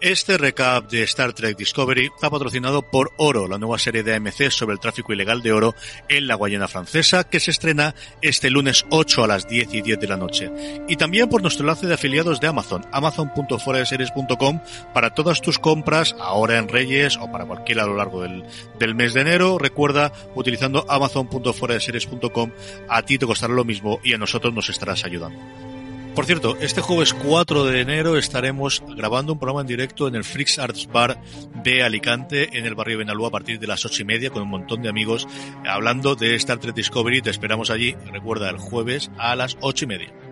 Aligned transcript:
Este 0.00 0.38
recap 0.38 0.88
de 0.88 1.02
Star 1.02 1.32
Trek 1.32 1.56
Discovery 1.56 2.06
está 2.14 2.30
patrocinado 2.30 2.82
por 2.82 3.10
Oro, 3.16 3.48
la 3.48 3.58
nueva 3.58 3.80
serie 3.80 4.04
de 4.04 4.14
AMC 4.14 4.48
sobre 4.50 4.74
el 4.74 4.78
tráfico 4.78 5.12
ilegal 5.12 5.42
de 5.42 5.50
oro 5.50 5.74
en 6.08 6.28
la 6.28 6.36
Guayana 6.36 6.68
francesa, 6.68 7.24
que 7.24 7.40
se 7.40 7.50
estrena 7.50 7.96
este 8.22 8.48
lunes 8.48 8.86
8 8.90 9.24
a 9.24 9.26
las 9.26 9.48
10 9.48 9.74
y 9.74 9.82
10 9.82 9.98
de 9.98 10.06
la 10.06 10.16
noche. 10.16 10.52
Y 10.86 10.94
también 10.94 11.28
por 11.28 11.42
nuestro 11.42 11.64
enlace 11.64 11.88
de 11.88 11.94
afiliados 11.94 12.40
de 12.40 12.46
Amazon, 12.46 12.86
amazon.foradeseries.com, 12.92 14.60
para 14.94 15.14
todas 15.14 15.42
tus 15.42 15.58
compras, 15.58 16.14
ahora 16.20 16.58
en 16.58 16.68
Reyes 16.68 17.16
o 17.16 17.32
para 17.32 17.44
cualquiera 17.44 17.82
a 17.82 17.86
lo 17.86 17.96
largo 17.96 18.22
del, 18.22 18.44
del 18.78 18.94
mes 18.94 19.14
de 19.14 19.22
enero. 19.22 19.58
Recuerda, 19.58 20.12
utilizando 20.36 20.86
amazon.foradeseries.com, 20.88 22.52
a 22.88 23.02
ti 23.02 23.18
te 23.18 23.26
costará 23.26 23.52
lo 23.52 23.64
mismo 23.64 23.98
y 24.04 24.14
a 24.14 24.18
nosotros 24.18 24.54
nos 24.54 24.68
estarás 24.68 25.04
ayudando. 25.04 25.67
Por 26.18 26.26
cierto, 26.26 26.56
este 26.60 26.80
jueves 26.80 27.14
4 27.14 27.64
de 27.66 27.80
enero 27.80 28.16
estaremos 28.16 28.82
grabando 28.96 29.34
un 29.34 29.38
programa 29.38 29.60
en 29.60 29.68
directo 29.68 30.08
en 30.08 30.16
el 30.16 30.24
Freaks 30.24 30.58
Arts 30.58 30.88
Bar 30.88 31.22
de 31.62 31.84
Alicante, 31.84 32.58
en 32.58 32.66
el 32.66 32.74
barrio 32.74 32.98
Benalúa, 32.98 33.28
a 33.28 33.30
partir 33.30 33.60
de 33.60 33.68
las 33.68 33.86
ocho 33.86 34.02
y 34.02 34.04
media, 34.04 34.30
con 34.30 34.42
un 34.42 34.48
montón 34.48 34.82
de 34.82 34.88
amigos, 34.88 35.28
hablando 35.64 36.16
de 36.16 36.34
Star 36.34 36.58
Trek 36.58 36.74
Discovery. 36.74 37.22
Te 37.22 37.30
esperamos 37.30 37.70
allí, 37.70 37.94
recuerda, 38.10 38.50
el 38.50 38.58
jueves 38.58 39.12
a 39.16 39.36
las 39.36 39.56
ocho 39.60 39.84
y 39.84 39.88
media. 39.88 40.27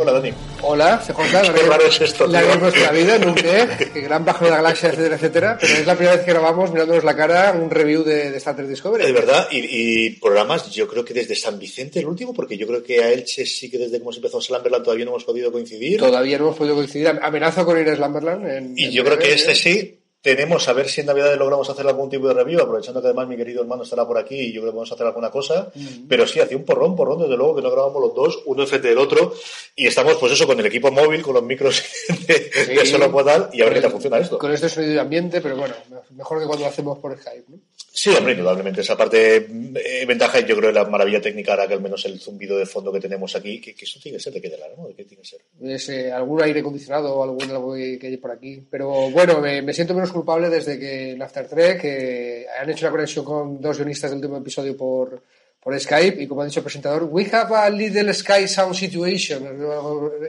Hola, 0.00 0.12
Dani. 0.12 0.32
Hola, 0.62 1.02
se 1.04 1.12
Juan 1.12 1.28
Qué 1.28 1.62
raro 1.62 1.86
es 1.86 2.00
esto, 2.00 2.26
La 2.28 2.40
tío. 2.40 2.56
nuestra 2.56 2.92
vida, 2.92 3.18
nunca, 3.18 3.76
que 3.92 4.00
gran 4.00 4.24
bajo 4.24 4.44
de 4.44 4.50
la 4.52 4.58
galaxia, 4.58 4.90
etcétera, 4.90 5.16
etcétera. 5.16 5.58
Pero 5.60 5.74
es 5.74 5.86
la 5.86 5.94
primera 5.96 6.16
vez 6.16 6.24
que 6.24 6.30
grabamos 6.30 6.70
mirándonos 6.70 7.02
la 7.02 7.16
cara 7.16 7.52
un 7.52 7.68
review 7.68 8.04
de, 8.04 8.30
de 8.30 8.36
Star 8.36 8.54
Trek 8.54 8.68
Discovery. 8.68 9.06
De 9.06 9.12
verdad, 9.12 9.48
y, 9.50 9.58
y 10.06 10.10
programas, 10.10 10.70
yo 10.70 10.86
creo 10.86 11.04
que 11.04 11.14
desde 11.14 11.34
San 11.34 11.58
Vicente 11.58 11.98
el 11.98 12.06
último, 12.06 12.32
porque 12.32 12.56
yo 12.56 12.66
creo 12.68 12.82
que 12.82 13.02
a 13.02 13.10
Elche 13.10 13.44
sí 13.44 13.68
que 13.68 13.78
desde 13.78 13.96
que 13.96 14.02
hemos 14.02 14.16
empezado 14.16 14.40
Slamberland 14.40 14.84
todavía 14.84 15.04
no 15.04 15.10
hemos 15.12 15.24
podido 15.24 15.50
coincidir. 15.50 15.98
Todavía 15.98 16.38
no 16.38 16.44
hemos 16.44 16.56
podido 16.56 16.76
coincidir. 16.76 17.08
Amenazo 17.08 17.64
con 17.64 17.80
ir 17.80 17.88
a 17.88 17.96
Slumberland. 17.96 18.48
En, 18.48 18.74
Y 18.78 18.84
en 18.84 18.90
yo 18.92 19.04
creo 19.04 19.18
que 19.18 19.32
este 19.32 19.52
¿eh? 19.52 19.54
sí. 19.56 19.98
Tenemos 20.20 20.66
a 20.68 20.72
ver 20.72 20.88
si 20.88 21.00
en 21.00 21.06
Navidad 21.06 21.36
logramos 21.38 21.70
hacer 21.70 21.86
algún 21.86 22.10
tipo 22.10 22.26
de 22.26 22.34
review, 22.34 22.60
aprovechando 22.60 23.00
que 23.00 23.06
además 23.06 23.28
mi 23.28 23.36
querido 23.36 23.62
hermano 23.62 23.84
estará 23.84 24.06
por 24.06 24.18
aquí 24.18 24.34
y 24.34 24.52
yo 24.52 24.60
creo 24.60 24.72
que 24.72 24.76
vamos 24.76 24.90
a 24.90 24.94
hacer 24.94 25.06
alguna 25.06 25.30
cosa. 25.30 25.70
Pero 26.08 26.26
sí, 26.26 26.40
hacía 26.40 26.56
un 26.56 26.64
porrón, 26.64 26.96
porrón, 26.96 27.20
desde 27.20 27.36
luego 27.36 27.54
que 27.54 27.62
no 27.62 27.70
grabamos 27.70 28.02
los 28.02 28.14
dos, 28.14 28.42
uno 28.46 28.62
enfrente 28.62 28.88
del 28.88 28.98
otro, 28.98 29.32
y 29.76 29.86
estamos 29.86 30.16
pues 30.16 30.32
eso 30.32 30.46
con 30.46 30.58
el 30.58 30.66
equipo 30.66 30.90
móvil, 30.90 31.22
con 31.22 31.34
los 31.34 31.42
micros 31.44 31.84
de, 32.26 32.50
de 32.66 32.86
solo 32.86 33.12
podal, 33.12 33.50
y 33.52 33.62
a 33.62 33.66
ver 33.66 33.74
qué 33.74 33.80
tal 33.80 33.92
funciona 33.92 34.18
esto. 34.18 34.38
Con 34.38 34.52
este 34.52 34.68
sonido 34.68 34.94
de 34.94 35.00
ambiente, 35.00 35.40
pero 35.40 35.56
bueno, 35.56 35.74
mejor 36.10 36.40
que 36.40 36.46
cuando 36.46 36.64
lo 36.64 36.70
hacemos 36.70 36.98
por 36.98 37.16
Skype. 37.16 37.44
¿no? 37.48 37.58
Sí, 37.98 38.10
hombre, 38.10 38.32
indudablemente. 38.32 38.82
Esa 38.82 38.96
parte, 38.96 39.36
eh, 39.36 40.06
ventaja, 40.06 40.38
yo 40.40 40.56
creo, 40.56 40.70
la 40.70 40.84
maravilla 40.84 41.20
técnica 41.20 41.50
ahora 41.50 41.66
que 41.66 41.74
al 41.74 41.80
menos 41.80 42.04
el 42.04 42.20
zumbido 42.20 42.56
de 42.56 42.64
fondo 42.64 42.92
que 42.92 43.00
tenemos 43.00 43.34
aquí, 43.34 43.60
que, 43.60 43.74
que 43.74 43.84
eso 43.84 43.98
tiene 44.00 44.18
que 44.18 44.22
ser 44.22 44.32
de 44.34 44.40
qué 44.40 44.50
de 44.50 44.56
la, 44.56 44.66
¿no? 44.76 44.86
¿De 44.86 44.94
qué 44.94 45.04
tiene 45.04 45.22
que 45.22 45.28
ser? 45.28 45.40
Es, 45.60 45.88
eh, 45.88 46.12
algún 46.12 46.40
aire 46.40 46.60
acondicionado 46.60 47.12
o 47.12 47.24
algún 47.24 47.50
algo 47.50 47.74
que, 47.74 47.98
que 47.98 48.06
hay 48.06 48.16
por 48.18 48.30
aquí. 48.30 48.64
Pero 48.70 49.10
bueno, 49.10 49.40
me, 49.40 49.62
me 49.62 49.74
siento 49.74 49.94
menos 49.94 50.07
culpable 50.10 50.48
desde 50.48 50.78
que 50.78 51.12
en 51.12 51.22
After 51.22 51.46
Trek 51.46 51.80
que 51.80 52.46
han 52.60 52.70
hecho 52.70 52.86
la 52.86 52.90
conexión 52.90 53.24
con 53.24 53.60
dos 53.60 53.76
guionistas 53.76 54.10
del 54.10 54.18
último 54.18 54.36
episodio 54.38 54.76
por, 54.76 55.22
por 55.60 55.78
Skype 55.78 56.22
y 56.22 56.26
como 56.26 56.42
ha 56.42 56.44
dicho 56.46 56.60
el 56.60 56.64
presentador, 56.64 57.04
we 57.10 57.28
have 57.32 57.54
a 57.54 57.68
little 57.68 58.12
Sky 58.14 58.48
Sound 58.48 58.74
situation, 58.74 59.42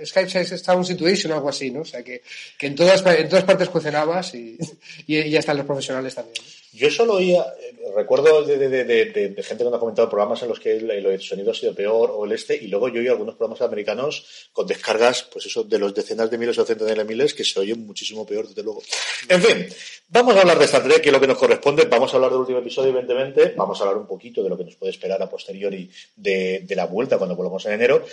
Skype 0.06 0.58
Sound 0.58 0.86
situation 0.86 1.32
algo 1.32 1.50
así, 1.50 1.72
¿no? 1.72 1.82
O 1.82 1.86
sea 1.86 2.04
que, 2.04 2.22
que 2.58 2.68
en, 2.68 2.76
todas, 2.76 3.06
en 3.06 3.30
todas 3.30 3.46
partes 3.46 3.70
cuecen 3.70 3.96
y, 4.34 4.58
y, 5.08 5.18
y 5.18 5.30
ya 5.30 5.40
están 5.40 5.58
los 5.58 5.66
profesionales 5.66 6.16
también. 6.16 6.44
Yo 6.72 6.92
solo 6.92 7.16
oía, 7.16 7.42
eh, 7.60 7.76
recuerdo 7.96 8.44
de, 8.44 8.58
de, 8.58 8.86
de, 8.86 9.44
gente 9.44 9.58
que 9.58 9.64
nos 9.64 9.74
ha 9.74 9.80
comentado 9.80 10.10
programas 10.10 10.42
en 10.44 10.50
los 10.50 10.60
que 10.60 10.78
el, 10.78 10.90
el, 10.92 11.22
sonido 11.22 11.52
ha 11.52 11.54
sido 11.56 11.74
peor 11.74 12.12
o 12.14 12.26
el 12.26 12.32
este, 12.32 12.56
y 12.56 12.68
luego 12.68 12.90
yo 12.90 13.02
oí 13.02 13.08
algunos 13.08 13.36
programas 13.36 13.62
americanos 13.62 14.50
con 14.54 14.68
descargas, 14.68 15.24
pues 15.24 15.48
eso, 15.48 15.64
de 15.64 15.80
los 15.80 15.96
decenas 15.96 16.30
de 16.30 16.38
miles 16.38 16.58
o 16.60 16.66
centenares 16.66 16.98
de 16.98 17.06
miles 17.06 17.34
que 17.34 17.44
se 17.44 17.60
oyen 17.60 17.86
muchísimo 17.86 18.26
peor, 18.26 18.48
desde 18.48 18.62
luego. 18.62 18.84
En 19.28 19.42
fin, 19.42 19.68
vamos 20.10 20.36
a 20.36 20.42
hablar 20.42 20.60
de 20.60 20.66
Star 20.66 20.84
Trek, 20.84 21.02
que 21.02 21.10
es 21.10 21.14
lo 21.14 21.20
que 21.20 21.28
nos 21.28 21.38
corresponde, 21.38 21.86
vamos 21.86 22.14
a 22.14 22.18
hablar 22.18 22.32
del 22.32 22.42
último 22.42 22.60
episodio, 22.60 22.90
evidentemente, 22.90 23.54
vamos 23.58 23.80
a 23.80 23.84
hablar 23.86 23.98
un 23.98 24.08
poquito 24.08 24.44
de 24.44 24.50
lo 24.50 24.58
que 24.58 24.66
nos 24.66 24.76
puede 24.76 24.92
esperar 24.92 25.22
a 25.24 25.30
posteriori 25.30 25.90
de, 26.16 26.62
de 26.66 26.76
la 26.76 26.86
vuelta 26.86 27.18
cuando 27.18 27.36
volvamos 27.36 27.66
en 27.66 27.74
enero. 27.74 28.06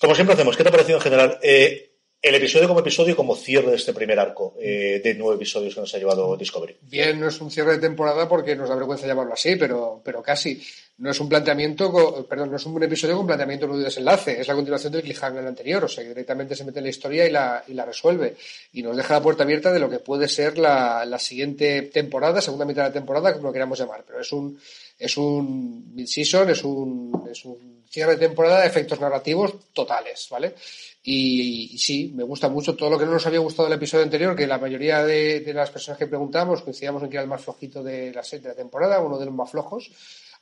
Como 0.00 0.16
siempre 0.16 0.34
hacemos, 0.34 0.56
¿qué 0.56 0.64
te 0.64 0.68
ha 0.68 0.72
parecido 0.72 0.98
en 0.98 1.02
general? 1.02 1.38
Eh, 1.42 1.91
el 2.22 2.36
episodio 2.36 2.68
como 2.68 2.80
episodio 2.80 3.16
como 3.16 3.34
cierre 3.34 3.70
de 3.70 3.76
este 3.76 3.92
primer 3.92 4.18
arco 4.20 4.54
eh, 4.60 5.00
de 5.02 5.14
nueve 5.14 5.34
episodios 5.34 5.74
que 5.74 5.80
nos 5.80 5.92
ha 5.92 5.98
llevado 5.98 6.36
Discovery. 6.36 6.76
Bien, 6.82 7.18
no 7.18 7.26
es 7.26 7.40
un 7.40 7.50
cierre 7.50 7.72
de 7.72 7.78
temporada 7.78 8.28
porque 8.28 8.54
nos 8.54 8.68
da 8.68 8.76
vergüenza 8.76 9.08
llamarlo 9.08 9.34
así, 9.34 9.56
pero, 9.56 10.00
pero 10.04 10.22
casi. 10.22 10.62
No 10.98 11.10
es 11.10 11.18
un 11.18 11.28
planteamiento, 11.28 11.90
con, 11.90 12.24
perdón, 12.26 12.50
no 12.50 12.58
es 12.58 12.64
un 12.64 12.80
episodio 12.80 13.16
con 13.16 13.26
planteamiento 13.26 13.66
de 13.66 13.82
desenlace, 13.82 14.40
es 14.40 14.46
la 14.46 14.54
continuación 14.54 14.92
del 14.92 15.02
cliffhanger 15.02 15.44
anterior, 15.44 15.82
o 15.82 15.88
sea, 15.88 16.04
directamente 16.04 16.54
se 16.54 16.64
mete 16.64 16.78
en 16.78 16.84
la 16.84 16.90
historia 16.90 17.26
y 17.26 17.30
la, 17.30 17.64
y 17.66 17.74
la 17.74 17.84
resuelve. 17.84 18.36
Y 18.72 18.82
nos 18.82 18.96
deja 18.96 19.14
la 19.14 19.22
puerta 19.22 19.42
abierta 19.42 19.72
de 19.72 19.80
lo 19.80 19.90
que 19.90 19.98
puede 19.98 20.28
ser 20.28 20.58
la, 20.58 21.04
la 21.04 21.18
siguiente 21.18 21.82
temporada, 21.82 22.40
segunda 22.40 22.66
mitad 22.66 22.82
de 22.82 22.88
la 22.90 22.92
temporada, 22.92 23.32
como 23.32 23.48
lo 23.48 23.52
queramos 23.52 23.80
llamar. 23.80 24.04
Pero 24.06 24.20
es 24.20 24.30
un, 24.30 24.60
es 24.96 25.16
un 25.16 25.92
mid-season, 25.92 26.50
es 26.50 26.62
un, 26.62 27.26
es 27.28 27.44
un 27.46 27.82
cierre 27.90 28.12
de 28.12 28.28
temporada 28.28 28.60
de 28.60 28.68
efectos 28.68 29.00
narrativos 29.00 29.72
totales, 29.72 30.28
¿vale? 30.30 30.54
Y, 31.04 31.76
sí, 31.78 32.12
me 32.14 32.22
gusta 32.22 32.48
mucho 32.48 32.76
todo 32.76 32.90
lo 32.90 32.98
que 32.98 33.04
no 33.04 33.12
nos 33.12 33.26
había 33.26 33.40
gustado 33.40 33.68
del 33.68 33.76
episodio 33.76 34.04
anterior, 34.04 34.36
que 34.36 34.46
la 34.46 34.58
mayoría 34.58 35.04
de, 35.04 35.50
las 35.52 35.70
personas 35.70 35.98
que 35.98 36.06
preguntamos 36.06 36.62
coincidíamos 36.62 37.02
en 37.02 37.10
que 37.10 37.16
era 37.16 37.24
el 37.24 37.28
más 37.28 37.42
flojito 37.42 37.82
de 37.82 38.12
la, 38.12 38.22
de 38.22 38.48
la 38.48 38.54
temporada, 38.54 39.00
uno 39.00 39.18
de 39.18 39.26
los 39.26 39.34
más 39.34 39.50
flojos. 39.50 39.90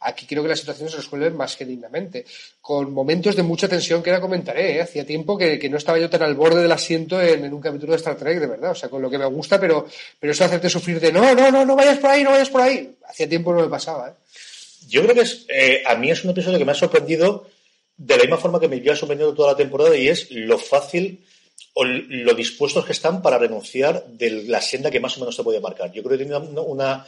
Aquí 0.02 0.24
creo 0.24 0.42
que 0.42 0.48
la 0.48 0.56
situación 0.56 0.88
se 0.88 0.96
resuelve 0.96 1.30
más 1.30 1.56
que 1.56 1.66
dignamente, 1.66 2.24
con 2.60 2.92
momentos 2.92 3.36
de 3.36 3.42
mucha 3.42 3.68
tensión 3.68 4.02
que 4.02 4.10
ahora 4.10 4.22
comentaré. 4.22 4.76
¿eh? 4.76 4.80
Hacía 4.80 5.04
tiempo 5.04 5.36
que, 5.36 5.68
no 5.68 5.76
estaba 5.76 5.98
yo 5.98 6.08
tan 6.08 6.22
al 6.22 6.34
borde 6.34 6.62
del 6.62 6.72
asiento 6.72 7.20
en, 7.20 7.44
en, 7.44 7.52
un 7.52 7.60
capítulo 7.60 7.92
de 7.92 7.98
Star 7.98 8.16
Trek, 8.16 8.38
de 8.38 8.46
verdad. 8.46 8.70
O 8.70 8.74
sea, 8.74 8.88
con 8.88 9.02
lo 9.02 9.10
que 9.10 9.18
me 9.18 9.26
gusta, 9.26 9.60
pero, 9.60 9.86
pero 10.18 10.32
eso 10.32 10.44
hacerte 10.44 10.70
sufrir 10.70 11.00
de 11.00 11.12
no, 11.12 11.34
no, 11.34 11.50
no, 11.50 11.66
no 11.66 11.76
vayas 11.76 11.98
por 11.98 12.10
ahí, 12.10 12.24
no 12.24 12.30
vayas 12.30 12.48
por 12.48 12.62
ahí. 12.62 12.96
Hacía 13.06 13.28
tiempo 13.28 13.52
no 13.52 13.60
me 13.60 13.68
pasaba. 13.68 14.08
¿eh? 14.08 14.12
Yo 14.88 15.02
creo 15.02 15.14
que 15.14 15.20
es, 15.20 15.44
eh, 15.48 15.82
a 15.86 15.94
mí 15.96 16.10
es 16.10 16.24
un 16.24 16.30
episodio 16.30 16.58
que 16.58 16.64
me 16.64 16.72
ha 16.72 16.76
sorprendido 16.76 17.46
de 18.00 18.16
la 18.16 18.22
misma 18.22 18.38
forma 18.38 18.58
que 18.58 18.68
me 18.68 18.80
lleva 18.80 18.96
sorprendiendo 18.96 19.34
toda 19.34 19.52
la 19.52 19.58
temporada 19.58 19.94
y 19.94 20.08
es 20.08 20.30
lo 20.30 20.56
fácil 20.56 21.22
o 21.74 21.84
lo 21.84 22.32
dispuestos 22.32 22.86
que 22.86 22.92
están 22.92 23.20
para 23.20 23.36
renunciar 23.36 24.06
de 24.06 24.44
la 24.44 24.62
senda 24.62 24.90
que 24.90 25.00
más 25.00 25.18
o 25.18 25.20
menos 25.20 25.36
te 25.36 25.42
puede 25.42 25.60
marcar. 25.60 25.92
Yo 25.92 26.02
creo 26.02 26.16
que 26.16 26.24
tiene 26.24 26.38
una 26.38 27.04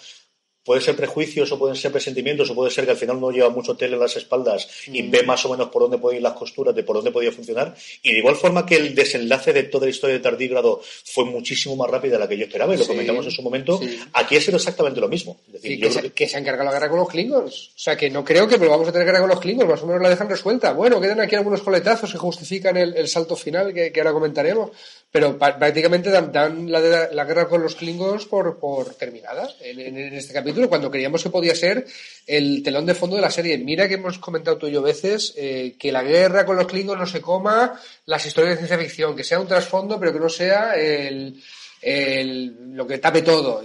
puede 0.64 0.80
ser 0.80 0.96
prejuicios 0.96 1.50
o 1.52 1.58
pueden 1.58 1.76
ser 1.76 1.90
presentimientos 1.90 2.50
o 2.50 2.54
puede 2.54 2.70
ser 2.70 2.84
que 2.84 2.92
al 2.92 2.96
final 2.96 3.16
uno 3.16 3.30
lleva 3.30 3.50
mucho 3.50 3.76
tele 3.76 3.94
en 3.94 4.00
las 4.00 4.16
espaldas 4.16 4.68
y 4.86 5.02
mm. 5.02 5.10
ve 5.10 5.22
más 5.24 5.44
o 5.44 5.50
menos 5.50 5.68
por 5.68 5.82
dónde 5.82 5.98
pueden 5.98 6.18
ir 6.18 6.22
las 6.22 6.34
costuras, 6.34 6.74
de 6.74 6.82
por 6.82 6.96
dónde 6.96 7.10
podía 7.10 7.32
funcionar. 7.32 7.74
Y 8.02 8.12
de 8.12 8.18
igual 8.18 8.36
forma 8.36 8.64
que 8.64 8.76
el 8.76 8.94
desenlace 8.94 9.52
de 9.52 9.64
toda 9.64 9.86
la 9.86 9.90
historia 9.90 10.16
de 10.16 10.22
Tardígrado 10.22 10.80
fue 11.04 11.24
muchísimo 11.24 11.76
más 11.76 11.90
rápida 11.90 12.14
de 12.14 12.18
la 12.20 12.28
que 12.28 12.36
yo 12.36 12.44
esperaba 12.44 12.74
y 12.74 12.78
lo 12.78 12.84
sí, 12.84 12.90
comentamos 12.90 13.24
en 13.26 13.32
su 13.32 13.42
momento, 13.42 13.78
sí. 13.78 13.98
aquí 14.12 14.36
ha 14.36 14.40
sido 14.40 14.56
exactamente 14.56 15.00
lo 15.00 15.08
mismo. 15.08 15.38
Es 15.46 15.54
decir, 15.54 15.80
que, 15.80 15.90
se, 15.90 16.02
que... 16.02 16.10
que, 16.10 16.28
se, 16.28 16.36
ha 16.36 16.40
encargado 16.40 16.66
la 16.66 16.72
guerra 16.72 16.88
con 16.88 16.98
los 17.00 17.08
Klingons. 17.08 17.70
O 17.74 17.78
sea, 17.78 17.96
que 17.96 18.10
no 18.10 18.24
creo 18.24 18.46
que 18.48 18.56
vamos 18.56 18.88
a 18.88 18.92
tener 18.92 19.06
guerra 19.06 19.20
con 19.20 19.28
los 19.28 19.40
Klingons, 19.40 19.68
más 19.68 19.82
o 19.82 19.86
menos 19.86 20.02
la 20.02 20.10
dejan 20.10 20.28
resuelta. 20.28 20.72
Bueno, 20.72 21.00
quedan 21.00 21.20
aquí 21.20 21.34
algunos 21.34 21.62
coletazos 21.62 22.12
que 22.12 22.18
justifican 22.18 22.76
el, 22.76 22.96
el 22.96 23.08
salto 23.08 23.36
final 23.36 23.72
que, 23.74 23.92
que, 23.92 24.00
ahora 24.00 24.12
comentaremos, 24.12 24.70
pero 25.12 25.38
prácticamente 25.38 26.10
dan, 26.10 26.72
la, 26.72 26.80
la, 27.12 27.24
guerra 27.26 27.46
con 27.46 27.62
los 27.62 27.74
Klingons 27.74 28.24
por, 28.24 28.58
por 28.58 28.94
terminada 28.94 29.46
en, 29.60 29.98
este 30.14 30.32
capítulo 30.32 30.70
cuando 30.70 30.90
creíamos 30.90 31.22
que 31.22 31.28
podía 31.28 31.54
ser 31.54 31.86
el 32.26 32.62
telón 32.62 32.86
de 32.86 32.94
fondo 32.94 33.16
de 33.16 33.22
la 33.22 33.30
serie. 33.30 33.58
Mira 33.58 33.86
que 33.86 33.94
hemos 33.94 34.18
comentado 34.18 34.56
tú 34.56 34.68
y 34.68 34.72
yo 34.72 34.80
veces 34.80 35.34
eh, 35.36 35.76
que 35.78 35.92
la 35.92 36.02
guerra 36.02 36.46
con 36.46 36.56
los 36.56 36.66
Klingons 36.66 36.98
no 36.98 37.06
se 37.06 37.20
coma 37.20 37.78
las 38.06 38.24
historias 38.24 38.54
de 38.54 38.66
ciencia 38.66 38.78
ficción, 38.78 39.14
que 39.14 39.22
sea 39.22 39.38
un 39.38 39.46
trasfondo, 39.46 40.00
pero 40.00 40.14
que 40.14 40.20
no 40.20 40.30
sea 40.30 40.76
el, 40.76 41.42
el, 41.82 42.74
lo 42.74 42.86
que 42.86 42.96
tape 42.96 43.20
todo. 43.20 43.62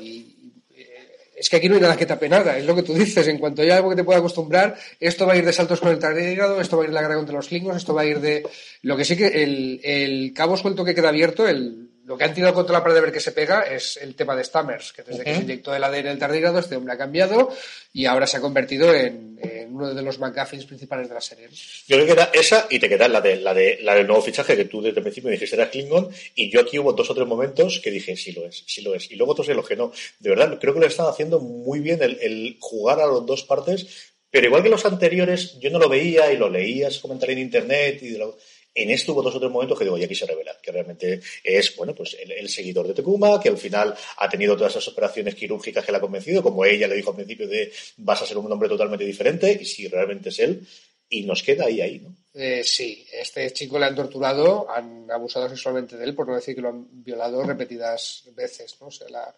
Es 1.38 1.50
que 1.50 1.58
aquí 1.58 1.70
no 1.70 1.76
hay 1.76 1.82
nada 1.82 1.96
que 1.96 2.08
tape 2.08 2.28
nada, 2.28 2.58
es 2.58 2.66
lo 2.66 2.76
que 2.76 2.82
tú 2.82 2.94
dices. 2.94 3.28
En 3.28 3.38
cuanto 3.38 3.62
haya 3.62 3.78
algo 3.78 3.92
que 3.92 3.96
te 3.96 4.04
pueda 4.04 4.20
acostumbrar, 4.20 4.76
esto 5.00 5.28
va 5.28 5.34
a 5.34 5.38
ir 5.38 5.46
de 5.46 5.54
saltos 5.54 5.80
con 5.80 5.92
el 5.92 6.00
tardígrado, 6.00 6.60
esto 6.60 6.78
va 6.78 6.84
a 6.84 6.86
ir 6.86 6.90
de 6.90 6.96
la 6.96 7.02
guerra 7.02 7.16
contra 7.16 7.36
los 7.36 7.48
Klingons, 7.48 7.78
esto 7.78 7.94
va 7.94 8.02
a 8.02 8.06
ir 8.06 8.20
de. 8.20 8.44
Lo 8.82 8.98
que 8.98 9.06
sí 9.06 9.16
que 9.16 9.28
el, 9.28 9.80
el 9.84 10.34
cabo 10.34 10.58
suelto 10.58 10.84
que 10.84 10.96
queda 10.96 11.10
abierto, 11.10 11.48
el, 11.48 11.90
lo 12.08 12.18
que 12.18 12.24
han 12.24 12.34
tirado 12.34 12.54
contra 12.54 12.72
la 12.72 12.82
pared 12.82 12.96
de 12.96 13.02
ver 13.02 13.12
que 13.12 13.20
se 13.20 13.34
pega 13.34 13.64
es 13.64 13.98
el 13.98 14.16
tema 14.16 14.34
de 14.34 14.42
Stammers, 14.42 14.94
que 14.94 15.04
desde 15.04 15.20
uh 15.20 15.22
-huh. 15.22 15.26
que 15.26 15.36
se 15.36 15.42
inyectó 15.42 15.76
el 15.76 15.84
ADN 15.84 16.04
del 16.04 16.18
tardígrado, 16.18 16.58
este 16.58 16.78
hombre 16.78 16.94
ha 16.94 16.98
cambiado 16.98 17.54
y 17.92 18.06
ahora 18.06 18.26
se 18.26 18.38
ha 18.38 18.40
convertido 18.40 18.94
en, 18.96 19.38
en 19.44 19.76
uno 19.76 19.94
de 19.94 20.02
los 20.02 20.18
McGuffins 20.18 20.64
principales 20.66 21.10
de 21.10 21.16
la 21.16 21.20
serie. 21.20 21.50
Yo 21.86 21.98
creo 21.98 22.06
que 22.06 22.14
era 22.14 22.32
esa 22.34 22.66
y 22.70 22.80
te 22.80 22.88
queda 22.88 23.10
la 23.10 23.20
de 23.20 23.36
la 23.36 23.54
de 23.54 23.80
la 23.82 23.94
del 23.94 24.08
nuevo 24.08 24.22
fichaje 24.22 24.56
que 24.56 24.64
tú 24.64 24.82
desde 24.82 25.00
el 25.00 25.04
principio 25.04 25.28
me 25.28 25.34
dijiste 25.34 25.58
era 25.58 25.70
Klingon 25.70 26.10
y 26.34 26.50
yo 26.50 26.62
aquí 26.62 26.80
hubo 26.80 26.94
dos 26.94 27.10
o 27.10 27.14
tres 27.14 27.28
momentos 27.28 27.82
que 27.84 27.92
dije 27.92 28.16
sí 28.16 28.32
lo 28.32 28.46
es, 28.46 28.64
sí 28.66 28.82
lo 28.82 28.96
es 28.96 29.12
y 29.12 29.18
luego 29.18 29.34
otros 29.34 29.50
en 29.50 29.58
los 29.58 29.68
que 29.68 29.76
no. 29.76 29.92
De 30.20 30.30
verdad, 30.30 30.58
creo 30.62 30.74
que 30.74 30.80
lo 30.80 30.88
están 30.88 31.08
haciendo 31.08 31.42
muy 31.42 31.82
bien 31.82 32.02
el, 32.02 32.18
el 32.22 32.56
jugar 32.62 33.02
a 33.02 33.06
las 33.06 33.26
dos 33.26 33.44
partes, 33.44 33.86
pero 34.32 34.48
igual 34.48 34.64
que 34.64 34.70
los 34.70 34.86
anteriores 34.86 35.60
yo 35.60 35.70
no 35.72 35.78
lo 35.80 35.90
veía 35.90 36.32
y 36.32 36.38
lo 36.38 36.50
leía, 36.50 36.90
se 36.90 37.02
comentaría 37.02 37.34
en 37.34 37.42
internet 37.42 38.00
y 38.02 38.12
de 38.12 38.18
lo, 38.20 38.38
en 38.78 38.92
esto 38.92 39.14
hubo 39.14 39.24
dos 39.24 39.36
o 39.36 39.40
tres 39.40 39.52
momentos 39.52 39.78
que 39.78 39.84
digo, 39.84 39.98
y 39.98 40.04
aquí 40.04 40.14
se 40.14 40.26
revela, 40.26 40.56
que 40.62 40.72
realmente 40.72 41.20
es, 41.44 41.76
bueno, 41.76 41.96
pues 41.96 42.16
el, 42.20 42.48
seguidor 42.48 42.88
de 42.88 42.94
Tecuma, 42.94 43.40
que 43.42 43.50
al 43.50 43.58
final 43.58 43.96
ha 44.18 44.30
tenido 44.30 44.56
todas 44.56 44.74
esas 44.74 44.88
operaciones 44.90 45.36
quirúrgicas 45.36 45.84
que 45.84 45.92
le 45.92 45.98
ha 45.98 46.02
convencido, 46.02 46.44
como 46.44 46.64
ella 46.64 46.88
le 46.88 46.96
dijo 46.96 47.10
al 47.10 47.16
principio 47.16 47.48
de 47.48 47.72
vas 47.98 48.22
a 48.22 48.26
ser 48.28 48.38
un 48.38 48.52
hombre 48.52 48.70
totalmente 48.70 49.04
diferente, 49.04 49.58
y 49.62 49.66
si 49.66 49.88
realmente 49.88 50.30
es 50.30 50.40
él, 50.40 50.68
y 51.10 51.24
nos 51.24 51.42
queda 51.42 51.66
ahí, 51.66 51.82
ahí, 51.82 52.00
¿no? 52.00 52.16
Eh, 52.34 52.64
sí, 52.64 53.08
este 53.12 53.52
chico 53.52 53.80
le 53.80 53.86
han 53.86 53.96
torturado, 53.96 54.70
han 54.70 55.10
abusado 55.10 55.50
sexualmente 55.50 55.98
de 55.98 56.06
él, 56.06 56.14
por 56.14 56.28
no 56.28 56.36
decir 56.36 56.54
que 56.54 56.62
lo 56.62 56.70
han 56.70 57.04
violado 57.04 57.44
repetidas 57.44 58.26
veces, 58.36 58.78
¿no? 58.80 58.88
O 58.88 58.92
sea, 58.92 59.10
la, 59.10 59.34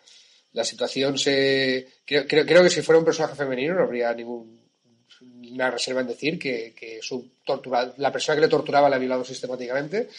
la 0.54 0.64
situación 0.66 1.18
se... 1.18 1.88
Creo, 2.06 2.28
creo, 2.28 2.46
creo, 2.46 2.64
que 2.64 2.70
si 2.70 2.82
fuera 2.82 3.00
un 3.00 3.06
personaje 3.06 3.36
femenino 3.36 3.76
no 3.76 3.84
habría 3.84 4.14
ninguna 5.22 5.72
reserva 5.72 6.02
en 6.02 6.08
decir 6.08 6.40
que, 6.40 6.74
que 6.76 7.00
su 7.02 7.32
tortura, 7.46 7.94
la 7.98 8.12
persona 8.12 8.36
que 8.36 8.42
le 8.42 8.48
torturaba 8.48 8.90
le 8.90 8.96
ha 8.96 9.00
violado 9.00 9.24
sistemáticamente. 9.24 10.10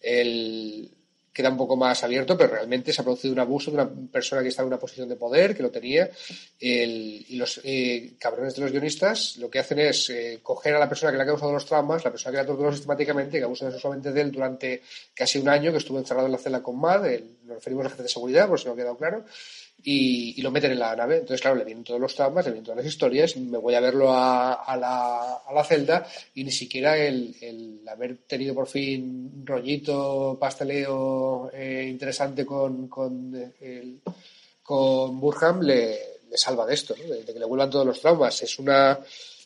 El, 0.00 0.90
queda 1.38 1.50
un 1.50 1.56
poco 1.56 1.76
más 1.76 2.02
abierto, 2.02 2.36
pero 2.36 2.54
realmente 2.54 2.92
se 2.92 3.00
ha 3.00 3.04
producido 3.04 3.32
un 3.32 3.38
abuso 3.38 3.70
de 3.70 3.76
una 3.76 3.88
persona 4.10 4.42
que 4.42 4.48
estaba 4.48 4.66
en 4.66 4.72
una 4.72 4.80
posición 4.80 5.08
de 5.08 5.14
poder, 5.14 5.56
que 5.56 5.62
lo 5.62 5.70
tenía, 5.70 6.10
el, 6.58 7.24
y 7.28 7.36
los 7.36 7.60
eh, 7.62 8.14
cabrones 8.18 8.56
de 8.56 8.62
los 8.62 8.72
guionistas 8.72 9.36
lo 9.36 9.48
que 9.48 9.60
hacen 9.60 9.78
es 9.78 10.10
eh, 10.10 10.40
coger 10.42 10.74
a 10.74 10.80
la 10.80 10.88
persona 10.88 11.12
que 11.12 11.16
le 11.16 11.22
ha 11.22 11.26
causado 11.26 11.52
los 11.52 11.64
traumas, 11.64 12.04
la 12.04 12.10
persona 12.10 12.32
que 12.32 12.36
le 12.38 12.42
ha 12.42 12.46
torturado 12.46 12.74
sistemáticamente, 12.74 13.38
que 13.38 13.44
abusa 13.44 13.70
sexualmente 13.70 14.10
de 14.10 14.20
él 14.20 14.32
durante 14.32 14.82
casi 15.14 15.38
un 15.38 15.48
año, 15.48 15.70
que 15.70 15.78
estuvo 15.78 15.98
encerrado 15.98 16.26
en 16.26 16.32
la 16.32 16.38
celda 16.38 16.60
con 16.60 16.76
Mad, 16.76 17.06
nos 17.44 17.54
referimos 17.54 17.86
a 17.86 17.90
jefe 17.90 18.02
de 18.02 18.08
seguridad, 18.08 18.48
por 18.48 18.58
si 18.58 18.66
no 18.66 18.72
ha 18.72 18.76
quedado 18.76 18.96
claro, 18.96 19.24
y, 19.82 20.34
y, 20.36 20.42
lo 20.42 20.50
meten 20.50 20.72
en 20.72 20.78
la 20.78 20.96
nave. 20.96 21.16
Entonces, 21.18 21.40
claro, 21.40 21.56
le 21.56 21.64
vienen 21.64 21.84
todos 21.84 22.00
los 22.00 22.14
traumas, 22.14 22.44
le 22.44 22.52
vienen 22.52 22.64
todas 22.64 22.78
las 22.78 22.86
historias, 22.86 23.36
me 23.36 23.58
voy 23.58 23.74
a 23.74 23.80
verlo 23.80 24.12
a, 24.12 24.54
a, 24.54 24.76
la, 24.76 25.34
a 25.36 25.52
la, 25.52 25.64
celda 25.64 26.06
y 26.34 26.44
ni 26.44 26.50
siquiera 26.50 26.96
el, 26.96 27.34
el, 27.40 27.80
haber 27.88 28.18
tenido 28.26 28.54
por 28.54 28.66
fin 28.66 29.44
rollito, 29.44 30.36
pasteleo 30.40 31.50
eh, 31.52 31.86
interesante 31.88 32.44
con, 32.44 32.88
con, 32.88 33.34
el, 33.60 34.00
con 34.62 35.20
Burham 35.20 35.62
le, 35.62 35.98
le, 36.28 36.36
salva 36.36 36.66
de 36.66 36.74
esto, 36.74 36.94
¿no? 36.96 37.14
de, 37.14 37.22
de, 37.22 37.32
que 37.32 37.38
le 37.38 37.46
vuelvan 37.46 37.70
todos 37.70 37.86
los 37.86 38.00
traumas. 38.00 38.42
Es 38.42 38.58
una, 38.58 38.98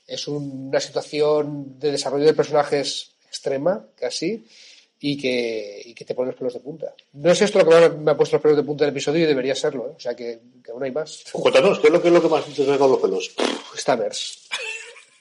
es 0.07 0.29
una 0.29 0.81
situación 0.81 1.79
de 1.79 1.93
desarrollo 1.93 2.27
de 2.27 2.35
personajes 2.35 3.13
extrema, 3.27 3.87
casi, 3.99 4.45
y 5.05 5.17
que, 5.17 5.83
y 5.85 5.95
que 5.95 6.05
te 6.05 6.15
pone 6.15 6.29
los 6.29 6.37
pelos 6.37 6.55
de 6.55 6.61
punta. 6.61 6.95
No 7.15 7.33
es 7.33 7.43
esto 7.43 7.59
lo 7.59 7.69
que 7.69 7.89
me 7.99 8.13
ha 8.13 8.17
puesto 8.17 8.37
los 8.37 8.43
pelos 8.43 8.57
de 8.57 8.63
punta 8.63 8.85
del 8.85 8.93
episodio 8.93 9.25
y 9.25 9.27
debería 9.27 9.55
serlo, 9.55 9.89
¿eh? 9.89 9.95
o 9.97 10.01
sea 10.01 10.15
que, 10.15 10.39
que, 10.65 10.71
aún 10.71 10.85
hay 10.85 10.93
más. 10.93 11.25
Cuéntanos, 11.33 11.81
¿qué 11.81 11.89
es 11.89 11.93
lo 11.93 12.01
que, 12.01 12.07
es 12.07 12.15
lo 12.15 12.23
que 12.23 12.29
más 12.29 12.45
te 12.45 12.63
ha 12.63 12.67
sacado 12.67 12.91
los 12.91 13.01
pelos? 13.01 13.35
Stammers. 13.77 14.49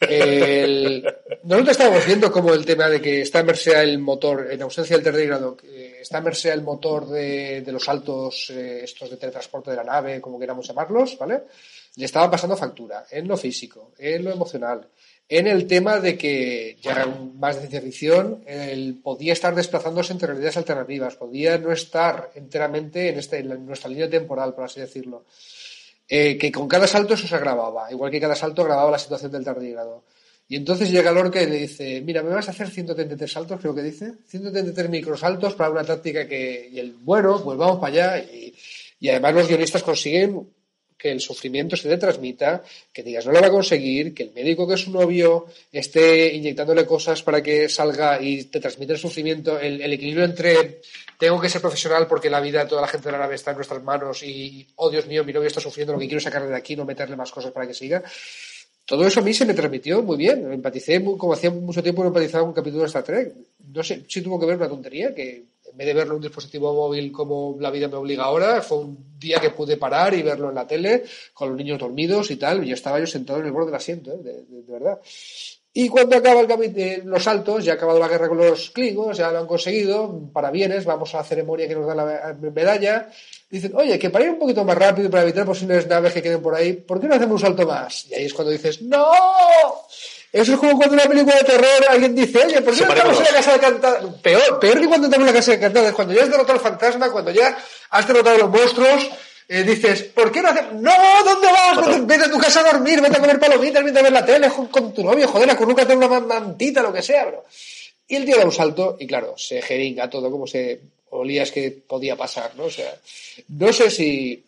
El... 0.01 1.03
Nosotros 1.43 1.71
estábamos 1.71 2.05
viendo 2.05 2.31
como 2.31 2.53
el 2.53 2.63
tema 2.63 2.89
de 2.89 3.01
que 3.01 3.25
Stammers 3.25 3.61
sea 3.61 3.81
el 3.81 3.97
motor, 3.97 4.49
en 4.51 4.61
ausencia 4.61 4.95
del 4.95 5.05
tardígrado, 5.05 5.57
que 5.57 6.01
Stammers 6.03 6.39
sea 6.39 6.53
el 6.53 6.61
motor 6.61 7.07
de, 7.07 7.61
de 7.61 7.71
los 7.71 7.83
saltos 7.83 8.51
eh, 8.51 8.81
estos 8.83 9.09
de 9.09 9.17
teletransporte 9.17 9.71
de 9.71 9.77
la 9.77 9.83
nave, 9.83 10.21
como 10.21 10.39
queramos 10.39 10.67
llamarlos, 10.67 11.17
¿vale? 11.17 11.41
Le 11.95 12.05
estaba 12.05 12.29
pasando 12.29 12.55
factura 12.55 13.05
en 13.09 13.27
lo 13.27 13.35
físico, 13.35 13.93
en 13.97 14.25
lo 14.25 14.31
emocional, 14.31 14.87
en 15.31 15.47
el 15.47 15.65
tema 15.65 16.01
de 16.01 16.17
que 16.17 16.75
ya 16.81 17.05
más 17.39 17.55
de 17.55 17.61
ciencia 17.61 17.81
ficción, 17.81 18.43
él 18.45 18.99
podía 19.01 19.31
estar 19.31 19.55
desplazándose 19.55 20.11
entre 20.11 20.27
realidades 20.27 20.57
alternativas, 20.57 21.15
podía 21.15 21.57
no 21.57 21.71
estar 21.71 22.31
enteramente 22.35 23.07
en, 23.07 23.17
este, 23.17 23.41
nuestra 23.41 23.89
línea 23.89 24.09
temporal, 24.09 24.53
por 24.53 24.65
así 24.65 24.81
decirlo. 24.81 25.23
Eh, 26.05 26.37
que 26.37 26.51
con 26.51 26.67
cada 26.67 26.85
salto 26.85 27.13
eso 27.13 27.29
se 27.29 27.35
agravaba, 27.35 27.89
igual 27.93 28.11
que 28.11 28.19
cada 28.19 28.35
salto 28.35 28.63
agravaba 28.63 28.91
la 28.91 28.99
situación 28.99 29.31
del 29.31 29.45
tardígrado. 29.45 30.03
Y 30.49 30.57
entonces 30.57 30.91
llega 30.91 31.13
Lorca 31.13 31.41
y 31.41 31.47
le 31.47 31.59
dice, 31.59 32.01
mira, 32.01 32.21
me 32.23 32.33
vas 32.33 32.49
a 32.49 32.51
hacer 32.51 32.69
133 32.69 33.31
saltos, 33.31 33.61
creo 33.61 33.73
que 33.73 33.83
dice, 33.83 34.15
133 34.27 34.89
microsaltos 34.89 35.55
para 35.55 35.69
una 35.69 35.85
táctica 35.85 36.27
que, 36.27 36.67
y 36.73 36.77
el 36.77 36.91
bueno, 36.91 37.41
pues 37.41 37.57
vamos 37.57 37.79
para 37.79 38.15
allá. 38.15 38.25
Y 38.99 39.07
además 39.07 39.33
los 39.33 39.47
guionistas 39.47 39.81
consiguen 39.81 40.45
que 41.01 41.11
el 41.11 41.19
sufrimiento 41.19 41.75
se 41.75 41.89
te 41.89 41.97
transmita, 41.97 42.63
que 42.93 43.01
digas 43.01 43.25
no 43.25 43.31
lo 43.31 43.41
va 43.41 43.47
a 43.47 43.51
conseguir, 43.51 44.13
que 44.13 44.23
el 44.23 44.33
médico 44.33 44.67
que 44.67 44.75
es 44.75 44.81
su 44.81 44.91
novio 44.91 45.47
esté 45.71 46.31
inyectándole 46.35 46.85
cosas 46.85 47.23
para 47.23 47.41
que 47.41 47.67
salga 47.69 48.21
y 48.21 48.43
te 48.43 48.59
transmite 48.59 48.93
el 48.93 48.99
sufrimiento, 48.99 49.59
el, 49.59 49.81
equilibrio 49.91 50.25
entre 50.25 50.81
tengo 51.17 51.41
que 51.41 51.49
ser 51.49 51.59
profesional 51.59 52.05
porque 52.07 52.29
la 52.29 52.39
vida 52.39 52.63
de 52.63 52.69
toda 52.69 52.81
la 52.81 52.87
gente 52.87 53.11
de 53.11 53.17
nave 53.17 53.35
está 53.35 53.51
en 53.51 53.57
nuestras 53.57 53.81
manos 53.81 54.21
y, 54.21 54.67
oh 54.75 54.91
Dios 54.91 55.07
mío, 55.07 55.23
mi 55.23 55.33
novio 55.33 55.47
está 55.47 55.59
sufriendo, 55.59 55.93
lo 55.93 55.99
que 55.99 56.07
quiero 56.07 56.21
sacarle 56.21 56.49
de 56.49 56.55
aquí, 56.55 56.75
no 56.75 56.85
meterle 56.85 57.15
más 57.15 57.31
cosas 57.31 57.51
para 57.51 57.65
que 57.65 57.73
siga. 57.73 58.03
Todo 58.85 59.05
eso 59.07 59.19
a 59.19 59.23
mí 59.23 59.33
se 59.33 59.45
me 59.45 59.53
transmitió 59.53 60.01
muy 60.03 60.17
bien. 60.17 60.51
Empaticé, 60.51 61.03
como 61.03 61.33
hacía 61.33 61.51
mucho 61.51 61.81
tiempo 61.81 62.01
no 62.01 62.09
empatizaba 62.09 62.43
un 62.43 62.53
capítulo 62.53 62.81
de 62.81 62.87
Star 62.87 63.03
Trek. 63.03 63.33
No 63.73 63.83
sé 63.83 64.03
si 64.07 64.21
tuvo 64.21 64.39
que 64.39 64.45
ver 64.45 64.57
una 64.57 64.67
tontería 64.67 65.13
que 65.15 65.45
en 65.71 65.77
vez 65.77 65.87
de 65.87 65.93
verlo 65.93 66.13
en 66.13 66.17
un 66.17 66.21
dispositivo 66.21 66.73
móvil 66.73 67.11
como 67.11 67.57
la 67.59 67.71
vida 67.71 67.87
me 67.87 67.95
obliga 67.95 68.25
ahora, 68.25 68.61
fue 68.61 68.79
un 68.79 68.97
día 69.17 69.39
que 69.39 69.51
pude 69.51 69.77
parar 69.77 70.13
y 70.13 70.21
verlo 70.21 70.49
en 70.49 70.55
la 70.55 70.67
tele 70.67 71.03
con 71.33 71.49
los 71.49 71.57
niños 71.57 71.79
dormidos 71.79 72.29
y 72.31 72.35
tal, 72.35 72.63
y 72.63 72.67
yo 72.67 72.75
estaba 72.75 72.99
yo 72.99 73.07
sentado 73.07 73.39
en 73.39 73.45
el 73.45 73.51
borde 73.51 73.67
del 73.67 73.75
asiento, 73.75 74.11
¿eh? 74.11 74.17
de, 74.21 74.61
verdad. 74.67 74.99
Y 75.73 75.87
cuando 75.87 76.17
acaba 76.17 76.41
el 76.41 76.47
capítulo, 76.47 76.85
los 77.05 77.23
saltos, 77.23 77.63
ya 77.63 77.73
ha 77.73 77.75
acabado 77.75 77.99
la 77.99 78.09
guerra 78.09 78.27
con 78.27 78.37
los 78.37 78.71
Klingons, 78.71 79.17
ya 79.17 79.31
lo 79.31 79.39
han 79.39 79.47
conseguido, 79.47 80.29
para 80.33 80.51
bienes, 80.51 80.83
vamos 80.83 81.13
a 81.15 81.19
la 81.19 81.23
ceremonia 81.23 81.67
que 81.67 81.75
nos 81.75 81.87
da 81.87 81.95
la 81.95 82.37
medalla. 82.41 83.09
Dicen, 83.51 83.73
oye, 83.75 83.99
que 83.99 84.09
para 84.09 84.23
ir 84.23 84.31
un 84.31 84.39
poquito 84.39 84.63
más 84.63 84.77
rápido 84.77 85.09
para 85.09 85.23
evitar 85.23 85.45
posibles 85.45 85.85
naves 85.85 86.13
que 86.13 86.21
queden 86.21 86.41
por 86.41 86.55
ahí, 86.55 86.71
¿por 86.71 87.01
qué 87.01 87.07
no 87.07 87.15
hacemos 87.15 87.33
un 87.33 87.47
salto 87.47 87.67
más? 87.67 88.05
Y 88.09 88.15
ahí 88.15 88.25
es 88.25 88.33
cuando 88.33 88.51
dices, 88.51 88.81
¡No! 88.81 89.05
Eso 90.31 90.53
es 90.53 90.59
como 90.59 90.77
cuando 90.77 90.95
en 90.95 91.01
una 91.01 91.09
película 91.09 91.35
de 91.35 91.43
terror 91.43 91.85
alguien 91.89 92.15
dice, 92.15 92.45
oye, 92.45 92.61
¿por 92.61 92.73
qué 92.73 92.85
no 92.85 92.93
estamos 92.93 93.17
en 93.17 93.25
la 93.25 93.31
casa 93.31 93.51
de 93.51 93.59
cantar? 93.59 94.21
Peor, 94.21 94.59
peor 94.61 94.79
que 94.79 94.87
cuando 94.87 95.07
estamos 95.07 95.27
en 95.27 95.33
la 95.33 95.39
casa 95.39 95.51
de 95.51 95.59
cantar, 95.59 95.93
cuando 95.93 96.13
ya 96.13 96.23
has 96.23 96.31
derrotado 96.31 96.53
al 96.53 96.63
fantasma, 96.63 97.11
cuando 97.11 97.31
ya 97.31 97.57
has 97.89 98.07
derrotado 98.07 98.37
a 98.37 98.39
los 98.39 98.49
monstruos, 98.49 99.09
eh, 99.49 99.63
dices, 99.63 100.03
¿por 100.03 100.31
qué 100.31 100.41
no 100.41 100.47
haces? 100.47 100.71
¡No! 100.71 100.93
¿Dónde 101.25 101.47
vas? 101.47 101.85
Vete, 101.85 102.01
vete, 102.05 102.23
a 102.23 102.31
tu 102.31 102.37
casa 102.37 102.61
a 102.61 102.71
dormir, 102.71 103.01
vete 103.01 103.17
a 103.17 103.19
comer 103.19 103.37
palomitas, 103.37 103.83
vete 103.83 103.99
a 103.99 104.03
ver 104.03 104.13
la 104.13 104.25
tele 104.25 104.49
con 104.49 104.93
tu 104.93 105.03
novio, 105.03 105.27
joder, 105.27 105.49
acurrúcate 105.49 105.93
una 105.93 106.07
mantita, 106.07 106.81
lo 106.81 106.93
que 106.93 107.01
sea, 107.01 107.25
bro. 107.25 107.43
Y 108.07 108.15
el 108.15 108.23
tío 108.23 108.37
da 108.37 108.45
un 108.45 108.53
salto 108.53 108.95
y 108.97 109.07
claro, 109.07 109.33
se 109.37 109.61
jeringa 109.61 110.09
todo 110.09 110.31
como 110.31 110.47
se 110.47 110.79
olías 111.11 111.51
que 111.51 111.71
podía 111.71 112.15
pasar, 112.15 112.55
¿no? 112.55 112.65
O 112.65 112.71
sea, 112.71 112.93
no 113.47 113.71
sé 113.71 113.89
si 113.89 114.43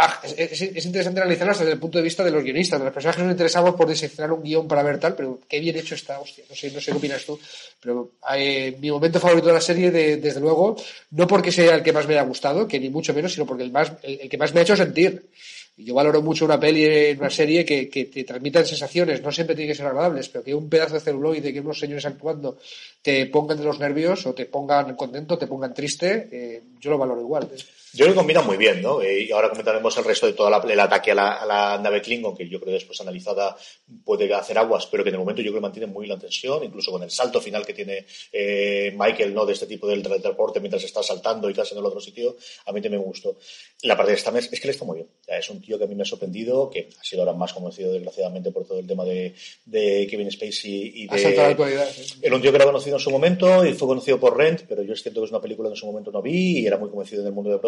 Ah, 0.00 0.20
es, 0.22 0.62
es, 0.62 0.86
interesante 0.86 1.20
analizarlo 1.20 1.52
desde 1.52 1.72
el 1.72 1.80
punto 1.80 1.98
de 1.98 2.04
vista 2.04 2.22
de 2.22 2.30
los 2.30 2.44
guionistas, 2.44 2.78
de 2.78 2.84
las 2.84 2.94
personas 2.94 3.16
que 3.16 3.22
nos 3.24 3.32
interesamos 3.32 3.74
por 3.74 3.88
diseccionar 3.88 4.30
un 4.30 4.44
guion 4.44 4.68
para 4.68 4.84
ver 4.84 5.00
tal, 5.00 5.16
pero 5.16 5.40
qué 5.48 5.58
bien 5.58 5.76
hecho 5.76 5.96
está, 5.96 6.20
hostia, 6.20 6.44
no 6.48 6.54
sé, 6.54 6.70
no 6.70 6.80
sé 6.80 6.92
qué 6.92 6.98
opinas 6.98 7.24
tú, 7.24 7.36
pero 7.80 8.12
eh, 8.32 8.76
mi 8.78 8.92
momento 8.92 9.18
favorito 9.18 9.48
de 9.48 9.54
la 9.54 9.60
serie, 9.60 9.90
de, 9.90 10.18
desde 10.18 10.38
luego, 10.38 10.76
no 11.10 11.26
porque 11.26 11.50
sea 11.50 11.74
el 11.74 11.82
que 11.82 11.92
más 11.92 12.06
me 12.06 12.14
haya 12.14 12.22
gustado, 12.22 12.68
que 12.68 12.78
ni 12.78 12.90
mucho 12.90 13.12
menos, 13.12 13.32
sino 13.32 13.44
porque 13.44 13.64
el, 13.64 13.72
más, 13.72 13.90
el 14.02 14.28
que 14.28 14.38
más 14.38 14.54
me 14.54 14.60
ha 14.60 14.62
hecho 14.62 14.76
sentir. 14.76 15.30
Yo 15.78 15.94
valoro 15.94 16.22
mucho 16.22 16.44
una 16.44 16.58
peli, 16.58 17.16
una 17.16 17.30
serie 17.30 17.64
que, 17.64 17.88
que 17.88 18.06
te 18.06 18.24
transmitan 18.24 18.66
sensaciones, 18.66 19.22
no 19.22 19.30
siempre 19.30 19.54
tiene 19.54 19.70
que 19.70 19.76
ser 19.76 19.86
agradables, 19.86 20.28
pero 20.28 20.42
que 20.42 20.54
un 20.54 20.68
pedazo 20.68 20.94
de 20.94 21.00
celuloide, 21.00 21.52
que 21.52 21.60
unos 21.60 21.78
señores 21.78 22.04
actuando 22.04 22.58
te 23.00 23.26
pongan 23.26 23.58
de 23.58 23.64
los 23.64 23.78
nervios 23.78 24.26
o 24.26 24.34
te 24.34 24.46
pongan 24.46 24.96
contento, 24.96 25.38
te 25.38 25.46
pongan 25.46 25.72
triste, 25.72 26.28
eh, 26.32 26.62
yo 26.80 26.90
lo 26.90 26.98
valoro 26.98 27.20
igual. 27.20 27.48
Yo 27.92 28.04
creo 28.04 28.14
que 28.14 28.18
combina 28.18 28.42
muy 28.42 28.56
bien, 28.56 28.82
¿no? 28.82 29.00
Eh, 29.00 29.22
y 29.22 29.32
ahora 29.32 29.48
comentaremos 29.48 29.96
el 29.96 30.04
resto 30.04 30.26
de 30.26 30.34
todo 30.34 30.50
la, 30.50 30.58
el 30.58 30.80
ataque 30.80 31.12
a 31.12 31.14
la, 31.14 31.32
a 31.34 31.46
la, 31.46 31.78
nave 31.78 32.02
Klingon, 32.02 32.36
que 32.36 32.48
yo 32.48 32.58
creo 32.60 32.72
que 32.72 32.78
después 32.78 33.00
analizada 33.00 33.56
puede 34.04 34.32
hacer 34.34 34.58
aguas, 34.58 34.86
pero 34.86 35.02
que 35.02 35.10
el 35.10 35.18
momento 35.18 35.40
yo 35.42 35.50
creo 35.50 35.60
que 35.60 35.62
mantiene 35.62 35.86
muy 35.86 36.06
la 36.06 36.18
tensión, 36.18 36.62
incluso 36.64 36.90
con 36.92 37.02
el 37.02 37.10
salto 37.10 37.40
final 37.40 37.64
que 37.64 37.74
tiene 37.74 38.06
eh, 38.32 38.94
Michael, 38.96 39.34
¿no? 39.34 39.46
De 39.46 39.54
este 39.54 39.66
tipo 39.66 39.86
del 39.88 40.02
transporte 40.02 40.60
mientras 40.60 40.84
está 40.84 41.02
saltando 41.02 41.48
y 41.48 41.54
casi 41.54 41.74
en 41.74 41.80
el 41.80 41.86
otro 41.86 42.00
sitio, 42.00 42.36
a 42.66 42.72
mí 42.72 42.80
también 42.80 43.00
me 43.00 43.06
gustó. 43.06 43.36
La 43.82 43.96
parte 43.96 44.12
de 44.12 44.18
Stamets 44.18 44.52
es 44.52 44.60
que 44.60 44.66
le 44.66 44.72
está 44.72 44.84
muy 44.84 44.96
bien. 44.96 45.08
Es 45.26 45.48
un 45.48 45.60
tío 45.60 45.78
que 45.78 45.84
a 45.84 45.86
mí 45.86 45.94
me 45.94 46.02
ha 46.02 46.06
sorprendido, 46.06 46.68
que 46.68 46.88
ha 46.98 47.04
sido 47.04 47.22
ahora 47.22 47.32
más 47.32 47.52
conocido 47.52 47.92
desgraciadamente 47.92 48.50
por 48.50 48.66
todo 48.66 48.78
el 48.78 48.86
tema 48.86 49.04
de, 49.04 49.34
de 49.64 50.06
Kevin 50.10 50.30
Spacey 50.30 50.92
y 50.94 51.06
de... 51.06 51.36
La 51.36 51.48
actualidad, 51.48 51.88
sí. 51.90 52.18
Era 52.20 52.34
un 52.34 52.42
tío 52.42 52.50
que 52.50 52.56
era 52.56 52.64
conocido 52.64 52.96
en 52.96 53.00
su 53.00 53.10
momento 53.10 53.64
y 53.64 53.74
fue 53.74 53.88
conocido 53.88 54.18
por 54.18 54.36
Rent, 54.36 54.62
pero 54.68 54.82
yo 54.82 54.92
es 54.92 55.02
cierto 55.02 55.20
que 55.20 55.26
es 55.26 55.30
una 55.30 55.40
película 55.40 55.68
que 55.68 55.74
en 55.74 55.76
su 55.76 55.86
momento 55.86 56.10
no 56.10 56.20
vi 56.20 56.60
y 56.60 56.66
era 56.66 56.76
muy 56.76 56.90
conocido 56.90 57.22
en 57.22 57.28
el 57.28 57.32
mundo 57.32 57.50
de 57.50 57.58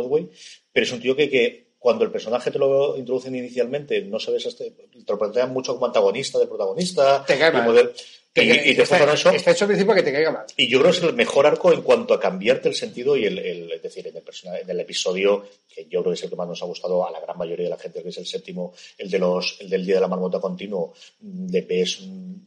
Pero 0.73 0.87
es 0.87 0.93
un 0.93 1.01
tío 1.01 1.17
que, 1.17 1.31
que 1.31 1.71
cuando 1.79 2.05
el 2.05 2.11
personaje 2.11 2.51
te 2.51 2.59
lo 2.59 2.97
introducen 2.97 3.35
inicialmente, 3.35 4.03
no 4.03 4.21
sabes, 4.21 4.55
te 4.57 4.75
lo 5.09 5.19
plantean 5.19 5.53
mucho 5.53 5.75
como 5.75 5.87
antagonista 5.87 6.39
del 6.39 6.49
protagonista. 6.49 7.25
Te 7.25 7.39
cae 7.39 7.53
mal. 7.53 7.75
De, 7.75 7.93
y, 8.33 8.71
y, 8.71 8.75
te 8.77 8.83
está, 8.83 9.13
eso. 9.13 9.31
Está 9.31 9.51
hecho 9.51 9.65
al 9.65 9.71
principio 9.71 9.95
que 9.95 10.03
te 10.05 10.13
caiga 10.13 10.31
mal. 10.31 10.47
Y 10.57 10.71
yo 10.71 10.79
creo 10.79 10.93
que 10.93 10.99
es 10.99 11.03
el 11.03 11.15
mejor 11.15 11.47
arco 11.47 11.73
en 11.73 11.83
cuanto 11.83 12.15
a 12.15 12.21
cambiarte 12.21 12.69
el 12.69 12.77
sentido 12.77 13.17
y 13.17 13.25
el, 13.25 13.39
el 13.39 13.73
es 13.73 13.83
decir, 13.83 14.07
en 14.07 14.17
el, 14.17 14.23
personaje, 14.23 14.63
en 14.63 14.71
el 14.71 14.79
episodio, 14.79 15.45
que 15.69 15.85
yo 15.85 16.01
creo 16.01 16.13
que 16.13 16.19
es 16.19 16.23
el 16.23 16.31
que 16.31 16.37
más 16.37 16.47
nos 16.47 16.63
ha 16.63 16.67
gustado 16.67 17.07
a 17.07 17.11
la 17.11 17.21
gran 17.21 17.37
mayoría 17.37 17.65
de 17.65 17.71
la 17.71 17.79
gente, 17.79 18.03
que 18.03 18.11
es 18.11 18.19
el 18.19 18.27
séptimo, 18.27 18.73
el 18.99 19.11
de 19.11 19.19
los, 19.19 19.57
el 19.61 19.69
del 19.69 19.85
Día 19.85 19.97
de 19.97 20.01
la 20.03 20.09
Marmota 20.09 20.39
Continuo, 20.39 20.95
de 21.19 21.67
es 21.71 22.01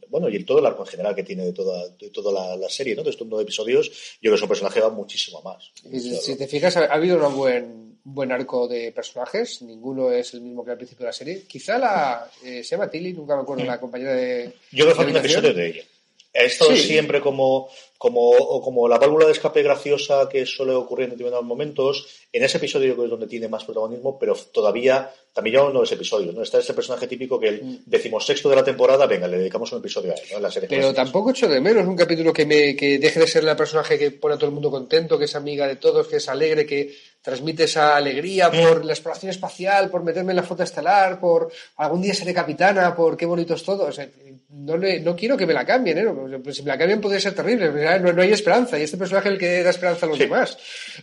bueno, 0.08 0.28
y 0.28 0.42
todo 0.44 0.60
el 0.60 0.66
arco 0.66 0.82
en 0.82 0.88
general 0.88 1.14
que 1.14 1.22
tiene 1.22 1.44
de 1.44 1.52
toda, 1.52 1.88
de 1.88 2.10
toda 2.10 2.32
la, 2.32 2.56
la 2.56 2.68
serie, 2.68 2.94
¿no? 2.94 3.02
De 3.02 3.10
estos 3.10 3.26
nueve 3.26 3.42
episodios, 3.42 3.88
yo 4.22 4.30
creo 4.30 4.34
que 4.34 4.40
su 4.40 4.48
personaje 4.48 4.80
va 4.80 4.90
muchísimo 4.90 5.42
más. 5.42 5.72
Y, 5.90 6.00
si 6.00 6.36
te 6.36 6.46
fijas, 6.46 6.76
ha, 6.76 6.84
ha 6.84 6.94
habido 6.94 7.18
un 8.04 8.14
buen, 8.14 8.32
arco 8.32 8.68
de 8.68 8.92
personajes, 8.92 9.62
ninguno 9.62 10.10
es 10.10 10.34
el 10.34 10.42
mismo 10.42 10.64
que 10.64 10.72
al 10.72 10.76
principio 10.76 11.04
de 11.04 11.08
la 11.08 11.12
serie. 11.12 11.42
Quizá 11.42 11.78
la, 11.78 12.30
eh, 12.44 12.62
se 12.62 12.76
llama 12.76 12.90
Tilly, 12.90 13.12
nunca 13.12 13.36
me 13.36 13.42
acuerdo, 13.42 13.64
la 13.64 13.80
compañera 13.80 14.12
de... 14.12 14.54
Yo 14.72 14.84
creo 14.84 14.88
que 14.88 14.94
falta 14.94 15.10
un 15.10 15.16
episodio 15.18 15.54
de 15.54 15.66
ella. 15.66 15.82
Ha 16.34 16.42
estado 16.42 16.74
siempre 16.74 17.20
como, 17.20 17.68
como, 17.96 18.60
como 18.60 18.88
la 18.88 18.98
válvula 18.98 19.26
de 19.26 19.32
escape 19.32 19.62
graciosa 19.62 20.28
que 20.28 20.44
suele 20.46 20.72
ocurrir 20.72 21.04
en 21.04 21.10
determinados 21.12 21.46
momentos. 21.46 22.06
En 22.32 22.42
ese 22.42 22.58
episodio 22.58 22.88
yo 22.88 22.94
creo 22.94 23.04
que 23.04 23.06
es 23.06 23.10
donde 23.10 23.26
tiene 23.28 23.48
más 23.48 23.64
protagonismo, 23.64 24.18
pero 24.18 24.34
todavía, 24.34 25.10
también 25.32 25.56
ya 25.56 25.70
no 25.70 25.82
es 25.82 25.92
episodio, 25.92 26.32
¿no? 26.32 26.42
Está 26.42 26.58
ese 26.58 26.74
personaje 26.74 27.06
típico 27.06 27.38
que 27.38 27.48
el 27.48 27.62
mm. 27.62 27.78
decimosexto 27.86 28.50
de 28.50 28.56
la 28.56 28.64
temporada, 28.64 29.06
venga, 29.06 29.28
le 29.28 29.38
dedicamos 29.38 29.70
un 29.72 29.78
episodio 29.78 30.10
a 30.10 30.16
él, 30.16 30.22
¿no? 30.32 30.36
En 30.38 30.42
la 30.42 30.50
serie 30.50 30.68
pero 30.68 30.92
tampoco 30.92 31.30
echo 31.30 31.48
de 31.48 31.60
menos 31.60 31.86
un 31.86 31.96
capítulo 31.96 32.32
que 32.32 32.44
me, 32.44 32.74
que 32.74 32.98
deje 32.98 33.20
de 33.20 33.26
ser 33.28 33.44
la 33.44 33.56
personaje 33.56 33.96
que 33.96 34.10
pone 34.10 34.34
a 34.34 34.38
todo 34.38 34.48
el 34.48 34.54
mundo 34.54 34.72
contento, 34.72 35.16
que 35.16 35.26
es 35.26 35.36
amiga 35.36 35.68
de 35.68 35.76
todos, 35.76 36.08
que 36.08 36.16
es 36.16 36.28
alegre, 36.28 36.66
que 36.66 36.94
transmite 37.22 37.64
esa 37.64 37.96
alegría 37.96 38.50
por 38.50 38.84
la 38.84 38.92
exploración 38.92 39.30
espacial, 39.30 39.88
por 39.88 40.02
meterme 40.02 40.32
en 40.32 40.36
la 40.36 40.42
flota 40.42 40.64
estelar, 40.64 41.18
por 41.18 41.50
algún 41.76 42.02
día 42.02 42.12
seré 42.12 42.34
capitana, 42.34 42.94
por 42.94 43.16
qué 43.16 43.24
bonito 43.24 43.54
es 43.54 43.62
todo. 43.62 43.88
No, 44.56 44.76
no 44.76 45.16
quiero 45.16 45.36
que 45.36 45.46
me 45.46 45.52
la 45.52 45.64
cambien, 45.64 45.98
¿eh? 45.98 46.38
Pues 46.42 46.56
si 46.56 46.62
me 46.62 46.68
la 46.68 46.78
cambian 46.78 47.00
podría 47.00 47.20
ser 47.20 47.34
terrible, 47.34 47.70
no, 48.00 48.22
hay 48.22 48.32
esperanza, 48.32 48.78
y 48.78 48.82
este 48.82 48.96
personaje 48.96 49.28
es 49.28 49.32
el 49.32 49.40
que 49.40 49.62
da 49.62 49.70
esperanza 49.70 50.06
a 50.06 50.08
los 50.08 50.18
demás. 50.18 50.56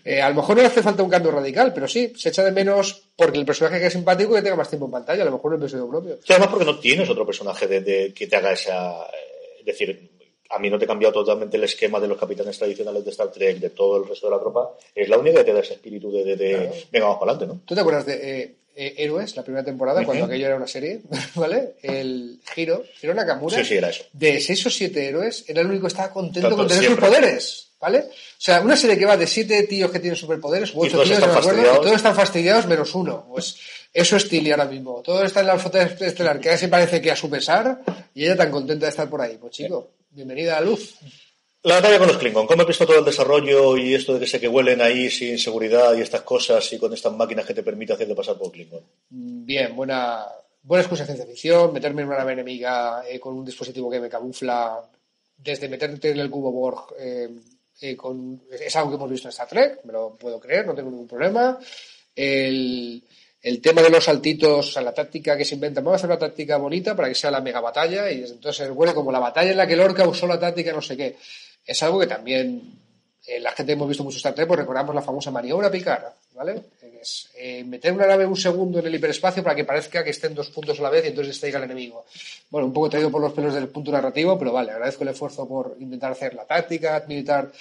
Eh, 0.05 0.21
a 0.21 0.29
lo 0.29 0.35
mejor 0.35 0.55
no 0.55 0.61
le 0.61 0.69
hace 0.69 0.81
falta 0.81 1.03
un 1.03 1.09
cambio 1.09 1.31
radical, 1.31 1.73
pero 1.73 1.87
sí, 1.87 2.13
se 2.15 2.29
echa 2.29 2.43
de 2.43 2.51
menos 2.51 3.09
porque 3.15 3.37
el 3.37 3.45
personaje 3.45 3.79
que 3.79 3.87
es 3.87 3.93
simpático 3.93 4.33
que 4.33 4.41
tenga 4.41 4.55
más 4.55 4.69
tiempo 4.69 4.85
en 4.85 4.91
pantalla, 4.91 5.23
a 5.23 5.25
lo 5.25 5.33
mejor 5.33 5.59
no 5.59 5.65
es 5.65 5.71
propio. 5.73 6.17
Además 6.29 6.47
porque 6.47 6.65
no 6.65 6.79
tienes 6.79 7.09
otro 7.09 7.25
personaje 7.25 7.67
de, 7.67 8.13
que 8.13 8.27
te 8.27 8.35
haga 8.35 8.53
esa... 8.53 9.03
Eh, 9.03 9.59
es 9.59 9.65
decir, 9.65 10.09
a 10.49 10.59
mí 10.59 10.69
no 10.69 10.79
te 10.79 10.85
ha 10.85 10.87
cambiado 10.87 11.13
totalmente 11.13 11.57
el 11.57 11.63
esquema 11.63 11.99
de 11.99 12.07
los 12.07 12.17
capitanes 12.17 12.57
tradicionales 12.57 13.03
de 13.03 13.11
Star 13.11 13.31
Trek, 13.31 13.57
de 13.57 13.69
todo 13.69 13.97
el 13.97 14.07
resto 14.07 14.27
de 14.27 14.35
la 14.35 14.39
tropa. 14.39 14.71
Es 14.95 15.07
la 15.07 15.17
única 15.17 15.39
que 15.39 15.45
te 15.45 15.53
da 15.53 15.59
ese 15.59 15.73
espíritu 15.73 16.11
de, 16.11 16.35
venga, 16.91 17.05
vamos 17.05 17.19
para 17.19 17.31
adelante, 17.31 17.47
¿no? 17.47 17.61
¿Tú 17.65 17.75
te 17.75 17.81
acuerdas 17.81 18.05
de 18.05 18.41
eh, 18.41 18.55
eh, 18.75 18.95
Héroes, 18.97 19.35
la 19.35 19.43
primera 19.43 19.63
temporada, 19.63 20.05
cuando 20.05 20.25
aquello 20.25 20.45
era 20.45 20.55
una 20.55 20.67
serie, 20.67 21.01
¿vale? 21.35 21.75
El 21.81 22.39
Giro, 22.53 22.83
Giro 22.99 23.13
Nakamura, 23.13 23.57
sí, 23.57 23.65
sí, 23.65 23.75
era 23.75 23.89
eso. 23.89 24.03
de 24.13 24.39
seis 24.39 24.65
o 24.65 24.69
siete 24.69 25.07
héroes, 25.07 25.45
era 25.47 25.61
el 25.61 25.67
único 25.67 25.83
que 25.83 25.87
estaba 25.89 26.11
contento 26.11 26.55
con 26.55 26.67
tener 26.67 26.85
sus 26.85 26.99
poderes. 26.99 27.67
¿Vale? 27.81 27.97
O 27.97 28.11
sea, 28.37 28.61
una 28.61 28.77
serie 28.77 28.95
que 28.95 29.07
va 29.07 29.17
de 29.17 29.25
siete 29.25 29.63
tíos 29.63 29.89
que 29.89 29.99
tienen 29.99 30.15
superpoderes, 30.15 30.69
o 30.75 30.81
ocho 30.81 31.01
tíos, 31.01 31.19
no 31.19 31.27
me 31.27 31.33
acuerdo, 31.33 31.61
y 31.61 31.77
todos 31.77 31.95
están 31.95 32.13
fastidiados 32.13 32.67
menos 32.67 32.93
uno. 32.93 33.25
Pues 33.27 33.55
eso 33.91 34.17
es 34.17 34.29
Tilly 34.29 34.51
ahora 34.51 34.65
mismo. 34.65 35.01
Todo 35.01 35.23
está 35.23 35.39
en 35.39 35.47
la 35.47 35.57
foto 35.57 35.79
estelar, 35.79 36.39
que 36.39 36.51
así 36.51 36.67
parece 36.67 37.01
que 37.01 37.09
a 37.09 37.15
su 37.15 37.27
pesar, 37.27 37.81
y 38.13 38.25
ella 38.25 38.37
tan 38.37 38.51
contenta 38.51 38.85
de 38.85 38.91
estar 38.91 39.09
por 39.09 39.19
ahí. 39.19 39.35
Pues 39.41 39.53
chico, 39.53 39.93
bienvenida 40.11 40.57
a 40.57 40.61
la 40.61 40.67
luz. 40.67 40.93
La 41.63 41.75
batalla 41.75 41.99
con 41.99 42.07
los 42.07 42.17
Klingon, 42.17 42.47
¿cómo 42.47 42.63
has 42.63 42.67
visto 42.67 42.87
todo 42.87 42.97
el 42.97 43.05
desarrollo 43.05 43.77
y 43.77 43.93
esto 43.93 44.15
de 44.15 44.21
que 44.21 44.25
sé 44.25 44.39
que 44.39 44.47
huelen 44.47 44.81
ahí 44.81 45.11
sin 45.11 45.37
seguridad 45.37 45.95
y 45.95 46.01
estas 46.01 46.21
cosas 46.21 46.73
y 46.73 46.79
con 46.79 46.91
estas 46.91 47.13
máquinas 47.13 47.45
que 47.45 47.53
te 47.53 47.61
permite 47.61 47.93
hacerte 47.93 48.15
pasar 48.15 48.35
por 48.35 48.51
Klingon? 48.51 48.81
Mm, 49.11 49.45
bien, 49.45 49.75
buena, 49.75 50.25
buena 50.63 50.81
excusa 50.81 51.03
de 51.03 51.13
ciencia 51.13 51.27
ficción, 51.27 51.71
meterme 51.71 52.01
en 52.01 52.07
una 52.07 52.17
nave 52.17 52.33
enemiga 52.33 53.03
eh, 53.07 53.19
con 53.19 53.35
un 53.37 53.45
dispositivo 53.45 53.91
que 53.91 53.99
me 53.99 54.09
camufla, 54.09 54.81
desde 55.37 55.69
meterte 55.69 56.09
en 56.09 56.19
el 56.19 56.31
cubo 56.31 56.51
Borg, 56.51 56.95
eh, 56.97 57.29
eh, 57.81 57.95
con, 57.95 58.41
es 58.51 58.75
algo 58.75 58.89
que 58.89 58.95
hemos 58.95 59.11
visto 59.11 59.27
en 59.27 59.31
Star 59.31 59.47
Trek, 59.47 59.81
me 59.83 59.93
lo 59.93 60.15
puedo 60.15 60.39
creer, 60.39 60.65
no 60.65 60.73
tengo 60.73 60.89
ningún 60.89 61.07
problema. 61.07 61.59
El, 62.15 63.03
tema 63.61 63.83
de 63.83 63.89
los 63.91 64.03
saltitos, 64.03 64.75
la 64.81 64.93
táctica 64.95 65.37
que 65.37 65.45
se 65.45 65.55
inventa, 65.55 65.81
vamos 65.81 65.93
a 65.93 65.95
hacer 65.97 66.09
una 66.09 66.19
táctica 66.19 66.57
bonita 66.57 66.95
para 66.95 67.07
que 67.07 67.15
sea 67.15 67.29
la 67.29 67.41
mega 67.41 67.61
batalla 67.61 68.11
y 68.11 68.23
entonces 68.23 68.67
huele 68.73 68.95
como 68.95 69.11
la 69.11 69.19
batalla 69.19 69.51
en 69.51 69.57
la 69.57 69.67
que 69.67 69.75
Lorca 69.75 70.07
usó 70.07 70.25
la 70.25 70.39
táctica 70.39 70.73
no 70.73 70.81
sé 70.81 70.97
qué 70.97 71.15
es 71.65 71.83
algo 71.83 71.99
que 71.99 72.07
también 72.07 72.79
eh, 73.25 73.39
la 73.39 73.51
gente 73.51 73.73
hemos 73.73 73.87
visto 73.87 74.03
mucho 74.03 74.17
Star 74.17 74.33
Trek, 74.33 74.47
pues 74.47 74.59
recordamos 74.59 74.95
la 74.95 75.01
famosa 75.01 75.29
maniobra 75.29 75.69
picar, 75.69 76.13
¿vale? 76.33 76.63
Es 77.01 77.29
eh, 77.35 77.63
meter 77.63 77.93
una 77.93 78.05
nave 78.05 78.25
un 78.25 78.37
segundo 78.37 78.79
en 78.79 78.87
el 78.87 78.95
hiperespacio 78.95 79.43
para 79.43 79.55
que 79.55 79.63
parezca 79.63 80.03
que 80.03 80.11
estén 80.11 80.35
dos 80.35 80.49
puntos 80.49 80.79
a 80.79 80.83
la 80.83 80.89
vez 80.89 81.05
y 81.05 81.07
entonces 81.09 81.33
distraiga 81.33 81.57
al 81.57 81.65
enemigo. 81.65 82.05
Bueno, 82.49 82.67
un 82.67 82.73
poco 82.73 82.89
traído 82.89 83.11
por 83.11 83.21
los 83.21 83.33
pelos 83.33 83.53
del 83.53 83.69
punto 83.69 83.91
narrativo, 83.91 84.37
pero 84.37 84.51
vale, 84.51 84.71
agradezco 84.71 85.03
el 85.03 85.09
esfuerzo 85.09 85.47
por 85.47 85.75
intentar 85.79 86.11
hacer 86.11 86.33
la 86.33 86.45
táctica 86.45 87.03
militar 87.07 87.51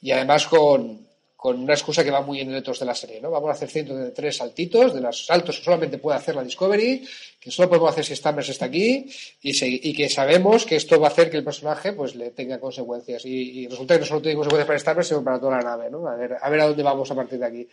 y 0.00 0.10
además 0.10 0.46
con, 0.46 1.07
con 1.38 1.60
una 1.60 1.74
excusa 1.74 2.02
que 2.02 2.10
va 2.10 2.20
muy 2.20 2.40
en 2.40 2.52
etos 2.52 2.80
de 2.80 2.84
la 2.84 2.96
serie, 2.96 3.20
¿no? 3.20 3.30
Vamos 3.30 3.50
a 3.50 3.52
hacer 3.52 3.68
103 3.68 4.36
saltitos, 4.36 4.92
de 4.92 5.00
los 5.00 5.24
saltos 5.24 5.56
que 5.56 5.64
solamente 5.64 5.98
puede 5.98 6.18
hacer 6.18 6.34
la 6.34 6.42
Discovery, 6.42 7.06
que 7.38 7.52
solo 7.52 7.68
podemos 7.68 7.92
hacer 7.92 8.04
si 8.04 8.16
Stammers 8.16 8.48
está 8.48 8.64
aquí, 8.64 9.08
y, 9.40 9.94
que 9.94 10.08
sabemos 10.08 10.66
que 10.66 10.74
esto 10.74 10.98
va 10.98 11.06
a 11.06 11.10
hacer 11.12 11.30
que 11.30 11.36
el 11.36 11.44
personaje 11.44 11.92
pues 11.92 12.16
le 12.16 12.32
tenga 12.32 12.58
consecuencias. 12.58 13.24
Y, 13.24 13.68
resulta 13.68 13.94
que 13.94 14.00
no 14.00 14.06
solo 14.06 14.20
tiene 14.20 14.34
consecuencias 14.34 14.66
para 14.66 14.78
Stammers, 14.80 15.06
sino 15.06 15.22
para 15.22 15.38
toda 15.38 15.58
la 15.58 15.62
nave, 15.62 15.88
¿no? 15.88 16.08
A 16.08 16.16
ver, 16.16 16.38
a 16.40 16.50
ver 16.50 16.60
a 16.60 16.66
dónde 16.66 16.82
vamos 16.82 17.08
a 17.08 17.14
partir 17.14 17.38
de 17.38 17.46
aquí. 17.46 17.68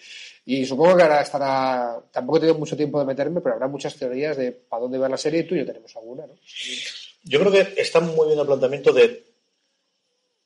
Y 0.46 0.64
supongo 0.64 0.98
que 0.98 1.02
ahora 1.02 1.22
estará, 1.22 2.00
tampoco 2.12 2.38
he 2.38 2.42
tenido 2.42 2.60
mucho 2.60 2.78
tiempo 2.78 3.00
de 3.00 3.06
meterme, 3.06 3.42
pero 3.42 3.56
habrá 3.56 3.68
muchas 3.68 3.96
teorías 3.96 4.38
de 4.38 4.52
para 4.52 4.84
dónde 4.84 5.00
va 5.00 5.10
la 5.10 5.18
serie 5.18 5.40
y 5.40 5.44
tú 5.44 5.56
y 5.56 5.58
yo 5.58 5.66
tenemos 5.66 5.96
alguna, 5.96 6.28
¿no? 6.28 6.36
Yo 7.24 7.40
creo 7.40 7.52
que 7.52 7.82
está 7.82 8.00
muy 8.00 8.28
bien 8.28 8.40
el 8.40 8.46
planteamiento 8.46 8.94
de 8.94 9.35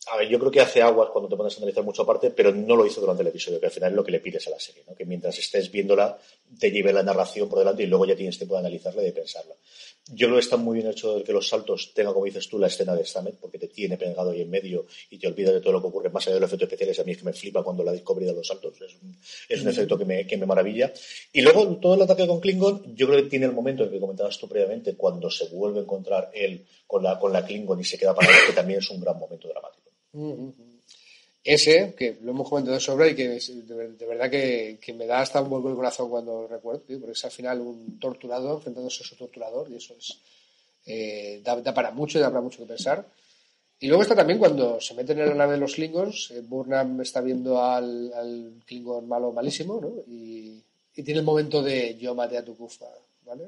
a 0.07 0.17
ver, 0.17 0.29
yo 0.29 0.39
creo 0.39 0.51
que 0.51 0.61
hace 0.61 0.81
aguas 0.81 1.09
cuando 1.11 1.29
te 1.29 1.35
pones 1.35 1.53
a 1.55 1.57
analizar 1.57 1.83
mucho 1.83 2.03
aparte, 2.03 2.31
pero 2.31 2.53
no 2.53 2.75
lo 2.75 2.85
hizo 2.85 3.01
durante 3.01 3.21
el 3.21 3.27
episodio, 3.27 3.59
que 3.59 3.65
al 3.65 3.71
final 3.71 3.91
es 3.91 3.95
lo 3.95 4.03
que 4.03 4.11
le 4.11 4.19
pides 4.19 4.47
a 4.47 4.51
la 4.51 4.59
serie, 4.59 4.83
¿no? 4.87 4.95
que 4.95 5.05
mientras 5.05 5.37
estés 5.37 5.69
viéndola 5.69 6.17
te 6.57 6.71
lleve 6.71 6.93
la 6.93 7.03
narración 7.03 7.49
por 7.49 7.59
delante 7.59 7.83
y 7.83 7.87
luego 7.87 8.05
ya 8.05 8.15
tienes 8.15 8.37
tiempo 8.37 8.55
de 8.55 8.61
analizarla 8.61 9.01
y 9.01 9.05
de 9.05 9.11
pensarla. 9.11 9.55
Yo 10.11 10.27
creo 10.27 10.37
que 10.37 10.43
está 10.43 10.57
muy 10.57 10.77
bien 10.77 10.89
hecho 10.89 11.17
de 11.17 11.23
que 11.23 11.33
los 11.33 11.47
saltos 11.47 11.91
tengan, 11.93 12.13
como 12.13 12.25
dices 12.25 12.47
tú, 12.47 12.57
la 12.57 12.67
escena 12.67 12.95
de 12.95 13.05
Stammet, 13.05 13.35
porque 13.35 13.59
te 13.59 13.67
tiene 13.67 13.97
pegado 13.97 14.31
ahí 14.31 14.41
en 14.41 14.49
medio 14.49 14.85
y 15.09 15.17
te 15.17 15.27
olvidas 15.27 15.53
de 15.53 15.61
todo 15.61 15.73
lo 15.73 15.81
que 15.81 15.87
ocurre 15.87 16.09
más 16.09 16.25
allá 16.25 16.35
de 16.35 16.41
los 16.41 16.49
efectos 16.49 16.67
especiales. 16.67 16.99
A 16.99 17.03
mí 17.03 17.11
es 17.11 17.17
que 17.19 17.25
me 17.25 17.33
flipa 17.33 17.63
cuando 17.63 17.83
la 17.83 17.91
Discovery 17.91 18.25
de 18.25 18.33
los 18.33 18.47
saltos, 18.47 18.73
es 18.81 18.95
un, 19.01 19.15
es 19.47 19.61
un 19.61 19.67
efecto 19.69 19.97
que 19.97 20.05
me, 20.05 20.25
que 20.25 20.37
me 20.37 20.45
maravilla. 20.45 20.91
Y 21.31 21.41
luego 21.41 21.77
todo 21.77 21.95
el 21.95 22.01
ataque 22.01 22.27
con 22.27 22.39
Klingon, 22.39 22.95
yo 22.95 23.07
creo 23.07 23.23
que 23.23 23.29
tiene 23.29 23.45
el 23.45 23.53
momento 23.53 23.83
en 23.83 23.91
que 23.91 23.99
comentabas 23.99 24.37
tú 24.37 24.47
previamente, 24.47 24.95
cuando 24.95 25.29
se 25.29 25.47
vuelve 25.49 25.79
a 25.79 25.83
encontrar 25.83 26.31
él 26.33 26.65
con 26.87 27.03
la, 27.03 27.19
con 27.19 27.31
la 27.31 27.45
Klingon 27.45 27.79
y 27.79 27.83
se 27.83 27.97
queda 27.97 28.15
parado, 28.15 28.35
que 28.47 28.53
también 28.53 28.79
es 28.79 28.89
un 28.89 29.01
gran 29.01 29.17
momento 29.17 29.47
dramático. 29.47 29.89
Ese, 31.43 31.95
que 31.97 32.17
lo 32.21 32.31
hemos 32.31 32.49
comentado 32.49 32.79
sobre 32.79 33.11
y 33.11 33.15
que 33.15 33.27
de, 33.29 34.05
verdad 34.05 34.29
que, 34.29 34.93
me 34.93 35.05
da 35.05 35.21
hasta 35.21 35.41
un 35.41 35.49
vuelco 35.49 35.69
el 35.69 35.75
corazón 35.75 36.09
cuando 36.09 36.47
recuerdo, 36.47 36.83
porque 36.99 37.11
es 37.11 37.25
al 37.25 37.31
final 37.31 37.61
un 37.61 37.99
torturado 37.99 38.55
enfrentándose 38.55 39.03
a 39.03 39.07
su 39.07 39.15
torturador 39.15 39.71
y 39.71 39.77
eso 39.77 39.95
es 39.97 40.19
eh, 40.85 41.41
da, 41.43 41.73
para 41.73 41.91
mucho 41.91 42.17
y 42.17 42.21
da 42.21 42.29
para 42.29 42.41
mucho 42.41 42.59
que 42.59 42.65
pensar. 42.65 43.05
Y 43.79 43.87
luego 43.87 44.03
está 44.03 44.15
también 44.15 44.39
cuando 44.39 44.81
se 44.81 44.93
meten 44.93 45.19
en 45.19 45.29
la 45.29 45.35
nave 45.35 45.53
de 45.53 45.59
los 45.59 45.75
Klingons, 45.75 46.31
eh, 46.31 46.41
Burnham 46.41 46.99
está 47.01 47.21
viendo 47.21 47.63
al, 47.63 48.11
Klingon 48.65 49.07
malo 49.07 49.31
malísimo, 49.31 49.79
¿no? 49.79 50.03
Y, 50.07 50.61
tiene 50.93 51.21
el 51.21 51.25
momento 51.25 51.63
de 51.63 51.95
yo 51.97 52.13
maté 52.13 52.37
a 52.37 52.43
tu 52.43 52.57
kufa, 52.57 52.87
¿vale? 53.25 53.45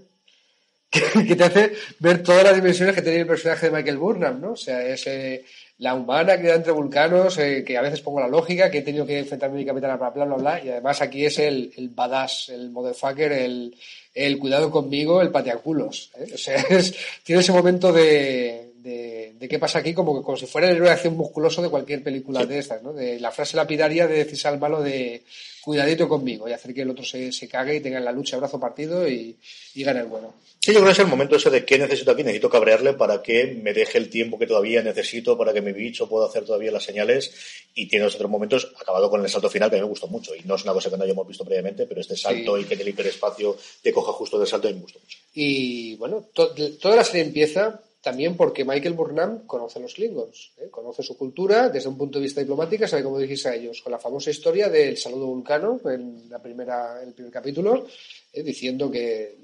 que, 1.27 1.35
te 1.35 1.43
hace 1.43 1.73
ver 1.99 2.21
todas 2.21 2.43
las 2.43 2.55
dimensiones 2.55 2.93
que 2.93 3.01
tiene 3.01 3.21
el 3.21 3.27
personaje 3.27 3.69
de 3.69 3.77
Michael 3.77 3.97
Burnham, 3.97 4.41
¿no? 4.41 4.51
O 4.51 4.57
sea, 4.57 4.85
ese 4.85 5.45
la 5.81 5.95
humana 5.95 6.39
que 6.39 6.47
da 6.47 6.55
entre 6.55 6.73
vulcanos, 6.73 7.39
eh, 7.39 7.63
que 7.65 7.75
a 7.75 7.81
veces 7.81 8.01
pongo 8.01 8.19
la 8.19 8.27
lógica, 8.27 8.69
que 8.69 8.79
he 8.79 8.81
tenido 8.83 9.03
que 9.03 9.17
enfrentarme 9.17 9.55
a 9.55 9.59
mi 9.59 9.65
capitana 9.65 9.97
para 9.97 10.11
bla, 10.11 10.25
bla, 10.25 10.35
bla, 10.35 10.63
y 10.63 10.69
además 10.69 11.01
aquí 11.01 11.25
es 11.25 11.39
el, 11.39 11.73
el 11.75 11.89
badass, 11.89 12.49
el 12.49 12.69
motherfucker, 12.69 13.31
el, 13.31 13.75
el 14.13 14.37
cuidado 14.37 14.69
conmigo, 14.69 15.23
el 15.23 15.31
pateaculos. 15.31 16.11
¿eh? 16.17 16.33
O 16.35 16.37
sea, 16.37 16.63
tiene 17.23 17.41
ese 17.41 17.51
momento 17.51 17.91
de, 17.91 18.73
de, 18.75 19.20
de, 19.41 19.47
qué 19.47 19.59
pasa 19.59 19.79
aquí 19.79 19.93
como, 19.93 20.23
como 20.23 20.37
si 20.37 20.45
fuera 20.45 20.69
el 20.69 20.75
héroe 20.75 20.87
de 20.87 20.93
acción 20.93 21.17
musculoso 21.17 21.61
de 21.61 21.69
cualquier 21.69 22.03
película 22.03 22.45
de 22.45 22.59
estas, 22.59 22.81
¿no? 22.83 22.93
De 22.93 23.19
la 23.19 23.31
frase 23.31 23.57
lapidaria 23.57 24.07
de 24.07 24.19
decirse 24.19 24.47
al 24.47 24.59
malo 24.59 24.81
de 24.81 25.23
cuidadito 25.61 26.07
conmigo 26.07 26.47
y 26.47 26.53
hacer 26.53 26.73
que 26.73 26.81
el 26.81 26.89
otro 26.89 27.03
se, 27.03 27.31
se 27.31 27.47
cague 27.47 27.75
y 27.75 27.79
tenga 27.79 27.97
en 27.97 28.05
la 28.05 28.11
lucha 28.11 28.37
brazo 28.37 28.59
partido 28.59 29.07
y, 29.07 29.35
y 29.75 29.83
gane 29.83 30.01
el 30.01 30.07
bueno. 30.07 30.33
Sí, 30.63 30.73
yo 30.73 30.79
creo 30.79 30.85
que 30.85 30.91
es 30.91 30.99
el 30.99 31.07
momento 31.07 31.35
ese 31.35 31.49
de 31.49 31.65
qué 31.65 31.79
necesito 31.79 32.11
aquí, 32.11 32.21
necesito 32.21 32.47
cabrearle 32.47 32.93
para 32.93 33.23
que 33.23 33.47
me 33.47 33.73
deje 33.73 33.97
el 33.97 34.11
tiempo 34.11 34.37
que 34.37 34.45
todavía 34.45 34.83
necesito 34.83 35.35
para 35.35 35.53
que 35.53 35.61
mi 35.61 35.71
bicho 35.71 36.07
pueda 36.07 36.27
hacer 36.27 36.45
todavía 36.45 36.71
las 36.71 36.83
señales 36.83 37.33
y 37.73 37.87
tiene 37.87 38.05
otros 38.05 38.29
momentos, 38.29 38.71
acabado 38.79 39.09
con 39.09 39.23
el 39.23 39.29
salto 39.29 39.49
final 39.49 39.71
que 39.71 39.77
a 39.77 39.79
mí 39.79 39.85
me 39.85 39.89
gustó 39.89 40.07
mucho 40.07 40.35
y 40.35 40.41
no 40.45 40.53
es 40.53 40.63
una 40.63 40.73
cosa 40.73 40.91
que 40.91 40.97
no 40.97 41.03
hayamos 41.03 41.27
visto 41.27 41.43
previamente, 41.43 41.87
pero 41.87 42.01
este 42.01 42.15
salto 42.15 42.59
y 42.59 42.65
que 42.65 42.75
en 42.75 42.81
el 42.81 42.89
hiperespacio 42.89 43.57
te 43.81 43.91
coja 43.91 44.11
justo 44.11 44.37
del 44.37 44.47
salto 44.47 44.67
a 44.67 44.71
mí 44.71 44.77
me 44.77 44.83
gustó 44.83 44.99
mucho. 44.99 45.17
Y 45.33 45.95
bueno, 45.95 46.27
toda 46.31 46.95
la 46.95 47.03
serie 47.03 47.23
empieza 47.23 47.81
también 48.01 48.35
porque 48.35 48.65
Michael 48.65 48.95
Burnham 48.95 49.45
conoce 49.45 49.77
a 49.77 49.81
los 49.83 49.93
Klingons, 49.93 50.53
¿eh? 50.57 50.69
conoce 50.71 51.03
su 51.03 51.15
cultura 51.15 51.69
desde 51.69 51.87
un 51.87 51.97
punto 51.97 52.17
de 52.17 52.23
vista 52.23 52.41
diplomático, 52.41 52.87
sabe 52.87 53.03
cómo 53.03 53.19
dirigirse 53.19 53.49
a 53.49 53.55
ellos, 53.55 53.81
con 53.81 53.91
la 53.91 53.99
famosa 53.99 54.31
historia 54.31 54.69
del 54.69 54.97
saludo 54.97 55.27
vulcano 55.27 55.79
en 55.85 56.27
la 56.27 56.41
primera, 56.41 57.01
el 57.03 57.13
primer 57.13 57.31
capítulo, 57.31 57.85
¿eh? 58.33 58.41
diciendo 58.41 58.89
que 58.89 59.37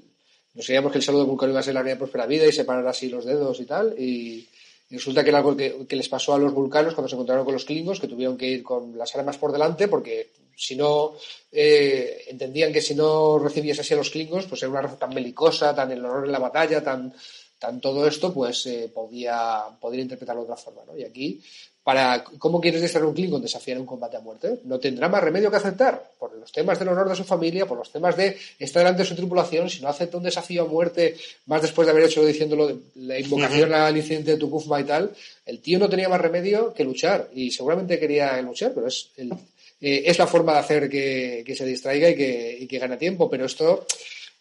nos 0.54 0.66
sabíamos 0.66 0.90
que 0.90 0.98
el 0.98 1.04
saludo 1.04 1.26
vulcano 1.26 1.52
iba 1.52 1.60
a 1.60 1.62
ser 1.62 1.74
la 1.74 1.84
de 1.84 1.94
próspera 1.94 2.26
vida 2.26 2.46
y 2.46 2.52
separar 2.52 2.86
así 2.88 3.08
los 3.08 3.24
dedos 3.24 3.60
y 3.60 3.64
tal. 3.64 3.94
Y, 3.96 4.48
resulta 4.90 5.22
que 5.22 5.28
era 5.28 5.38
algo 5.38 5.54
que, 5.54 5.86
les 5.90 6.08
pasó 6.08 6.34
a 6.34 6.38
los 6.38 6.52
vulcanos 6.52 6.94
cuando 6.94 7.08
se 7.08 7.14
encontraron 7.14 7.44
con 7.44 7.52
los 7.52 7.66
klingons, 7.66 8.00
que 8.00 8.08
tuvieron 8.08 8.38
que 8.38 8.46
ir 8.46 8.62
con 8.62 8.96
las 8.96 9.14
armas 9.14 9.36
por 9.36 9.52
delante 9.52 9.86
porque 9.86 10.30
si 10.56 10.74
no 10.74 11.12
eh, 11.52 12.24
entendían 12.26 12.72
que 12.72 12.80
si 12.80 12.94
no 12.94 13.38
recibías 13.38 13.78
así 13.78 13.92
a 13.92 13.98
los 13.98 14.10
klingons, 14.10 14.46
pues 14.46 14.62
era 14.62 14.70
una 14.70 14.80
raza 14.80 14.98
tan 14.98 15.10
belicosa, 15.10 15.74
tan 15.74 15.92
el 15.92 16.04
honor 16.04 16.24
en 16.24 16.32
la 16.32 16.38
batalla, 16.38 16.82
tan, 16.82 17.14
tan 17.58 17.80
todo 17.80 18.06
esto, 18.06 18.32
pues 18.32 18.66
eh, 18.66 18.90
podía, 18.92 19.64
podría 19.80 20.02
interpretarlo 20.02 20.42
de 20.42 20.52
otra 20.52 20.62
forma. 20.62 20.82
¿no? 20.86 20.96
Y 20.96 21.04
aquí 21.04 21.40
para 21.88 22.22
cómo 22.22 22.60
quieres 22.60 22.82
distraer 22.82 23.06
un 23.06 23.14
Klingon 23.14 23.40
desafiar 23.40 23.78
un 23.78 23.86
combate 23.86 24.18
a 24.18 24.20
muerte. 24.20 24.60
No 24.64 24.78
tendrá 24.78 25.08
más 25.08 25.24
remedio 25.24 25.50
que 25.50 25.56
aceptar, 25.56 26.12
por 26.18 26.36
los 26.36 26.52
temas 26.52 26.78
del 26.78 26.88
honor 26.88 27.08
de 27.08 27.16
su 27.16 27.24
familia, 27.24 27.64
por 27.64 27.78
los 27.78 27.90
temas 27.90 28.14
de 28.14 28.36
estar 28.58 28.82
delante 28.82 29.04
de 29.04 29.08
su 29.08 29.16
tripulación, 29.16 29.70
si 29.70 29.80
no 29.80 29.88
acepta 29.88 30.18
un 30.18 30.22
desafío 30.22 30.64
a 30.64 30.66
muerte, 30.66 31.16
más 31.46 31.62
después 31.62 31.86
de 31.86 31.92
haber 31.92 32.04
hecho 32.04 32.22
diciéndolo, 32.22 32.78
la 32.96 33.18
invocación 33.18 33.72
al 33.72 33.96
incidente 33.96 34.32
de 34.32 34.36
Tukufma 34.36 34.78
y 34.82 34.84
tal, 34.84 35.12
el 35.46 35.60
tío 35.60 35.78
no 35.78 35.88
tenía 35.88 36.10
más 36.10 36.20
remedio 36.20 36.74
que 36.74 36.84
luchar, 36.84 37.30
y 37.32 37.50
seguramente 37.50 37.98
quería 37.98 38.38
luchar, 38.42 38.72
pero 38.74 38.88
es, 38.88 39.08
el, 39.16 39.32
eh, 39.80 40.02
es 40.04 40.18
la 40.18 40.26
forma 40.26 40.52
de 40.52 40.58
hacer 40.58 40.90
que, 40.90 41.42
que 41.46 41.56
se 41.56 41.64
distraiga 41.64 42.10
y 42.10 42.14
que, 42.14 42.58
y 42.60 42.66
que 42.66 42.78
gane 42.78 42.98
tiempo, 42.98 43.30
pero 43.30 43.46
esto 43.46 43.86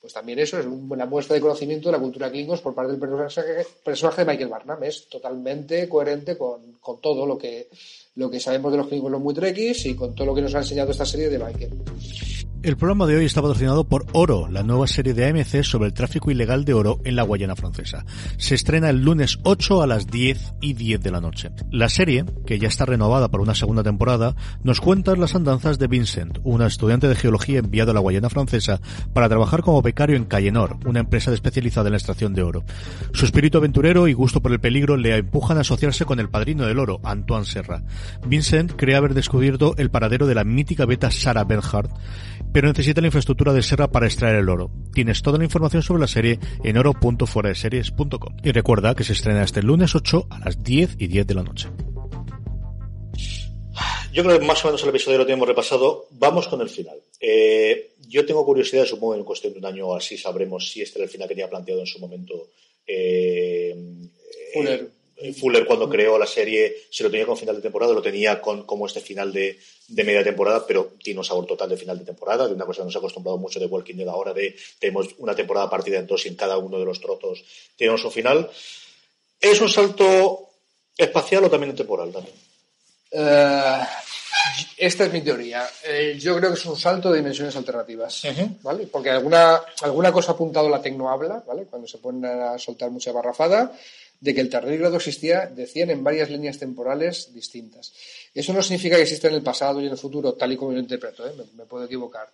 pues 0.08 0.14
también 0.14 0.40
eso 0.40 0.58
es 0.58 0.66
una 0.66 1.06
muestra 1.06 1.34
de 1.34 1.42
conocimiento 1.42 1.90
de 1.90 1.98
la 1.98 2.02
cultura 2.02 2.32
Klingons 2.32 2.62
por 2.62 2.74
parte 2.74 2.94
del 2.94 3.00
personaje, 3.02 3.68
personaje 3.84 4.24
de 4.24 4.32
Michael 4.32 4.48
Barnum. 4.48 4.82
Es 4.82 5.10
totalmente 5.10 5.90
coherente 5.90 6.38
con, 6.38 6.78
con, 6.80 7.02
todo 7.02 7.26
lo 7.26 7.38
que, 7.38 7.68
lo 8.18 8.32
que 8.32 8.40
sabemos 8.40 8.72
de 8.72 8.80
los 8.80 8.88
Klingons 8.88 9.12
los 9.12 9.22
muy 9.22 9.34
trekkies 9.34 9.86
y 9.86 9.96
con 9.96 10.16
todo 10.16 10.28
lo 10.28 10.36
que 10.36 10.42
nos 10.42 10.54
ha 10.56 10.60
enseñado 10.60 10.90
esta 10.90 11.06
serie 11.06 11.30
de 11.30 11.38
Michael. 11.38 11.72
El 12.64 12.76
programa 12.76 13.06
de 13.06 13.16
hoy 13.16 13.26
está 13.26 13.42
patrocinado 13.42 13.88
por 13.88 14.08
Oro, 14.14 14.48
la 14.50 14.64
nueva 14.64 14.88
serie 14.88 15.14
de 15.14 15.26
AMC 15.26 15.64
sobre 15.64 15.88
el 15.88 15.94
tráfico 15.94 16.32
ilegal 16.32 16.66
de 16.66 16.74
oro 16.74 17.00
en 17.06 17.16
la 17.16 17.22
Guayana 17.22 17.56
francesa. 17.56 18.04
Se 18.38 18.56
estrena 18.56 18.90
el 18.90 19.04
lunes 19.04 19.38
8 19.44 19.84
a 19.84 19.88
las 19.88 20.08
10 20.08 20.56
y 20.60 20.74
10 20.74 21.00
de 21.00 21.12
la 21.12 21.22
noche. 21.22 21.52
La 21.72 21.88
serie, 21.88 22.26
que 22.48 22.58
ya 22.58 22.68
está 22.68 22.86
renovada 22.86 23.30
para 23.30 23.44
una 23.44 23.54
segunda 23.54 23.84
temporada, 23.84 24.36
nos 24.64 24.82
cuenta 24.82 25.16
las 25.16 25.36
andanzas 25.36 25.78
de 25.78 25.88
Vincent, 25.88 26.40
una 26.44 26.66
estudiante 26.66 27.08
de 27.08 27.16
geología 27.16 27.60
enviado 27.60 27.92
a 27.92 27.94
la 27.94 28.00
Guayana 28.00 28.30
francesa 28.30 28.82
para 29.14 29.30
trabajar 29.30 29.62
como 29.62 29.84
becario 29.84 30.18
en 30.18 30.26
Cayenor, 30.26 30.78
una 30.86 31.00
empresa 31.00 31.32
especializada 31.32 31.88
en 31.88 31.92
la 31.92 32.00
extracción 32.00 32.34
de 32.34 32.42
oro. 32.42 32.66
Su 33.14 33.26
espíritu 33.26 33.60
aventurero 33.60 34.08
y 34.08 34.14
gusto 34.14 34.42
por 34.42 34.52
el 34.52 34.60
peligro 34.60 34.98
le 34.98 35.16
empujan 35.16 35.58
a 35.58 35.62
asociarse 35.62 36.06
con 36.06 36.20
el 36.20 36.30
padrino 36.30 36.66
del 36.66 36.80
oro, 36.80 37.00
Antoine 37.04 37.46
Serra. 37.46 37.84
Vincent 38.26 38.74
cree 38.76 38.96
haber 38.96 39.14
descubierto 39.14 39.76
el 39.78 39.92
paradero 39.92 40.28
de 40.28 40.36
la 40.36 40.44
mítica 40.44 40.86
beta 40.86 41.12
Sarah 41.12 41.44
Bernhardt, 41.44 41.92
pero 42.54 42.68
necesita 42.68 43.02
la 43.02 43.08
infraestructura 43.08 43.54
de 43.54 43.64
Serra 43.64 43.92
para 43.92 44.06
extraer 44.06 44.38
el 44.38 44.50
oro. 44.50 44.72
Tienes 44.94 45.22
toda 45.22 45.38
la 45.38 45.44
información 45.44 45.84
sobre 45.84 46.02
la 46.02 46.08
serie 46.08 46.40
en 46.64 46.78
oro.foradeseries.com. 46.78 48.38
Y 48.44 48.52
recuerda 48.52 48.96
que 48.96 49.04
se 49.04 49.14
estrena 49.14 49.44
este 49.44 49.62
lunes 49.62 49.96
8 49.96 50.28
a 50.30 50.40
las 50.40 50.64
10 50.64 50.96
y 51.00 51.08
10 51.08 51.28
de 51.28 51.34
la 51.34 51.44
noche. 51.44 51.68
Yo 54.12 54.24
creo 54.24 54.40
que 54.40 54.46
más 54.46 54.64
o 54.64 54.70
menos 54.70 54.82
el 54.82 54.90
episodio 54.90 55.20
lo 55.20 55.26
tenemos 55.26 55.48
repasado. 55.48 56.08
Vamos 56.12 56.48
con 56.48 56.62
el 56.62 56.70
final. 56.70 56.98
Eh, 57.20 57.92
yo 58.08 58.26
tengo 58.26 58.46
curiosidad, 58.46 58.86
supongo 58.86 59.16
en 59.16 59.24
cuestión 59.24 59.54
de 59.54 59.60
un 59.60 59.66
año 59.66 59.94
así 59.94 60.18
sabremos 60.18 60.72
si 60.72 60.82
este 60.82 61.00
era 61.00 61.06
el 61.06 61.12
final 61.12 61.28
que 61.28 61.36
tenía 61.36 61.50
planteado 61.50 61.82
en 61.82 61.88
su 61.88 62.00
momento 62.00 62.50
eh, 62.88 63.76
Fuller. 64.54 64.90
Fuller 65.40 65.66
cuando 65.66 65.90
creó 65.90 66.18
la 66.18 66.28
serie 66.28 66.88
se 66.92 67.04
lo 67.04 67.10
tenía 67.10 67.26
con 67.26 67.38
final 67.38 67.56
de 67.56 67.62
temporada, 67.62 67.94
lo 67.94 68.02
tenía 68.02 68.40
con 68.40 68.64
como 68.64 68.86
este 68.86 69.00
final 69.00 69.34
de, 69.34 69.60
de, 69.88 70.04
media 70.04 70.24
temporada, 70.24 70.66
pero 70.68 70.94
tiene 71.02 71.20
un 71.20 71.26
sabor 71.26 71.48
total 71.48 71.70
de 71.70 71.78
final 71.78 71.98
de 71.98 72.06
temporada, 72.06 72.48
de 72.48 72.54
una 72.54 72.66
cosa 72.66 72.82
que 72.82 72.86
nos 72.86 72.96
ha 72.96 73.00
acostumbrado 73.00 73.38
mucho 73.38 73.60
de 73.60 73.66
Walking 73.66 73.96
Dead 73.96 74.08
ahora, 74.08 74.34
de 74.34 74.56
tenemos 74.80 75.08
una 75.18 75.36
temporada 75.36 75.70
partida 75.70 75.98
en 75.98 76.06
dos 76.06 76.26
y 76.26 76.30
en 76.30 76.36
cada 76.36 76.58
uno 76.58 76.78
de 76.78 76.86
los 76.86 77.02
trozos 77.02 77.44
tenemos 77.76 78.04
un 78.06 78.12
final. 78.12 78.50
¿Es 79.40 79.60
un 79.60 79.70
salto 79.70 80.50
espacial 80.96 81.44
o 81.46 81.50
también 81.50 81.76
temporal 81.76 82.12
también? 82.12 82.36
Uh, 83.12 83.86
esta 84.78 85.06
es 85.06 85.14
mi 85.14 85.22
teoría. 85.22 85.68
Eh, 85.84 86.18
yo 86.20 86.36
creo 86.38 86.52
que 86.52 86.60
es 86.60 86.66
un 86.66 86.78
salto 86.78 87.12
de 87.12 87.18
dimensiones 87.18 87.56
alternativas, 87.56 88.24
uh 88.24 88.28
-huh. 88.28 88.62
¿vale? 88.62 88.88
Porque 88.88 89.10
alguna, 89.10 89.62
alguna 89.82 90.12
cosa 90.12 90.32
ha 90.32 90.36
apuntado 90.36 90.70
la 90.70 90.82
tecnohabla, 90.82 91.44
¿vale? 91.48 91.66
Cuando 91.66 91.88
se 91.88 91.98
ponen 91.98 92.26
a 92.26 92.60
soltar 92.60 92.92
mucha 92.92 93.12
barrafada, 93.12 93.72
de 94.20 94.34
que 94.34 94.42
el 94.42 94.50
tardígrado 94.50 94.98
existía, 94.98 95.46
decían, 95.48 95.90
en 95.90 96.04
varias 96.04 96.30
líneas 96.30 96.58
temporales 96.58 97.34
distintas. 97.34 97.94
Eso 98.34 98.54
no 98.54 98.62
significa 98.62 98.96
que 98.96 99.04
exista 99.04 99.28
en 99.28 99.36
el 99.36 99.44
pasado 99.44 99.82
y 99.82 99.86
en 99.86 99.92
el 99.92 99.98
futuro, 99.98 100.34
tal 100.34 100.52
y 100.52 100.58
como 100.58 100.72
yo 100.72 100.78
lo 100.78 100.82
interpreto, 100.82 101.28
¿eh? 101.28 101.34
me, 101.38 101.44
me, 101.56 101.66
puedo 101.66 101.86
equivocar. 101.86 102.28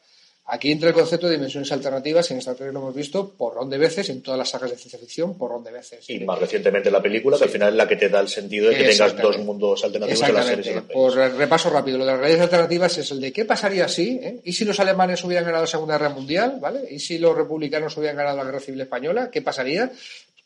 Aquí 0.46 0.72
entra 0.72 0.90
el 0.90 0.96
concepto 0.96 1.28
de 1.28 1.36
dimensiones 1.36 1.72
alternativas, 1.72 2.30
en 2.32 2.40
Star 2.40 2.56
Trek 2.56 2.74
lo 2.74 2.80
hemos 2.80 2.94
visto 2.94 3.30
porrón 3.30 3.70
de 3.70 3.78
veces, 3.78 4.10
en 4.10 4.22
todas 4.22 4.38
las 4.38 4.50
sagas 4.50 4.72
de 4.72 4.78
ciencia 4.78 5.00
ficción, 5.00 5.38
porrón 5.38 5.64
de 5.64 5.72
veces. 5.72 6.10
Y 6.10 6.20
más 6.20 6.38
recientemente 6.38 6.92
la 6.92 7.02
película, 7.02 7.38
sí. 7.38 7.44
que 7.44 7.46
al 7.46 7.52
final 7.52 7.70
es 7.70 7.76
la 7.76 7.88
que 7.88 7.96
te 7.96 8.10
da 8.10 8.20
el 8.20 8.28
sentido 8.28 8.70
de 8.70 8.76
que 8.76 8.90
tengas 8.90 9.16
dos 9.16 9.38
mundos 9.38 9.82
alternativos 9.86 10.28
en 10.28 10.34
las 10.34 10.46
series. 10.46 10.82
Por 10.92 11.16
repaso 11.16 11.70
rápido, 11.70 11.98
lo 11.98 12.06
de 12.06 12.12
las 12.12 12.20
realidades 12.20 12.44
alternativas 12.44 12.98
es 12.98 13.12
el 13.12 13.22
de 13.22 13.32
qué 13.32 13.46
pasaría 13.46 13.88
si, 13.88 14.20
¿eh? 14.22 14.42
¿y 14.44 14.52
si 14.52 14.66
los 14.66 14.78
alemanes 14.82 15.24
hubieran 15.24 15.46
ganado 15.46 15.64
la 15.64 15.68
Segunda 15.68 15.98
Guerra 15.98 16.14
Mundial? 16.14 16.58
¿vale? 16.60 16.82
¿Y 16.92 17.00
si 17.00 17.20
los 17.20 17.38
republicanos 17.38 17.96
hubieran 17.96 18.18
ganado 18.18 18.36
la 18.36 18.44
Guerra 18.44 18.60
Civil 18.60 18.82
Española? 18.82 19.30
¿Qué 19.32 19.42
pasaría? 19.42 19.94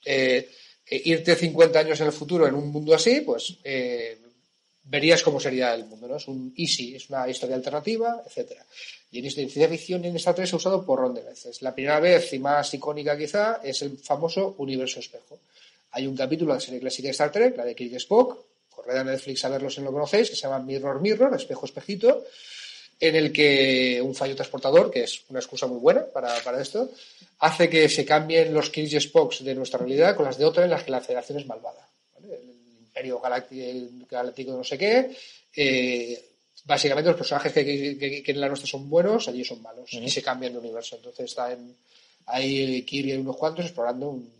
Eh, 0.06 0.48
eh, 0.90 1.02
irte 1.06 1.36
50 1.36 1.80
años 1.80 2.00
en 2.00 2.08
el 2.08 2.14
futuro 2.14 2.48
en 2.48 2.56
un 2.56 2.70
mundo 2.72 2.94
así, 2.94 3.22
pues 3.22 3.58
eh, 3.64 4.18
verías 4.84 5.22
cómo 5.22 5.40
sería 5.40 5.74
el 5.74 5.86
mundo, 5.86 6.08
¿no? 6.08 6.16
Es 6.16 6.28
un 6.28 6.54
easy, 6.56 6.96
es 6.96 7.10
una 7.10 7.28
historia 7.28 7.56
alternativa, 7.56 8.24
etcétera. 8.26 8.66
Y 9.12 9.20
en 9.20 9.32
ciencia 9.32 9.68
ficción 9.68 10.06
en 10.06 10.16
Star 10.16 10.36
Trek 10.36 10.48
se 10.48 10.56
ha 10.56 10.58
usado 10.58 10.86
por 10.86 11.14
de 11.14 11.22
veces. 11.22 11.62
La 11.62 11.74
primera 11.74 12.00
vez 12.00 12.34
y 12.34 12.40
más 12.40 12.74
icónica 12.74 13.18
quizá 13.18 13.62
es 13.64 13.82
el 13.82 13.98
famoso 13.98 14.56
universo 14.60 15.00
espejo. 15.00 15.40
Hay 15.92 16.08
un 16.08 16.16
capítulo 16.16 16.54
de 16.54 16.60
la 16.60 16.62
serie 16.66 16.80
clásica 16.80 17.08
de 17.08 17.12
Star 17.12 17.32
Trek, 17.32 17.58
la 17.58 17.66
de 17.66 17.76
Kirk 17.76 17.94
Spock, 17.96 18.46
corred 18.70 18.98
a 18.98 19.04
Netflix 19.04 19.44
a 19.46 19.50
verlo 19.50 19.70
si 19.70 19.80
no 19.80 19.88
lo 19.88 19.94
conocéis, 19.94 20.30
que 20.30 20.36
se 20.36 20.44
llama 20.44 20.60
Mirror 20.60 21.02
Mirror, 21.02 21.36
espejo 21.36 21.66
espejito, 21.66 22.26
en 23.00 23.16
el 23.16 23.32
que 23.32 24.02
un 24.02 24.16
fallo 24.16 24.36
transportador, 24.36 24.90
que 24.92 25.04
es 25.04 25.22
una 25.30 25.40
excusa 25.40 25.68
muy 25.68 25.80
buena 25.80 26.06
para, 26.06 26.34
para 26.42 26.62
esto, 26.62 26.90
hace 27.40 27.70
que 27.70 27.88
se 27.90 28.06
cambien 28.06 28.54
los 28.54 28.70
Kirk 28.70 28.92
y 28.92 29.00
Spocks 29.00 29.44
de 29.44 29.56
nuestra 29.56 29.80
realidad 29.80 30.16
con 30.16 30.26
las 30.26 30.38
de 30.38 30.46
otra 30.46 30.64
en 30.64 30.72
las 30.72 30.84
que 30.84 30.92
la 30.92 31.02
federación 31.02 31.40
es 31.40 31.46
malvada. 31.46 31.88
¿vale? 32.16 32.36
El 32.36 32.50
imperio 32.80 33.20
galáctico 33.20 34.52
de 34.52 34.58
no 34.58 34.64
sé 34.64 34.78
qué. 34.78 35.16
Eh, 35.56 36.26
básicamente 36.66 37.10
los 37.10 37.18
personajes 37.18 37.54
que, 37.54 37.64
que, 37.64 38.24
que, 38.24 38.32
en 38.32 38.42
la 38.42 38.48
nuestra 38.48 38.68
son 38.68 38.90
buenos, 38.90 39.28
allí 39.28 39.44
son 39.44 39.62
malos. 39.62 39.94
Uh 39.94 39.98
-huh. 39.98 40.04
Y 40.04 40.10
se 40.10 40.22
cambian 40.22 40.54
de 40.54 40.60
universo. 40.60 40.96
Entonces 40.96 41.26
está 41.26 41.52
en, 41.52 41.76
ahí 42.26 42.84
Kirk 42.84 43.08
y 43.08 43.14
unos 43.14 43.38
cuantos 43.38 43.66
explorando 43.66 44.10
un, 44.10 44.32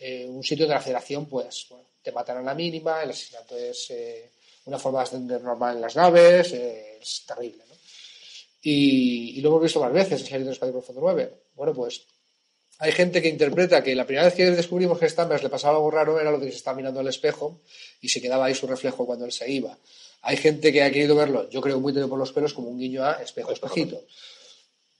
eh, 0.00 0.26
un 0.28 0.42
sitio 0.42 0.66
de 0.66 0.74
la 0.74 0.80
federación, 0.80 1.26
pues 1.26 1.66
bueno, 1.68 1.86
te 2.02 2.12
matan 2.12 2.38
a 2.38 2.42
la 2.42 2.54
mínima, 2.54 3.02
el 3.02 3.10
asesinato 3.10 3.56
es 3.56 3.90
eh, 3.90 4.30
una 4.64 4.78
forma 4.78 5.00
bastante 5.00 5.38
normal 5.38 5.76
en 5.76 5.82
las 5.82 5.96
naves, 5.96 6.52
eh, 6.52 6.98
es 7.00 7.24
terrible. 7.26 7.64
Y, 8.62 9.38
y, 9.38 9.40
lo 9.40 9.48
hemos 9.48 9.62
visto 9.62 9.80
más 9.80 9.92
veces 9.92 10.20
en 10.20 10.26
series 10.26 10.46
de 10.46 10.52
Espacio 10.52 10.72
Profundo 10.72 11.00
9. 11.00 11.32
Bueno, 11.54 11.72
pues 11.72 12.06
hay 12.78 12.92
gente 12.92 13.20
que 13.20 13.28
interpreta 13.28 13.82
que 13.82 13.94
la 13.94 14.06
primera 14.06 14.24
vez 14.24 14.34
que 14.34 14.50
descubrimos 14.50 14.98
que 14.98 15.08
Stammers 15.08 15.42
le 15.42 15.50
pasaba 15.50 15.76
algo 15.76 15.90
raro 15.90 16.18
era 16.18 16.30
lo 16.30 16.38
de 16.38 16.46
que 16.46 16.52
se 16.52 16.58
estaba 16.58 16.76
mirando 16.76 17.00
al 17.00 17.08
espejo 17.08 17.60
y 18.00 18.08
se 18.08 18.22
quedaba 18.22 18.46
ahí 18.46 18.54
su 18.54 18.66
reflejo 18.66 19.04
cuando 19.04 19.26
él 19.26 19.32
se 19.32 19.50
iba. 19.50 19.76
Hay 20.22 20.38
gente 20.38 20.72
que 20.72 20.82
ha 20.82 20.90
querido 20.90 21.14
verlo, 21.14 21.48
yo 21.50 21.60
creo 21.60 21.78
muy 21.78 21.92
tenido 21.92 22.08
por 22.08 22.18
los 22.18 22.32
pelos, 22.32 22.54
como 22.54 22.68
un 22.68 22.78
guiño 22.78 23.04
a 23.04 23.22
espejo, 23.22 23.52
espejito. 23.52 24.02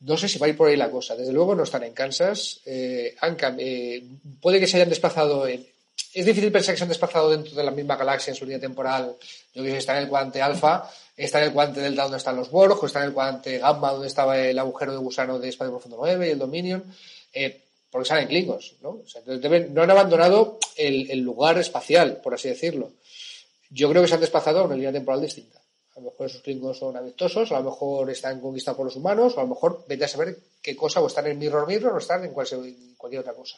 No 0.01 0.17
sé 0.19 0.29
si 0.29 0.39
va 0.39 0.47
a 0.47 0.49
ir 0.51 0.57
por 0.57 0.69
ahí 0.69 0.77
la 0.77 0.91
cosa. 0.91 1.17
Desde 1.17 1.33
luego 1.33 1.55
no 1.55 1.63
están 1.63 1.83
en 1.83 1.93
Kansas. 1.93 2.61
Eh, 2.65 3.15
han, 3.21 3.37
eh, 3.59 4.03
puede 4.41 4.61
que 4.61 4.67
se 4.67 4.77
hayan 4.77 4.89
desplazado 4.89 5.47
en, 5.47 5.67
es 6.13 6.27
difícil 6.27 6.51
pensar 6.51 6.75
que 6.75 6.79
se 6.79 6.85
han 6.85 6.89
desplazado 6.89 7.31
dentro 7.31 7.55
de 7.55 7.63
la 7.63 7.71
misma 7.71 7.97
galaxia 7.97 8.33
en 8.33 8.37
su 8.37 8.45
línea 8.45 8.61
temporal. 8.61 9.17
Yo 9.55 9.63
que 9.63 9.71
sé, 9.71 9.79
está 9.79 9.97
en 9.97 10.05
el 10.05 10.09
cuadrante 10.09 10.43
alfa, 10.43 10.91
está 11.17 11.39
en 11.39 11.45
el 11.49 11.53
cuadrante 11.53 11.81
delta 11.81 12.03
donde 12.03 12.19
están 12.19 12.37
los 12.37 12.51
Borg, 12.51 12.83
o 12.83 12.87
está 12.87 13.01
en 13.01 13.07
el 13.07 13.13
cuadrante 13.13 13.59
gamma 13.59 13.93
donde 13.93 14.09
estaba 14.09 14.39
el 14.39 14.59
agujero 14.59 14.93
de 14.93 14.99
gusano 14.99 15.39
de 15.39 15.49
Espacio 15.49 15.73
Profundo 15.73 15.99
9 16.01 16.29
y 16.29 16.31
el 16.31 16.39
Dominion, 16.39 16.85
eh, 17.33 17.63
porque 17.91 18.09
salen 18.09 18.29
Klingons, 18.29 18.75
¿no? 18.83 18.91
O 18.91 19.07
sea, 19.07 19.23
no 19.25 19.83
han 19.83 19.91
abandonado 19.91 20.59
el, 20.77 21.11
el, 21.11 21.21
lugar 21.21 21.59
espacial, 21.59 22.21
por 22.23 22.35
así 22.35 22.49
decirlo. 22.49 22.93
Yo 23.71 23.89
creo 23.91 24.03
que 24.03 24.09
se 24.09 24.15
han 24.15 24.21
desplazado 24.21 24.61
a 24.61 24.65
una 24.65 24.75
línea 24.75 24.93
temporal 24.93 25.21
distinta. 25.21 25.61
A 25.97 26.01
lo 26.01 26.11
mejor 26.11 26.27
esos 26.27 26.43
Klingons 26.43 26.79
son 26.79 26.97
amistosos, 26.97 27.51
a 27.53 27.59
lo 27.59 27.71
mejor 27.71 28.11
están 28.11 28.41
conquistados 28.41 28.77
por 28.77 28.87
los 28.87 28.97
humanos, 28.97 29.35
o 29.37 29.41
a 29.41 29.43
lo 29.43 29.49
mejor 29.49 29.85
vete 29.89 30.05
a 30.05 30.09
saber 30.09 30.37
qué 30.63 30.77
cosa, 30.77 31.01
o 31.01 31.07
están 31.07 31.27
en 31.27 31.39
Mirror 31.39 31.67
Mirror, 31.67 31.95
o 31.95 31.99
están 31.99 32.25
en 32.25 32.33
cualquier, 32.33 32.61
cualquier 32.97 33.21
otra 33.21 33.35
cosa. 33.35 33.57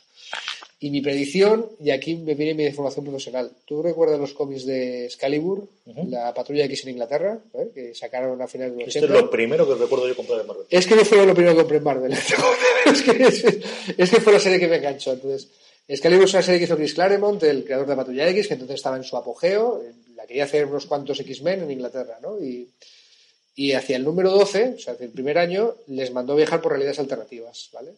Y 0.81 0.91
mi 0.91 1.01
predicción, 1.01 1.71
y 1.79 1.91
aquí 1.91 2.17
me 2.17 2.35
viene 2.35 2.55
mi 2.55 2.65
información 2.65 3.05
profesional. 3.05 3.53
¿Tú 3.67 3.83
recuerdas 3.83 4.19
los 4.19 4.33
cómics 4.33 4.67
de 4.67 5.05
Excalibur, 5.05 5.69
uh 5.87 5.93
-huh. 5.93 6.09
la 6.09 6.35
patrulla 6.35 6.65
X 6.65 6.85
en 6.85 6.91
Inglaterra, 6.91 7.39
¿eh? 7.55 7.71
que 7.73 7.95
sacaron 7.95 8.41
a 8.41 8.49
finales 8.49 8.73
de 8.73 8.81
los 8.81 8.89
80? 8.89 9.07
Esto 9.07 9.15
es 9.15 9.23
lo 9.23 9.31
primero 9.31 9.69
que 9.69 9.75
recuerdo 9.75 10.09
yo 10.09 10.17
comprar 10.17 10.39
de 10.39 10.45
Marvel. 10.45 10.67
Es 10.69 10.87
que 10.87 10.97
no 10.97 11.05
fue 11.05 11.25
lo 11.25 11.35
primero 11.35 11.55
que 11.55 11.61
compré 11.61 11.77
en 11.79 11.85
Marvel. 11.85 12.13
es, 12.87 13.03
que, 13.03 13.11
es, 13.23 13.45
es, 13.97 14.11
que 14.11 14.21
fue 14.21 14.33
la 14.33 14.41
serie 14.41 14.59
que 14.59 14.67
me 14.67 14.77
enganchó. 14.77 15.13
Entonces, 15.13 15.51
Excalibur 15.87 16.25
es 16.25 16.33
una 16.33 16.43
serie 16.43 16.59
que 16.59 16.65
hizo 16.65 16.77
Chris 16.77 16.95
Claremont, 16.95 17.43
el 17.43 17.65
creador 17.65 17.87
de 17.87 17.93
la 17.93 17.97
patrulla 17.97 18.29
X, 18.31 18.49
que 18.49 18.55
entonces 18.55 18.77
estaba 18.77 18.97
en 18.97 19.05
su 19.05 19.17
apogeo. 19.17 19.83
La 20.23 20.29
quería 20.29 20.45
hacer 20.45 20.67
unos 20.67 20.87
cuantos 20.87 21.19
X-Men 21.19 21.63
en 21.65 21.73
Inglaterra, 21.73 22.19
¿no? 22.23 22.39
Y, 22.39 22.71
y 23.57 23.73
hacia 23.73 23.97
el 23.97 24.05
número 24.05 24.31
12, 24.31 24.75
o 24.77 24.79
sea, 24.79 24.93
hacia 24.93 25.07
el 25.07 25.11
primer 25.11 25.37
año, 25.37 25.75
les 25.89 26.13
mandó 26.13 26.37
viajar 26.37 26.61
por 26.61 26.71
realidades 26.71 27.01
alternativas, 27.01 27.69
¿vale? 27.73 27.91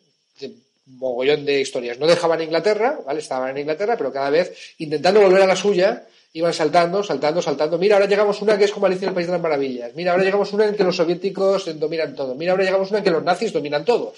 mogollón 0.86 1.44
de 1.44 1.60
historias. 1.60 1.98
No 1.98 2.06
dejaban 2.06 2.40
Inglaterra, 2.40 2.98
¿vale? 3.04 3.20
Estaban 3.20 3.50
en 3.50 3.58
Inglaterra, 3.58 3.96
pero 3.96 4.10
cada 4.12 4.30
vez 4.30 4.74
intentando 4.78 5.20
volver 5.20 5.42
a 5.42 5.46
la 5.46 5.56
suya, 5.56 6.06
iban 6.32 6.52
saltando, 6.52 7.02
saltando, 7.02 7.42
saltando. 7.42 7.78
Mira, 7.78 7.96
ahora 7.96 8.08
llegamos 8.08 8.40
una 8.42 8.58
que 8.58 8.64
es 8.64 8.72
como 8.72 8.86
Alicia 8.86 9.04
en 9.04 9.10
el 9.10 9.14
País 9.14 9.26
de 9.26 9.32
las 9.32 9.42
Maravillas. 9.42 9.94
Mira, 9.94 10.12
ahora 10.12 10.24
llegamos 10.24 10.50
una 10.52 10.66
en 10.66 10.74
que 10.74 10.84
los 10.84 10.96
soviéticos 10.96 11.78
dominan 11.78 12.14
todo. 12.14 12.34
Mira, 12.34 12.52
ahora 12.52 12.64
llegamos 12.64 12.88
una 12.90 12.98
en 12.98 13.04
que 13.04 13.10
los 13.10 13.22
nazis 13.22 13.52
dominan 13.52 13.84
todo. 13.84 14.14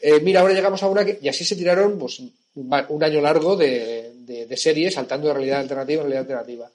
Eh, 0.00 0.20
mira, 0.20 0.40
ahora 0.40 0.54
llegamos 0.54 0.82
a 0.82 0.88
una 0.88 1.04
que... 1.04 1.18
Y 1.20 1.28
así 1.28 1.44
se 1.44 1.56
tiraron 1.56 1.98
pues, 1.98 2.22
un 2.54 3.02
año 3.02 3.20
largo 3.20 3.56
de, 3.56 4.12
de, 4.14 4.46
de 4.46 4.56
series 4.56 4.94
saltando 4.94 5.28
de 5.28 5.34
realidad 5.34 5.60
alternativa 5.60 6.02
en 6.02 6.10
realidad 6.10 6.22
alternativa. 6.22 6.70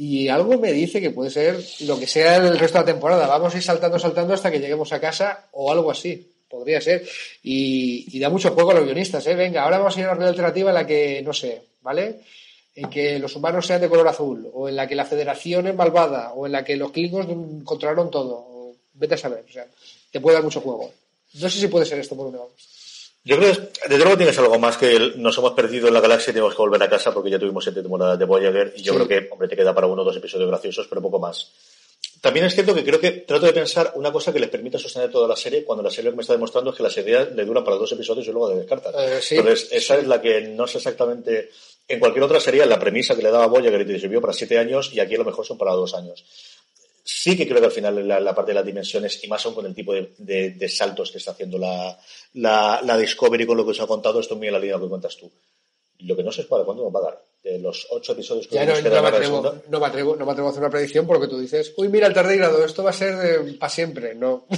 Y 0.00 0.28
algo 0.28 0.56
me 0.58 0.72
dice 0.72 1.00
que 1.00 1.10
puede 1.10 1.28
ser 1.28 1.60
lo 1.80 1.98
que 1.98 2.06
sea 2.06 2.36
el 2.36 2.56
resto 2.56 2.78
de 2.78 2.84
la 2.84 2.92
temporada. 2.92 3.26
Vamos 3.26 3.52
a 3.52 3.56
ir 3.56 3.64
saltando, 3.64 3.98
saltando 3.98 4.32
hasta 4.32 4.48
que 4.48 4.60
lleguemos 4.60 4.92
a 4.92 5.00
casa 5.00 5.48
o 5.50 5.72
algo 5.72 5.90
así. 5.90 6.34
Podría 6.48 6.80
ser. 6.80 7.04
Y, 7.42 8.16
da 8.20 8.30
mucho 8.30 8.52
juego 8.52 8.70
a 8.70 8.74
los 8.74 8.84
guionistas, 8.84 9.26
¿eh? 9.26 9.34
Venga, 9.34 9.64
ahora 9.64 9.78
vamos 9.78 9.96
a 9.96 10.00
ir 10.00 10.06
a 10.06 10.10
una 10.10 10.14
realidad 10.14 10.30
alternativa 10.30 10.70
en 10.70 10.74
la 10.74 10.86
que, 10.86 11.20
no 11.22 11.32
sé, 11.32 11.62
¿vale? 11.82 12.20
En 12.76 12.88
que 12.88 13.18
los 13.18 13.34
humanos 13.34 13.66
sean 13.66 13.80
de 13.80 13.88
color 13.88 14.06
azul, 14.06 14.48
o 14.54 14.68
en 14.68 14.76
la 14.76 14.86
que 14.86 14.94
la 14.94 15.04
federación 15.04 15.66
es 15.66 15.74
malvada, 15.74 16.32
o 16.32 16.46
en 16.46 16.52
la 16.52 16.64
que 16.64 16.76
los 16.76 16.92
klingons 16.92 17.64
controlaron 17.64 18.08
todo. 18.08 18.76
vete 18.94 19.14
a 19.14 19.18
saber. 19.18 19.44
O 19.48 19.52
sea, 19.52 19.66
te 20.12 20.20
puede 20.20 20.36
dar 20.36 20.44
mucho 20.44 20.60
juego. 20.60 20.92
No 21.34 21.50
sé 21.50 21.58
si 21.58 21.66
puede 21.66 21.86
ser 21.86 21.98
esto 21.98 22.16
por 22.16 22.30
vamos. 22.30 22.77
Yo 23.24 23.36
creo 23.36 23.52
que 23.52 23.60
desde 23.88 24.04
luego 24.04 24.16
tienes 24.16 24.38
algo 24.38 24.58
más 24.58 24.76
que 24.76 25.12
nos 25.16 25.36
hemos 25.36 25.52
perdido 25.52 25.88
en 25.88 25.94
la 25.94 26.00
galaxia 26.00 26.30
y 26.30 26.34
tenemos 26.34 26.54
que 26.54 26.62
volver 26.62 26.82
a 26.82 26.88
casa 26.88 27.12
porque 27.12 27.30
ya 27.30 27.38
tuvimos 27.38 27.64
siete 27.64 27.82
temporadas 27.82 28.18
de 28.18 28.24
Voyager 28.24 28.72
y 28.76 28.82
yo 28.82 28.94
creo 28.94 29.08
que, 29.08 29.28
hombre, 29.30 29.48
te 29.48 29.56
queda 29.56 29.74
para 29.74 29.86
uno 29.86 30.02
o 30.02 30.04
dos 30.04 30.16
episodios 30.16 30.48
graciosos, 30.48 30.86
pero 30.88 31.02
poco 31.02 31.18
más. 31.18 31.52
También 32.20 32.46
es 32.46 32.54
cierto 32.54 32.74
que 32.74 32.84
creo 32.84 33.00
que 33.00 33.10
trato 33.12 33.46
de 33.46 33.52
pensar 33.52 33.92
una 33.94 34.10
cosa 34.10 34.32
que 34.32 34.40
les 34.40 34.48
permita 34.48 34.78
sostener 34.78 35.10
toda 35.10 35.28
la 35.28 35.36
serie 35.36 35.64
cuando 35.64 35.82
la 35.82 35.90
serie 35.90 36.06
lo 36.06 36.12
que 36.12 36.16
me 36.16 36.22
está 36.22 36.32
demostrando 36.32 36.70
es 36.70 36.76
que 36.76 36.82
las 36.82 36.96
ideas 36.96 37.32
le 37.32 37.44
duran 37.44 37.64
para 37.64 37.76
dos 37.76 37.92
episodios 37.92 38.26
y 38.26 38.30
luego 38.30 38.48
de 38.48 38.56
descartas. 38.56 38.94
Eh, 38.96 39.36
Entonces, 39.36 39.68
esa 39.72 39.98
es 39.98 40.06
la 40.06 40.20
que 40.20 40.40
no 40.40 40.66
sé 40.66 40.78
exactamente. 40.78 41.50
En 41.86 42.00
cualquier 42.00 42.24
otra 42.24 42.40
sería 42.40 42.66
la 42.66 42.78
premisa 42.78 43.14
que 43.14 43.22
le 43.22 43.30
daba 43.30 43.46
Voyager 43.46 43.80
y 43.80 43.86
te 43.86 44.00
sirvió 44.00 44.20
para 44.20 44.32
siete 44.32 44.58
años 44.58 44.90
y 44.92 45.00
aquí 45.00 45.14
a 45.14 45.18
lo 45.18 45.24
mejor 45.24 45.46
son 45.46 45.58
para 45.58 45.72
dos 45.72 45.94
años 45.94 46.24
sí 47.10 47.34
que 47.38 47.48
creo 47.48 47.58
que 47.58 47.66
al 47.66 47.72
final 47.72 48.06
la, 48.06 48.34
parte 48.34 48.50
de 48.50 48.56
las 48.56 48.66
dimensiones, 48.66 49.24
y 49.24 49.28
más 49.28 49.44
aún 49.46 49.54
con 49.54 49.64
el 49.64 49.74
tipo 49.74 49.94
de, 49.94 50.68
saltos 50.68 51.10
que 51.10 51.16
está 51.16 51.30
haciendo 51.30 51.56
la, 51.56 51.98
la, 52.34 52.96
Discovery 52.98 53.46
con 53.46 53.56
lo 53.56 53.64
que 53.64 53.70
os 53.70 53.80
ha 53.80 53.86
contado, 53.86 54.20
esto 54.20 54.34
es 54.34 54.38
muy 54.38 54.48
en 54.48 54.52
la 54.52 54.58
línea 54.58 54.78
que 54.78 54.88
cuentas 54.88 55.16
tú. 55.16 55.32
Lo 56.00 56.14
que 56.14 56.22
no 56.22 56.30
sé 56.30 56.42
es 56.42 56.46
para 56.46 56.64
cuándo 56.64 56.84
nos 56.84 56.94
va 56.94 57.00
a 57.00 57.10
dar. 57.10 57.24
De 57.42 57.58
los 57.58 57.86
ocho 57.90 58.12
episodios 58.12 58.48
que 58.48 58.56
ya 58.56 58.66
no, 58.66 58.74
no, 58.80 59.02
me 59.02 59.08
atrevo, 59.08 59.54
no, 59.68 59.80
me 59.80 59.86
atrevo, 59.86 60.16
no 60.16 60.26
me 60.26 60.32
atrevo 60.32 60.48
a 60.48 60.50
hacer 60.50 60.62
una 60.62 60.70
predicción 60.70 61.06
porque 61.06 61.28
tú 61.28 61.38
dices, 61.38 61.72
uy, 61.76 61.88
mira 61.88 62.08
el 62.08 62.12
tardígrado, 62.12 62.64
esto 62.64 62.82
va 62.82 62.90
a 62.90 62.92
ser 62.92 63.56
para 63.58 63.70
siempre. 63.70 64.14
No. 64.14 64.46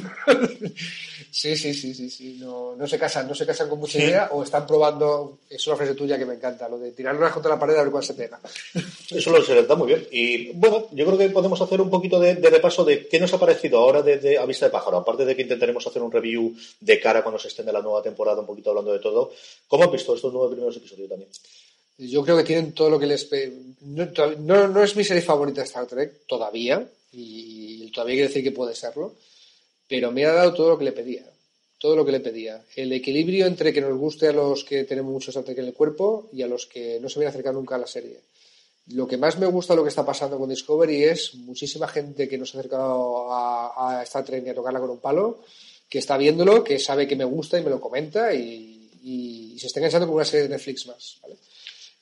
Sí, 1.32 1.56
sí, 1.56 1.72
sí, 1.72 1.94
sí, 1.94 2.10
sí. 2.10 2.36
No, 2.40 2.74
no 2.74 2.86
se 2.88 2.98
casan, 2.98 3.28
no 3.28 3.34
se 3.34 3.46
casan 3.46 3.68
con 3.68 3.78
mucha 3.78 3.98
idea 3.98 4.30
o 4.32 4.42
están 4.42 4.66
probando, 4.66 5.38
es 5.48 5.64
una 5.68 5.76
frase 5.76 5.94
tuya 5.94 6.18
que 6.18 6.26
me 6.26 6.34
encanta, 6.34 6.68
lo 6.68 6.78
de 6.78 6.90
tirar 6.90 7.16
una 7.16 7.30
contra 7.30 7.52
la 7.52 7.58
pared 7.58 7.76
a 7.76 7.82
ver 7.82 7.92
cuál 7.92 8.02
se 8.02 8.14
pega. 8.14 8.40
Eso 9.10 9.30
lo 9.30 9.42
se 9.42 9.62
da 9.62 9.74
muy 9.76 9.86
bien. 9.86 10.08
Y 10.10 10.52
bueno, 10.52 10.88
yo 10.90 11.06
creo 11.06 11.18
que 11.18 11.28
podemos 11.30 11.60
hacer 11.60 11.80
un 11.80 11.88
poquito 11.88 12.18
de, 12.18 12.34
repaso 12.34 12.84
de 12.84 13.06
qué 13.06 13.20
nos 13.20 13.32
ha 13.32 13.38
parecido 13.38 13.78
ahora 13.78 14.02
desde 14.02 14.38
a 14.38 14.44
vista 14.44 14.66
de 14.66 14.72
pájaro. 14.72 14.98
Aparte 14.98 15.24
de 15.24 15.36
que 15.36 15.42
intentaremos 15.42 15.86
hacer 15.86 16.02
un 16.02 16.10
review 16.10 16.54
de 16.80 17.00
cara 17.00 17.22
cuando 17.22 17.38
se 17.38 17.46
extiende 17.46 17.72
la 17.72 17.80
nueva 17.80 18.02
temporada, 18.02 18.40
un 18.40 18.46
poquito 18.46 18.70
hablando 18.70 18.92
de 18.92 18.98
todo. 18.98 19.32
¿Cómo 19.68 19.84
has 19.84 19.92
visto 19.92 20.14
estos 20.14 20.32
nueve 20.32 20.54
primeros 20.54 20.76
episodios 20.76 21.08
también? 21.08 21.30
Yo 22.00 22.24
creo 22.24 22.36
que 22.36 22.44
tienen 22.44 22.72
todo 22.72 22.90
lo 22.90 22.98
que 22.98 23.06
les... 23.06 23.28
No, 23.82 24.68
no, 24.68 24.82
es 24.82 24.96
mi 24.96 25.04
serie 25.04 25.22
favorita 25.22 25.60
de 25.60 25.66
Star 25.66 25.86
Trek 25.86 26.26
todavía, 26.26 26.86
y 27.12 27.90
todavía 27.92 28.14
quiere 28.14 28.28
decir 28.28 28.42
que 28.44 28.52
puede 28.52 28.74
serlo 28.74 29.14
pero 29.90 30.12
me 30.12 30.24
ha 30.24 30.32
dado 30.32 30.54
todo 30.54 30.68
lo 30.70 30.78
que 30.78 30.84
le 30.84 30.92
pedía. 30.92 31.24
Todo 31.76 31.96
lo 31.96 32.04
que 32.04 32.12
le 32.12 32.20
pedía. 32.20 32.62
El 32.76 32.92
equilibrio 32.92 33.46
entre 33.46 33.72
que 33.72 33.80
nos 33.80 33.98
guste 33.98 34.28
a 34.28 34.32
los 34.32 34.62
que 34.62 34.84
tenemos 34.84 35.12
mucho 35.12 35.30
Star 35.32 35.42
Trek 35.42 35.58
en 35.58 35.64
el 35.64 35.74
cuerpo 35.74 36.28
y 36.32 36.42
a 36.42 36.46
los 36.46 36.66
que 36.66 37.00
no 37.00 37.08
se 37.08 37.18
vienen 37.18 37.26
a 37.26 37.30
acercar 37.30 37.54
nunca 37.54 37.74
a 37.74 37.78
la 37.78 37.88
serie. 37.88 38.20
Lo 38.92 39.08
que 39.08 39.16
más 39.16 39.36
me 39.40 39.46
gusta 39.46 39.74
lo 39.74 39.82
que 39.82 39.88
está 39.88 40.06
pasando 40.06 40.38
con 40.38 40.48
Discovery 40.48 41.02
es 41.02 41.34
muchísima 41.34 41.88
gente 41.88 42.28
que 42.28 42.38
no 42.38 42.46
se 42.46 42.56
ha 42.56 42.60
acercado 42.60 43.32
a, 43.32 43.98
a 43.98 44.02
Star 44.04 44.24
Trek 44.24 44.44
ni 44.44 44.50
a 44.50 44.54
tocarla 44.54 44.78
con 44.78 44.90
un 44.90 45.00
palo, 45.00 45.40
que 45.88 45.98
está 45.98 46.16
viéndolo, 46.16 46.62
que 46.62 46.78
sabe 46.78 47.08
que 47.08 47.16
me 47.16 47.24
gusta 47.24 47.58
y 47.58 47.64
me 47.64 47.70
lo 47.70 47.80
comenta 47.80 48.32
y, 48.32 48.76
se 49.58 49.66
está 49.66 49.80
enganchando 49.80 50.06
con 50.06 50.16
una 50.16 50.24
serie 50.24 50.44
de 50.44 50.50
Netflix 50.50 50.86
más. 50.86 51.18
¿vale? 51.20 51.36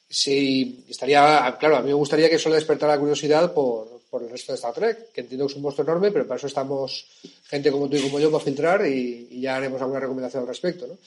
Sí, 0.09 0.85
estaría, 0.88 1.57
claro, 1.61 1.77
a 1.77 1.83
mí 1.83 1.88
me 1.88 1.94
gustaría 1.94 2.31
que 2.31 2.38
solo 2.38 2.55
despertara 2.55 2.94
la 2.94 3.01
curiosidad 3.01 3.53
por, 3.53 3.99
el 4.23 4.31
resto 4.31 4.53
de 4.53 4.57
Star 4.57 4.73
Trek, 4.73 5.12
que 5.12 5.21
entiendo 5.21 5.47
que 5.47 5.53
es 5.53 5.57
un 5.57 5.62
monstruo 5.62 5.87
enorme, 5.87 6.11
pero 6.11 6.27
para 6.27 6.38
eso 6.38 6.47
estamos 6.47 7.07
gente 7.44 7.71
como 7.71 7.88
tú 7.90 7.97
y 7.97 8.03
como 8.03 8.18
yo 8.18 8.31
para 8.31 8.42
filtrar 8.42 8.87
y, 8.87 9.40
ya 9.40 9.57
haremos 9.57 9.81
alguna 9.81 10.01
recomendación 10.01 10.42
al 10.42 10.49
respecto. 10.49 10.87
¿no? 10.87 10.99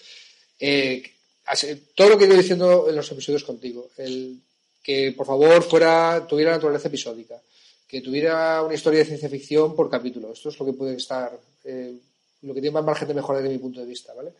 Eh, 0.59 1.03
todo 1.95 2.09
lo 2.09 2.17
que 2.17 2.25
he 2.25 2.27
ido 2.27 2.37
diciendo 2.37 2.87
en 2.87 2.95
los 2.95 3.11
episodios 3.11 3.43
contigo, 3.43 3.89
el, 3.97 4.39
que 4.83 5.13
por 5.15 5.25
favor 5.25 5.63
fuera, 5.63 6.25
tuviera 6.27 6.51
naturaleza 6.51 6.87
episódica, 6.87 7.41
que 7.87 8.01
tuviera 8.01 8.61
una 8.63 8.73
historia 8.73 8.99
de 8.99 9.05
ciencia 9.05 9.29
ficción 9.29 9.75
por 9.75 9.89
capítulo. 9.89 10.31
Esto 10.31 10.49
es 10.49 10.59
lo 10.59 10.65
que 10.65 10.73
puede 10.73 10.95
estar, 10.95 11.37
eh, 11.63 11.93
lo 12.43 12.53
que 12.53 12.61
tiene 12.61 12.73
más 12.73 12.85
margen 12.85 13.07
de 13.07 13.13
mejora 13.13 13.39
desde 13.39 13.53
mi 13.53 13.59
punto 13.59 13.79
de 13.79 13.85
vista, 13.85 14.13
¿vale? 14.13 14.31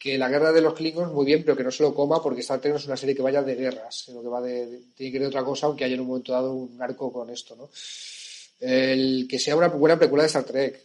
Que 0.00 0.16
la 0.16 0.30
guerra 0.30 0.50
de 0.50 0.62
los 0.62 0.72
Klingons, 0.72 1.12
muy 1.12 1.26
bien, 1.26 1.42
pero 1.44 1.54
que 1.54 1.62
no 1.62 1.70
se 1.70 1.82
lo 1.82 1.94
coma 1.94 2.22
porque 2.22 2.40
Star 2.40 2.58
Trek 2.58 2.72
no 2.72 2.78
es 2.78 2.86
una 2.86 2.96
serie 2.96 3.14
que 3.14 3.20
vaya 3.20 3.42
de 3.42 3.54
guerras, 3.54 4.04
sino 4.06 4.22
que 4.22 4.28
va 4.28 4.40
de, 4.40 4.80
tiene 4.94 5.12
que 5.12 5.18
de 5.18 5.26
otra 5.26 5.44
cosa, 5.44 5.66
aunque 5.66 5.84
haya 5.84 5.94
en 5.94 6.00
un 6.00 6.06
momento 6.06 6.32
dado 6.32 6.54
un 6.54 6.80
arco 6.80 7.12
con 7.12 7.28
esto, 7.28 7.54
¿no? 7.54 7.68
El 8.58 9.26
que 9.28 9.38
sea 9.38 9.56
una 9.56 9.68
buena 9.68 9.98
película 9.98 10.22
de 10.22 10.28
Star 10.28 10.44
Trek. 10.44 10.80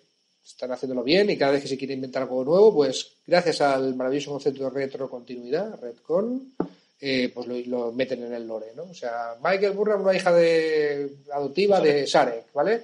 Están 0.45 0.71
haciéndolo 0.73 1.03
bien 1.03 1.29
y 1.29 1.37
cada 1.37 1.53
vez 1.53 1.61
que 1.61 1.69
se 1.69 1.77
quiere 1.77 1.93
inventar 1.93 2.23
algo 2.23 2.43
nuevo, 2.43 2.73
pues 2.75 3.13
gracias 3.25 3.61
al 3.61 3.95
maravilloso 3.95 4.31
concepto 4.31 4.65
de 4.65 4.69
retrocontinuidad, 4.69 5.79
Redcon, 5.81 6.53
eh, 6.99 7.31
pues 7.33 7.47
lo, 7.67 7.91
meten 7.91 8.23
en 8.23 8.33
el 8.33 8.47
lore, 8.47 8.73
¿no? 8.75 8.83
O 8.83 8.93
sea, 8.93 9.37
Michael 9.43 9.73
Burnham, 9.73 10.01
una 10.01 10.15
hija 10.15 10.31
de 10.31 11.17
adoptiva 11.33 11.81
de 11.81 12.07
Sarek, 12.07 12.53
¿vale? 12.53 12.83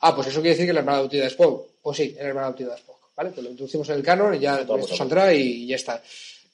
Ah, 0.00 0.14
pues 0.14 0.28
eso 0.28 0.40
quiere 0.40 0.50
decir 0.50 0.66
que 0.66 0.72
la 0.72 0.80
hermana 0.80 0.98
adoptiva 0.98 1.24
de 1.24 1.30
Spock. 1.30 1.66
Pues 1.82 1.96
sí, 1.96 2.14
la 2.16 2.22
hermana 2.28 2.46
adoptiva 2.46 2.70
de 2.70 2.78
Spock, 2.78 2.99
¿vale? 3.20 3.32
Pues 3.34 3.44
lo 3.44 3.50
introducimos 3.50 3.86
en 3.90 3.96
el 3.96 4.02
canon 4.02 4.34
y 4.34 4.38
ya 4.38 4.60
esto 4.60 4.96
saldrá 4.96 5.34
y 5.34 5.66
ya 5.66 5.76
está. 5.76 6.02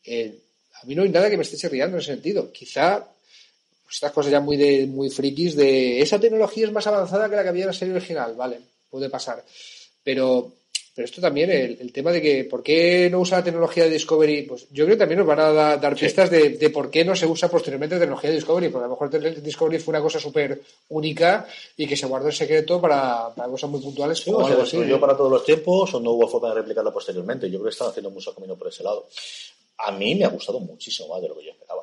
Eh, 0.05 0.37
a 0.83 0.85
mí 0.85 0.97
no 0.97 1.05
hay 1.05 1.11
nada 1.11 1.31
que 1.31 1.37
me 1.37 1.45
esté 1.45 1.57
chirriando 1.57 1.97
en 1.97 2.01
ese 2.01 2.13
sentido. 2.13 2.51
Quizá 2.51 3.07
estas 3.89 4.11
cosas 4.11 4.33
ya 4.33 4.41
muy 4.41 4.57
de 4.57 4.85
muy 4.89 5.09
frikis 5.09 5.55
de 5.55 6.01
esa 6.01 6.19
tecnología 6.19 6.67
es 6.67 6.73
más 6.73 6.87
avanzada 6.89 7.31
que 7.31 7.37
la 7.37 7.45
que 7.45 7.51
había 7.51 7.63
en 7.63 7.69
la 7.69 7.73
serie 7.73 7.95
original, 7.95 8.35
vale, 8.35 8.59
puede 8.91 9.09
pasar. 9.09 9.45
Pero, 10.03 10.55
pero 10.97 11.05
esto 11.05 11.21
también, 11.21 11.51
el, 11.51 11.93
tema 11.93 12.11
de 12.11 12.23
que 12.23 12.45
por 12.45 12.63
qué 12.63 13.11
no 13.11 13.21
usa 13.21 13.37
la 13.37 13.45
tecnología 13.45 13.85
de 13.85 13.91
Discovery, 13.91 14.45
pues 14.45 14.67
yo 14.71 14.87
creo 14.87 14.97
que 14.97 15.01
también 15.01 15.19
nos 15.19 15.27
van 15.27 15.41
a 15.41 15.77
dar 15.77 15.95
pistas 15.95 16.31
de, 16.31 16.71
por 16.71 16.91
qué 16.91 17.05
no 17.05 17.15
se 17.15 17.27
usa 17.27 17.51
posteriormente 17.51 17.97
la 17.97 18.01
tecnología 18.01 18.31
de 18.31 18.37
Discovery, 18.37 18.71
porque 18.71 18.85
a 18.87 18.89
lo 18.89 18.95
mejor 18.95 19.43
Discovery 19.43 19.79
fue 19.79 19.93
una 19.93 20.01
cosa 20.01 20.19
súper 20.19 20.59
única 20.89 21.47
y 21.77 21.87
que 21.87 21.99
se 21.99 22.07
guardó 22.07 22.29
en 22.29 22.33
secreto 22.33 22.81
para, 22.81 23.31
cosas 23.37 23.69
muy 23.69 23.83
puntuales. 23.83 24.21
Sí, 24.21 24.31
o, 24.33 24.99
para 24.99 25.15
todos 25.15 25.31
los 25.31 25.45
tiempos 25.45 25.93
o 25.93 26.01
no 26.01 26.13
hubo 26.13 26.29
forma 26.29 26.49
de 26.49 26.55
replicarla 26.55 26.91
posteriormente. 26.91 27.51
Yo 27.51 27.59
creo 27.59 27.65
que 27.65 27.75
están 27.75 27.89
haciendo 27.89 28.09
mucho 28.11 28.35
camino 28.35 28.57
por 28.57 28.69
ese 28.69 28.83
lado. 28.83 29.07
A 29.77 29.93
mí 29.93 30.15
me 30.15 30.25
ha 30.25 30.29
gustado 30.29 30.61
muchísimo 30.61 31.11
más 31.11 31.21
de 31.21 31.29
lo 31.29 31.37
que 31.37 31.45
yo 31.45 31.51
esperaba 31.51 31.83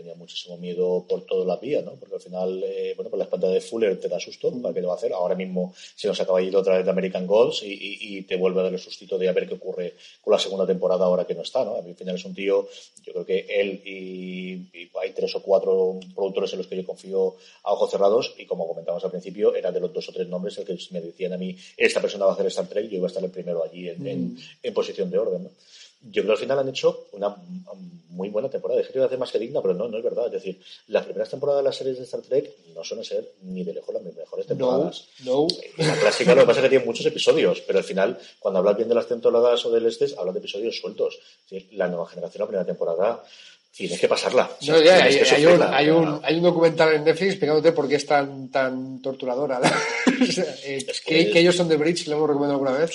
tenía 0.00 0.14
muchísimo 0.14 0.56
miedo 0.56 1.04
por 1.06 1.26
todas 1.26 1.46
las 1.46 1.60
vías, 1.60 1.84
¿no? 1.84 1.92
Porque 1.92 2.14
al 2.14 2.20
final, 2.20 2.62
eh, 2.64 2.94
bueno, 2.96 3.10
pues 3.10 3.18
la 3.18 3.24
espalda 3.24 3.48
de 3.48 3.60
Fuller 3.60 4.00
te 4.00 4.08
da 4.08 4.18
susto, 4.18 4.50
¿para 4.62 4.72
qué 4.72 4.80
te 4.80 4.86
va 4.86 4.94
a 4.94 4.96
hacer? 4.96 5.12
Ahora 5.12 5.34
mismo 5.34 5.74
se 5.76 6.08
nos 6.08 6.18
acaba 6.20 6.40
ir 6.40 6.56
otra 6.56 6.76
vez 6.76 6.84
de 6.84 6.90
American 6.90 7.26
Gods 7.26 7.62
y, 7.64 8.22
te 8.22 8.36
vuelve 8.36 8.60
a 8.60 8.64
dar 8.64 8.72
el 8.72 8.78
sustito 8.78 9.18
de 9.18 9.28
a 9.28 9.32
ver 9.32 9.48
qué 9.48 9.54
ocurre 9.54 9.94
con 10.20 10.32
la 10.32 10.38
segunda 10.38 10.66
temporada 10.66 11.04
ahora 11.04 11.26
que 11.26 11.34
no 11.34 11.42
está, 11.42 11.64
¿no? 11.64 11.76
A 11.76 11.82
mí 11.82 11.90
al 11.90 11.96
final 11.96 12.14
es 12.14 12.24
un 12.24 12.34
tío, 12.34 12.68
yo 13.02 13.12
creo 13.12 13.26
que 13.26 13.46
él 13.48 13.82
y, 13.84 14.68
hay 15.00 15.12
tres 15.12 15.34
o 15.34 15.42
cuatro 15.42 15.98
productores 16.14 16.52
en 16.52 16.58
los 16.58 16.66
que 16.66 16.76
yo 16.76 16.84
confío 16.84 17.36
a 17.64 17.72
ojos 17.72 17.90
cerrados 17.90 18.34
y 18.38 18.46
como 18.46 18.66
comentamos 18.68 19.04
al 19.04 19.10
principio, 19.10 19.54
era 19.54 19.72
de 19.72 19.80
los 19.80 19.92
dos 19.92 20.08
o 20.08 20.12
tres 20.12 20.28
nombres 20.28 20.56
el 20.58 20.64
que 20.64 20.78
me 20.90 21.00
decían 21.00 21.32
a 21.32 21.38
mí, 21.38 21.56
esta 21.76 22.00
persona 22.00 22.26
va 22.26 22.32
a 22.32 22.34
hacer 22.34 22.46
Star 22.46 22.68
Trek, 22.68 22.88
yo 22.88 22.96
iba 22.96 23.06
a 23.06 23.08
estar 23.08 23.24
el 23.24 23.30
primero 23.30 23.64
allí 23.64 23.88
en, 23.88 24.36
en 24.62 24.74
posición 24.74 25.10
de 25.10 25.18
orden, 25.18 25.44
¿no? 25.44 25.50
yo 26.02 26.22
creo 26.22 26.26
que 26.26 26.32
al 26.32 26.38
final 26.38 26.58
han 26.60 26.68
hecho 26.68 27.08
una 27.12 27.36
muy 28.10 28.28
buena 28.28 28.48
temporada. 28.48 28.80
Dije 28.80 28.92
que 28.92 28.98
iba 28.98 29.04
a 29.04 29.06
hacer 29.06 29.18
más 29.18 29.30
que 29.32 29.38
digna, 29.38 29.60
pero 29.62 29.74
no, 29.74 29.88
no 29.88 29.98
es 29.98 30.04
verdad. 30.04 30.26
Es 30.26 30.32
decir, 30.32 30.60
las 30.88 31.04
primeras 31.04 31.30
temporadas 31.30 31.62
de 31.62 31.68
las 31.68 31.76
series 31.76 31.98
de 31.98 32.04
Star 32.04 32.20
Trek 32.20 32.50
no 32.74 32.84
suelen 32.84 33.04
ser 33.04 33.32
ni 33.42 33.64
de 33.64 33.74
lejos 33.74 33.94
las 33.94 34.02
mejores 34.02 34.46
temporadas. 34.46 35.08
No, 35.24 35.46
La 35.78 35.96
clásica 35.96 36.34
lo 36.34 36.42
que 36.42 36.46
pasa 36.46 36.60
es 36.60 36.64
que 36.64 36.70
tiene 36.70 36.84
muchos 36.84 37.06
episodios, 37.06 37.60
pero 37.62 37.78
al 37.78 37.84
final, 37.84 38.18
cuando 38.38 38.58
hablas 38.58 38.76
bien 38.76 38.88
de 38.88 38.94
las 38.94 39.06
temporadas 39.06 39.64
o 39.64 39.70
del 39.70 39.86
Estes, 39.86 40.16
hablas 40.18 40.34
de 40.34 40.40
episodios 40.40 40.78
sueltos. 40.78 41.18
La 41.72 41.88
nueva 41.88 42.06
generación, 42.06 42.40
la 42.40 42.46
primera 42.46 42.66
temporada, 42.66 43.22
tienes 43.72 44.00
que 44.00 44.08
pasarla. 44.08 44.50
hay, 44.60 45.46
un, 45.46 46.20
hay, 46.22 46.36
un, 46.36 46.42
documental 46.42 46.94
en 46.94 47.04
Netflix 47.04 47.32
explicándote 47.32 47.72
por 47.72 47.88
qué 47.88 47.96
es 47.96 48.06
tan, 48.06 48.50
tan 48.50 49.00
torturadora. 49.00 49.60
Eh, 50.22 50.84
que, 51.06 51.40
ellos 51.40 51.56
son 51.56 51.66
de 51.66 51.76
Bridge, 51.76 52.06
lo 52.06 52.16
hemos 52.16 52.28
recomendado 52.28 52.60
alguna 52.60 52.72
vez. 52.72 52.90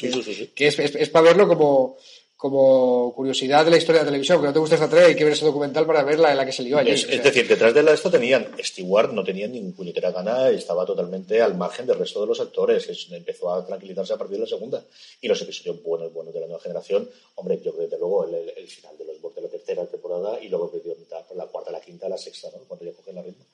que 0.53 0.67
es, 0.67 0.77
es, 0.77 1.09
para 1.09 1.25
verlo 1.25 1.47
como 1.47 1.97
como 2.37 3.13
curiosidad 3.15 3.63
de 3.63 3.71
la 3.71 3.77
historia 3.77 3.99
de 3.99 4.05
la 4.05 4.11
televisión, 4.11 4.41
que 4.41 4.47
no 4.47 4.53
te 4.53 4.59
gusta 4.59 4.75
esta 4.75 4.89
trek, 4.89 5.05
hay 5.05 5.15
que 5.15 5.23
ver 5.23 5.33
ese 5.33 5.45
documental 5.45 5.85
para 5.85 6.03
verla 6.03 6.31
en 6.31 6.37
la 6.37 6.45
que 6.45 6.51
se 6.51 6.63
lió 6.63 6.77
allí. 6.77 6.91
Es, 6.91 7.23
decir, 7.23 7.47
detrás 7.47 7.73
de 7.73 7.81
la 7.81 7.93
esto 7.93 8.11
tenían 8.11 8.47
Stewart, 8.61 9.13
no 9.13 9.23
tenían 9.23 9.53
ni 9.53 9.61
puñetera 9.71 10.11
gana, 10.11 10.49
estaba 10.49 10.85
totalmente 10.85 11.41
al 11.41 11.55
margen 11.55 11.87
del 11.87 11.97
resto 11.97 12.21
de 12.21 12.27
los 12.27 12.39
actores, 12.41 12.89
empezó 13.11 13.53
a 13.53 13.65
tranquilizarse 13.65 14.13
a 14.13 14.17
partir 14.17 14.35
de 14.35 14.41
la 14.41 14.49
segunda. 14.49 14.83
Y 15.21 15.27
los 15.29 15.41
episodios 15.41 15.81
buenos, 15.81 16.11
buenos 16.13 16.33
de 16.33 16.41
la 16.41 16.47
nueva 16.47 16.61
generación, 16.61 17.09
hombre, 17.35 17.55
yo 17.63 17.71
creo 17.71 17.75
que 17.75 17.83
desde 17.83 17.99
luego 17.99 18.25
el, 18.25 18.67
final 18.67 18.97
de 18.97 19.05
los 19.05 19.35
de 19.35 19.41
la 19.41 19.47
tercera 19.47 19.85
temporada 19.85 20.39
y 20.41 20.49
luego 20.49 20.71
por 20.71 21.37
la 21.37 21.45
cuarta, 21.47 21.71
la 21.71 21.79
quinta, 21.79 22.09
la 22.09 22.17
sexta, 22.17 22.49
¿no? 22.53 22.63
cuando 22.67 22.85
ya 22.85 22.91
cogen 22.91 23.15
la 23.15 23.23
ritmo. 23.23 23.45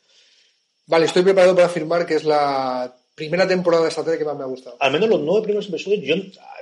Vale, 0.88 1.06
estoy 1.06 1.22
preparado 1.22 1.54
para 1.56 1.68
afirmar 1.68 2.06
que 2.06 2.16
es 2.16 2.24
la 2.24 2.94
primera 3.22 3.48
temporada 3.48 3.84
de 3.84 3.90
esta 3.90 4.04
serie 4.04 4.18
que 4.18 4.26
más 4.26 4.36
me 4.36 4.44
ha 4.44 4.48
gustado. 4.48 4.78
Al 4.80 4.92
menos 4.92 5.08
los 5.08 5.20
nueve 5.20 5.44
primeros 5.44 5.70
episodios, 5.70 6.04
yo 6.04 6.16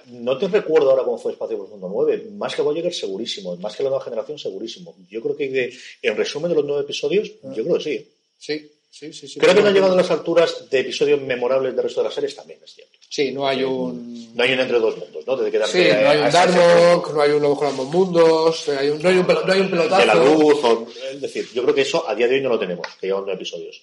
no 0.07 0.37
te 0.37 0.49
recuerdo 0.49 0.89
ahora 0.89 1.03
cómo 1.03 1.17
fue 1.17 1.31
Espacio 1.31 1.57
Profundo 1.57 1.87
9. 1.89 2.31
Más 2.37 2.53
que 2.53 2.61
Voyager, 2.61 2.93
segurísimo. 2.93 3.55
Más 3.55 3.77
que 3.77 3.83
la 3.83 3.89
nueva 3.89 4.03
generación, 4.03 4.37
segurísimo. 4.37 4.93
Yo 5.09 5.21
creo 5.21 5.37
que, 5.37 5.73
en 6.01 6.17
resumen 6.17 6.49
de 6.49 6.55
los 6.55 6.65
nueve 6.65 6.83
episodios, 6.83 7.31
yo 7.55 7.63
creo 7.63 7.77
que 7.77 7.83
sí. 7.83 8.07
Sí. 8.37 8.71
Sí, 8.91 9.13
sí, 9.13 9.27
sí. 9.27 9.39
Creo 9.39 9.53
que 9.53 9.61
no 9.61 9.67
ha 9.67 9.71
llegado 9.71 9.93
a 9.93 9.95
las 9.95 10.09
alturas 10.09 10.67
de 10.69 10.79
episodios 10.79 11.21
memorables 11.21 11.75
del 11.75 11.83
resto 11.83 12.01
de 12.01 12.05
las 12.05 12.13
series, 12.13 12.35
también 12.35 12.59
es 12.65 12.73
cierto. 12.73 12.97
Sí, 13.07 13.31
no 13.31 13.47
hay 13.47 13.63
un... 13.63 14.35
No 14.35 14.43
hay 14.43 14.51
un 14.53 14.59
entre 14.59 14.79
dos 14.79 14.97
mundos, 14.97 15.25
¿no? 15.27 15.37
Desde 15.37 15.67
sí, 15.67 15.87
no 16.01 16.09
hay 16.09 16.17
un 16.17 16.31
Darmok, 16.31 17.13
no 17.13 17.21
hay 17.21 17.31
un 17.31 17.41
Lobo 17.41 17.55
con 17.55 17.67
ambos 17.67 17.87
mundos, 17.87 18.67
no, 18.67 18.79
hay 18.79 18.89
un, 18.89 19.01
no 19.01 19.09
hay 19.09 19.17
un 19.17 19.25
pelotazo. 19.69 19.99
De 19.99 20.05
la 20.05 20.15
luz, 20.15 20.63
o, 20.63 20.87
es 21.11 21.21
decir, 21.21 21.47
yo 21.53 21.61
creo 21.61 21.75
que 21.75 21.81
eso 21.81 22.03
a 22.09 22.15
día 22.15 22.27
de 22.27 22.35
hoy 22.35 22.41
no 22.41 22.49
lo 22.49 22.59
tenemos, 22.59 22.87
que 22.99 23.07
llevan 23.07 23.21
nueve 23.25 23.35
episodios. 23.35 23.79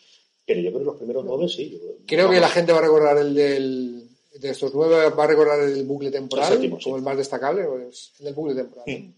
Pero 0.47 0.61
yo 0.61 0.71
creo 0.71 0.81
que 0.81 0.87
los 0.87 0.97
primeros 0.97 1.25
nueve 1.25 1.49
sí. 1.49 1.81
creo 2.07 2.31
que 2.31 2.41
la 2.41 2.49
gente 2.49 2.73
va 2.73 2.79
a 2.79 2.83
recordar 2.83 3.19
el 3.19 3.35
del 3.35 4.09
de 4.39 4.51
estos 4.51 4.73
nueve 4.75 5.11
va 5.11 5.25
a 5.25 5.27
recordar 5.27 5.61
el 5.61 5.85
bucle 5.85 6.11
temporal 6.11 6.63
el 6.63 6.71
como 6.79 6.97
el 6.97 7.03
más 7.03 7.17
destacable, 7.17 7.65
pues, 7.65 8.13
el 8.19 8.27
del 8.27 8.35
bucle 8.35 8.55
temporal. 8.55 8.85
Mm. 8.87 9.13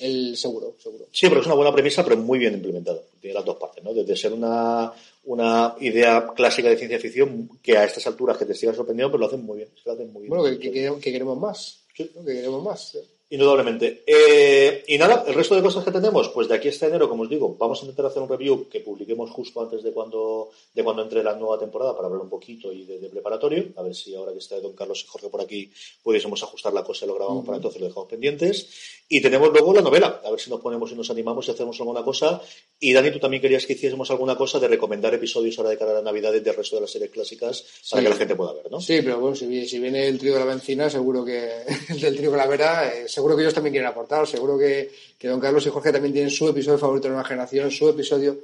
El 0.00 0.36
seguro, 0.36 0.76
seguro. 0.82 1.06
Sí, 1.12 1.28
pero 1.28 1.42
es 1.42 1.46
una 1.46 1.54
buena 1.54 1.72
premisa, 1.72 2.02
pero 2.02 2.16
muy 2.16 2.38
bien 2.38 2.54
implementado. 2.54 3.04
Tiene 3.20 3.34
las 3.34 3.44
dos 3.44 3.56
partes, 3.56 3.84
¿no? 3.84 3.92
Desde 3.92 4.16
ser 4.16 4.32
una, 4.32 4.90
una 5.24 5.74
idea 5.80 6.26
clásica 6.34 6.70
de 6.70 6.78
ciencia 6.78 6.98
ficción 6.98 7.50
que 7.62 7.76
a 7.76 7.84
estas 7.84 8.06
alturas 8.06 8.38
que 8.38 8.46
te 8.46 8.54
siga 8.54 8.72
sorprendiendo, 8.72 9.12
pero 9.12 9.20
lo 9.20 9.26
hacen 9.26 9.44
muy 9.44 9.58
bien. 9.58 9.68
lo 9.84 9.92
hacen 9.92 10.10
muy 10.10 10.22
bien. 10.22 10.30
Bueno, 10.30 10.58
que, 10.58 10.70
que, 10.70 11.12
queremos 11.12 11.38
más. 11.38 11.80
Sí. 11.94 12.10
Que 12.24 12.32
queremos 12.32 12.64
más. 12.64 12.96
Indudablemente. 13.32 14.02
Eh, 14.04 14.82
y 14.88 14.98
nada, 14.98 15.24
el 15.24 15.34
resto 15.34 15.54
de 15.54 15.62
cosas 15.62 15.84
que 15.84 15.92
tenemos, 15.92 16.28
pues 16.30 16.48
de 16.48 16.56
aquí 16.56 16.66
hasta 16.66 16.88
enero, 16.88 17.08
como 17.08 17.22
os 17.22 17.28
digo, 17.28 17.54
vamos 17.56 17.78
a 17.78 17.82
intentar 17.82 18.06
hacer 18.06 18.20
un 18.20 18.28
review 18.28 18.68
que 18.68 18.80
publiquemos 18.80 19.30
justo 19.30 19.62
antes 19.62 19.84
de 19.84 19.92
cuando, 19.92 20.50
de 20.74 20.82
cuando 20.82 21.02
entre 21.02 21.22
la 21.22 21.36
nueva 21.36 21.56
temporada 21.56 21.94
para 21.94 22.08
hablar 22.08 22.22
un 22.22 22.28
poquito 22.28 22.72
y 22.72 22.84
de, 22.84 23.08
preparatorio. 23.08 23.66
A 23.76 23.82
ver 23.82 23.94
si 23.94 24.16
ahora 24.16 24.32
que 24.32 24.38
está 24.38 24.58
Don 24.58 24.72
Carlos 24.72 25.04
y 25.04 25.06
Jorge 25.06 25.28
por 25.28 25.40
aquí 25.40 25.70
pudiésemos 26.02 26.42
ajustar 26.42 26.72
la 26.72 26.82
cosa 26.82 27.04
y 27.04 27.08
lo 27.08 27.14
grabamos 27.14 27.44
para 27.44 27.58
entonces 27.58 27.80
lo 27.80 27.86
dejamos 27.86 28.08
pendientes. 28.08 28.68
Y 29.08 29.20
tenemos 29.20 29.50
luego 29.50 29.74
la 29.74 29.82
novela, 29.82 30.20
a 30.24 30.30
ver 30.30 30.40
si 30.40 30.50
nos 30.50 30.60
ponemos 30.60 30.90
y 30.90 30.96
nos 30.96 31.10
animamos 31.10 31.46
y 31.46 31.52
hacemos 31.52 31.78
alguna 31.78 32.02
cosa. 32.02 32.40
Y 32.80 32.92
Dani, 32.92 33.12
tú 33.12 33.20
también 33.20 33.40
querías 33.40 33.64
que 33.64 33.74
hiciésemos 33.74 34.10
alguna 34.10 34.36
cosa 34.36 34.58
de 34.58 34.66
recomendar 34.66 35.14
episodios 35.14 35.56
ahora 35.58 35.70
de 35.70 35.78
cara 35.78 35.92
a 35.92 35.94
la 35.94 36.02
Navidad 36.02 36.32
del 36.32 36.54
resto 36.56 36.76
de 36.76 36.82
las 36.82 36.90
series 36.90 37.10
clásicas 37.10 37.64
para 37.90 38.02
que 38.02 38.08
la 38.08 38.16
gente 38.16 38.34
pueda 38.34 38.54
ver, 38.54 38.70
¿no? 38.70 38.80
Sí, 38.80 39.00
pero 39.02 39.20
bueno, 39.20 39.36
si, 39.36 39.46
viene 39.46 40.08
el 40.08 40.18
trío 40.18 40.34
de 40.34 40.40
la 40.40 40.46
benzina, 40.46 40.90
seguro 40.90 41.24
que 41.24 41.62
el 41.88 42.00
del 42.00 42.16
trío 42.16 42.30
de 42.30 42.36
la 42.36 42.46
vera, 42.46 42.92
eh, 42.92 43.08
seguro 43.20 43.36
que 43.36 43.42
ellos 43.42 43.54
también 43.54 43.74
quieren 43.74 43.90
aportar. 43.90 44.26
Seguro 44.26 44.58
que, 44.58 44.90
que, 45.18 45.28
Don 45.28 45.38
Carlos 45.38 45.66
y 45.66 45.70
Jorge 45.70 45.92
también 45.92 46.14
tienen 46.14 46.30
su 46.30 46.48
episodio 46.48 46.78
favorito 46.78 47.08
de 47.08 47.14
una 47.14 47.24
generación, 47.24 47.70
su 47.70 47.88
episodio. 47.88 48.38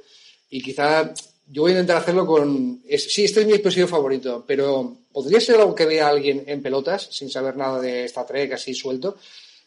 Y 0.51 0.61
quizá 0.61 1.13
yo 1.49 1.63
voy 1.63 1.71
a 1.71 1.75
intentar 1.75 1.97
hacerlo 1.97 2.25
con. 2.25 2.81
sí, 2.97 3.25
este 3.25 3.41
es 3.41 3.47
mi 3.47 3.53
episodio 3.53 3.87
favorito, 3.87 4.43
pero 4.45 4.97
podría 5.11 5.41
ser 5.41 5.55
algo 5.55 5.73
que 5.73 5.85
vea 5.85 6.07
alguien 6.07 6.43
en 6.45 6.61
pelotas, 6.61 7.09
sin 7.11 7.29
saber 7.29 7.57
nada 7.57 7.81
de 7.81 8.05
Star 8.05 8.27
Trek, 8.27 8.53
así 8.53 8.73
suelto. 8.73 9.17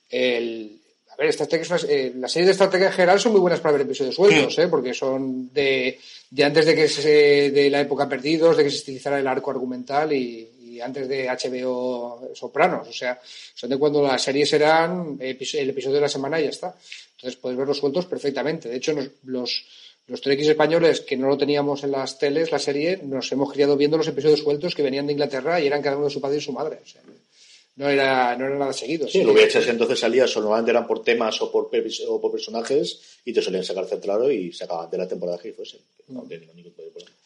El, 0.08 0.78
a 1.10 1.16
ver, 1.16 1.28
Star 1.30 1.48
Trek 1.48 1.66
eh, 1.88 2.12
las 2.16 2.30
series 2.30 2.46
de 2.46 2.52
Star 2.52 2.70
Trek 2.70 2.82
en 2.82 2.92
general 2.92 3.18
son 3.18 3.32
muy 3.32 3.40
buenas 3.40 3.60
para 3.60 3.72
ver 3.72 3.82
episodios 3.82 4.14
sueltos, 4.14 4.58
¿eh? 4.58 4.68
porque 4.68 4.94
son 4.94 5.52
de, 5.52 5.98
de 6.30 6.44
antes 6.44 6.66
de 6.66 6.74
que 6.74 6.88
se, 6.88 7.50
de 7.50 7.68
la 7.68 7.80
época 7.80 8.08
perdidos, 8.08 8.56
de 8.56 8.64
que 8.64 8.70
se 8.70 8.76
estilizara 8.76 9.18
el 9.18 9.26
arco 9.26 9.50
argumental 9.50 10.12
y, 10.12 10.48
antes 10.80 11.08
de 11.08 11.26
HBO 11.28 12.30
Sopranos. 12.34 12.88
O 12.88 12.92
sea, 12.92 13.20
son 13.54 13.70
de 13.70 13.78
cuando 13.78 14.02
las 14.02 14.22
series 14.22 14.52
eran 14.52 15.16
el 15.20 15.30
episodio 15.30 15.94
de 15.94 16.00
la 16.00 16.08
semana 16.08 16.40
y 16.40 16.44
ya 16.44 16.50
está. 16.50 16.74
Entonces 17.16 17.38
puedes 17.40 17.58
verlos 17.58 17.78
sueltos 17.78 18.06
perfectamente. 18.06 18.68
De 18.68 18.76
hecho, 18.76 18.94
los, 19.24 19.64
los 20.06 20.20
Trekkies 20.20 20.48
españoles 20.48 21.00
que 21.02 21.16
no 21.16 21.28
lo 21.28 21.38
teníamos 21.38 21.84
en 21.84 21.92
las 21.92 22.18
teles, 22.18 22.50
la 22.50 22.58
serie, 22.58 22.98
nos 23.02 23.30
hemos 23.32 23.52
criado 23.52 23.76
viendo 23.76 23.96
los 23.96 24.08
episodios 24.08 24.40
sueltos 24.40 24.74
que 24.74 24.82
venían 24.82 25.06
de 25.06 25.12
Inglaterra 25.12 25.60
y 25.60 25.66
eran 25.66 25.82
cada 25.82 25.96
uno 25.96 26.06
de 26.06 26.12
su 26.12 26.20
padre 26.20 26.38
y 26.38 26.40
su 26.40 26.52
madre. 26.52 26.80
O 26.82 26.86
sea, 26.86 27.02
no 27.76 27.88
era, 27.88 28.36
no 28.36 28.46
era 28.46 28.58
nada 28.58 28.72
seguido. 28.72 29.08
Sí, 29.08 29.22
lo 29.22 29.32
VHS 29.32 29.68
entonces 29.68 29.98
salía, 29.98 30.26
normalmente 30.36 30.70
eran 30.70 30.86
por 30.86 31.02
temas 31.02 31.40
o 31.40 31.50
por, 31.50 31.70
o 32.08 32.20
por 32.20 32.32
personajes 32.32 33.00
y 33.24 33.32
te 33.32 33.40
solían 33.40 33.64
sacar 33.64 33.86
centrado 33.86 34.30
y 34.30 34.52
se 34.52 34.64
acababan 34.64 34.90
de 34.90 34.98
la 34.98 35.08
temporada 35.08 35.38
que 35.38 35.52
fuese. 35.52 35.78
No, 36.08 36.24
ningún 36.24 36.74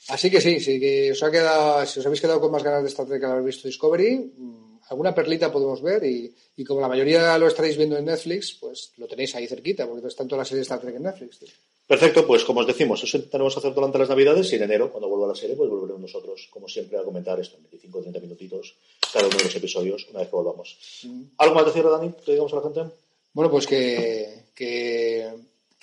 Así 0.08 0.30
que 0.30 0.40
sí, 0.40 0.60
sí, 0.60 0.78
que 0.78 1.12
os 1.12 1.22
ha 1.22 1.30
quedado, 1.30 1.86
si 1.86 1.98
os 1.98 2.06
habéis 2.06 2.20
quedado 2.20 2.40
con 2.40 2.52
más 2.52 2.62
ganas 2.62 2.82
de 2.82 2.88
Star 2.88 3.06
Trek 3.06 3.20
que 3.20 3.26
haber 3.26 3.42
visto 3.42 3.66
Discovery, 3.66 4.16
mm, 4.16 4.78
alguna 4.90 5.14
perlita 5.14 5.50
podemos 5.50 5.80
ver 5.80 6.04
y, 6.04 6.34
y, 6.56 6.64
como 6.64 6.80
la 6.80 6.88
mayoría 6.88 7.38
lo 7.38 7.46
estaréis 7.46 7.76
viendo 7.78 7.96
en 7.96 8.04
Netflix, 8.04 8.52
pues 8.60 8.92
lo 8.98 9.06
tenéis 9.06 9.34
ahí 9.34 9.46
cerquita, 9.46 9.86
porque 9.88 10.06
están 10.06 10.28
todas 10.28 10.40
las 10.40 10.48
series 10.48 10.68
de 10.68 10.74
Star 10.74 10.80
Trek 10.80 10.96
en 10.96 11.02
Netflix. 11.04 11.40
Perfecto, 11.86 12.26
pues 12.26 12.44
como 12.44 12.60
os 12.60 12.66
decimos, 12.66 13.02
eso 13.04 13.18
intentaremos 13.18 13.56
hacer 13.56 13.74
durante 13.74 13.98
las 13.98 14.08
Navidades 14.08 14.50
y 14.52 14.56
en 14.56 14.62
enero, 14.62 14.90
cuando 14.90 15.08
vuelva 15.08 15.28
la 15.28 15.34
serie, 15.34 15.54
pues 15.54 15.68
volveremos 15.68 16.00
nosotros, 16.00 16.48
como 16.50 16.66
siempre, 16.66 16.96
a 16.96 17.02
comentar 17.02 17.38
esto 17.38 17.56
en 17.58 17.64
25 17.64 17.98
o 17.98 18.00
30 18.00 18.20
minutitos 18.20 18.74
cada 19.12 19.26
uno 19.26 19.36
de 19.36 19.44
los 19.44 19.56
episodios 19.56 20.06
una 20.08 20.20
vez 20.20 20.28
que 20.28 20.36
volvamos. 20.36 20.78
Mm. 21.02 21.22
¿Algo 21.36 21.54
más 21.54 21.66
decir, 21.66 21.84
Dani, 21.84 22.12
que 22.24 22.32
digamos 22.32 22.52
a 22.54 22.56
la 22.56 22.62
gente? 22.62 22.80
Bueno, 23.34 23.50
pues 23.50 23.66
que, 23.66 24.44
que 24.54 25.30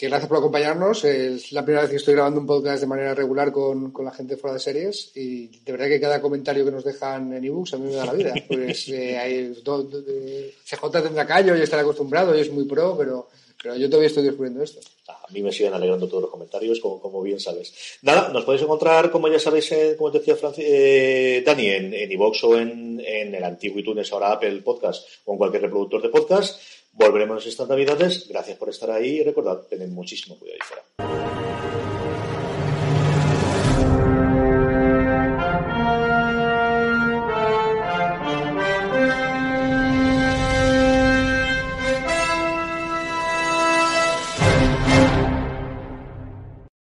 que 0.02 0.10
gracias 0.10 0.30
por 0.30 0.40
acompañarnos. 0.40 1.06
Es 1.06 1.52
la 1.52 1.64
primera 1.64 1.84
vez 1.84 1.92
que 1.92 1.98
estoy 1.98 2.16
grabando 2.16 2.40
un 2.40 2.48
podcast 2.48 2.82
de 2.82 2.88
manera 2.88 3.14
regular 3.14 3.52
con, 3.52 3.92
con 3.92 4.04
la 4.04 4.12
gente 4.12 4.36
fuera 4.36 4.56
de 4.56 4.60
series 4.60 5.12
y 5.16 5.60
de 5.60 5.72
verdad 5.72 5.90
que 5.90 6.02
cada 6.02 6.20
comentario 6.20 6.66
que 6.66 6.72
nos 6.72 6.84
dejan 6.84 7.32
en 7.32 7.46
ebooks 7.46 7.76
a 7.76 7.78
mí 7.78 7.86
me 7.86 7.94
da 7.94 8.08
la 8.08 8.14
vida. 8.14 8.34
Pues 8.48 8.90
eh, 8.90 9.16
hay, 9.20 9.54
CJ 9.54 11.04
tendrá 11.04 11.28
callo 11.28 11.56
y 11.56 11.62
estará 11.62 11.84
acostumbrado 11.84 12.36
y 12.36 12.42
es 12.42 12.52
muy 12.52 12.66
pro, 12.66 12.98
pero, 12.98 13.30
pero 13.62 13.76
yo 13.76 13.88
todavía 13.90 14.08
estoy 14.08 14.24
descubriendo 14.24 14.64
esto. 14.64 14.80
A 15.08 15.32
mí 15.32 15.44
me 15.44 15.52
siguen 15.52 15.76
alegrando 15.76 16.08
todos 16.08 16.24
los 16.24 16.32
comentarios, 16.32 16.80
como, 16.80 17.00
como 17.00 17.22
bien 17.22 17.40
sabes. 17.40 17.72
Nada, 18.02 18.30
nos 18.30 18.44
podéis 18.44 18.64
encontrar, 18.64 19.12
como 19.12 19.28
ya 19.28 19.38
sabéis, 19.38 19.72
como 20.00 20.12
te 20.12 20.18
decía 20.18 20.36
eh, 20.58 21.44
Dani, 21.46 21.68
en, 21.68 21.94
en 21.94 22.12
iVox 22.12 22.44
o 22.46 22.58
en, 22.58 23.00
en 23.06 23.36
el 23.36 23.44
antiguo 23.44 23.78
iTunes, 23.78 24.12
ahora 24.12 24.32
Apple 24.32 24.62
Podcast 24.64 25.08
o 25.26 25.34
en 25.34 25.38
cualquier 25.38 25.62
reproductor 25.62 26.02
de 26.02 26.10
podcast. 26.10 26.60
Volveremos 26.94 27.46
estas 27.46 27.68
navidades. 27.68 28.28
Gracias 28.28 28.58
por 28.58 28.70
estar 28.70 28.92
ahí 28.92 29.20
y 29.20 29.24
recordad, 29.24 29.62
tened 29.70 29.90
muchísimo 29.90 30.38
cuidado 30.38 30.60
ahí 30.62 30.68
fuera. 30.68 31.31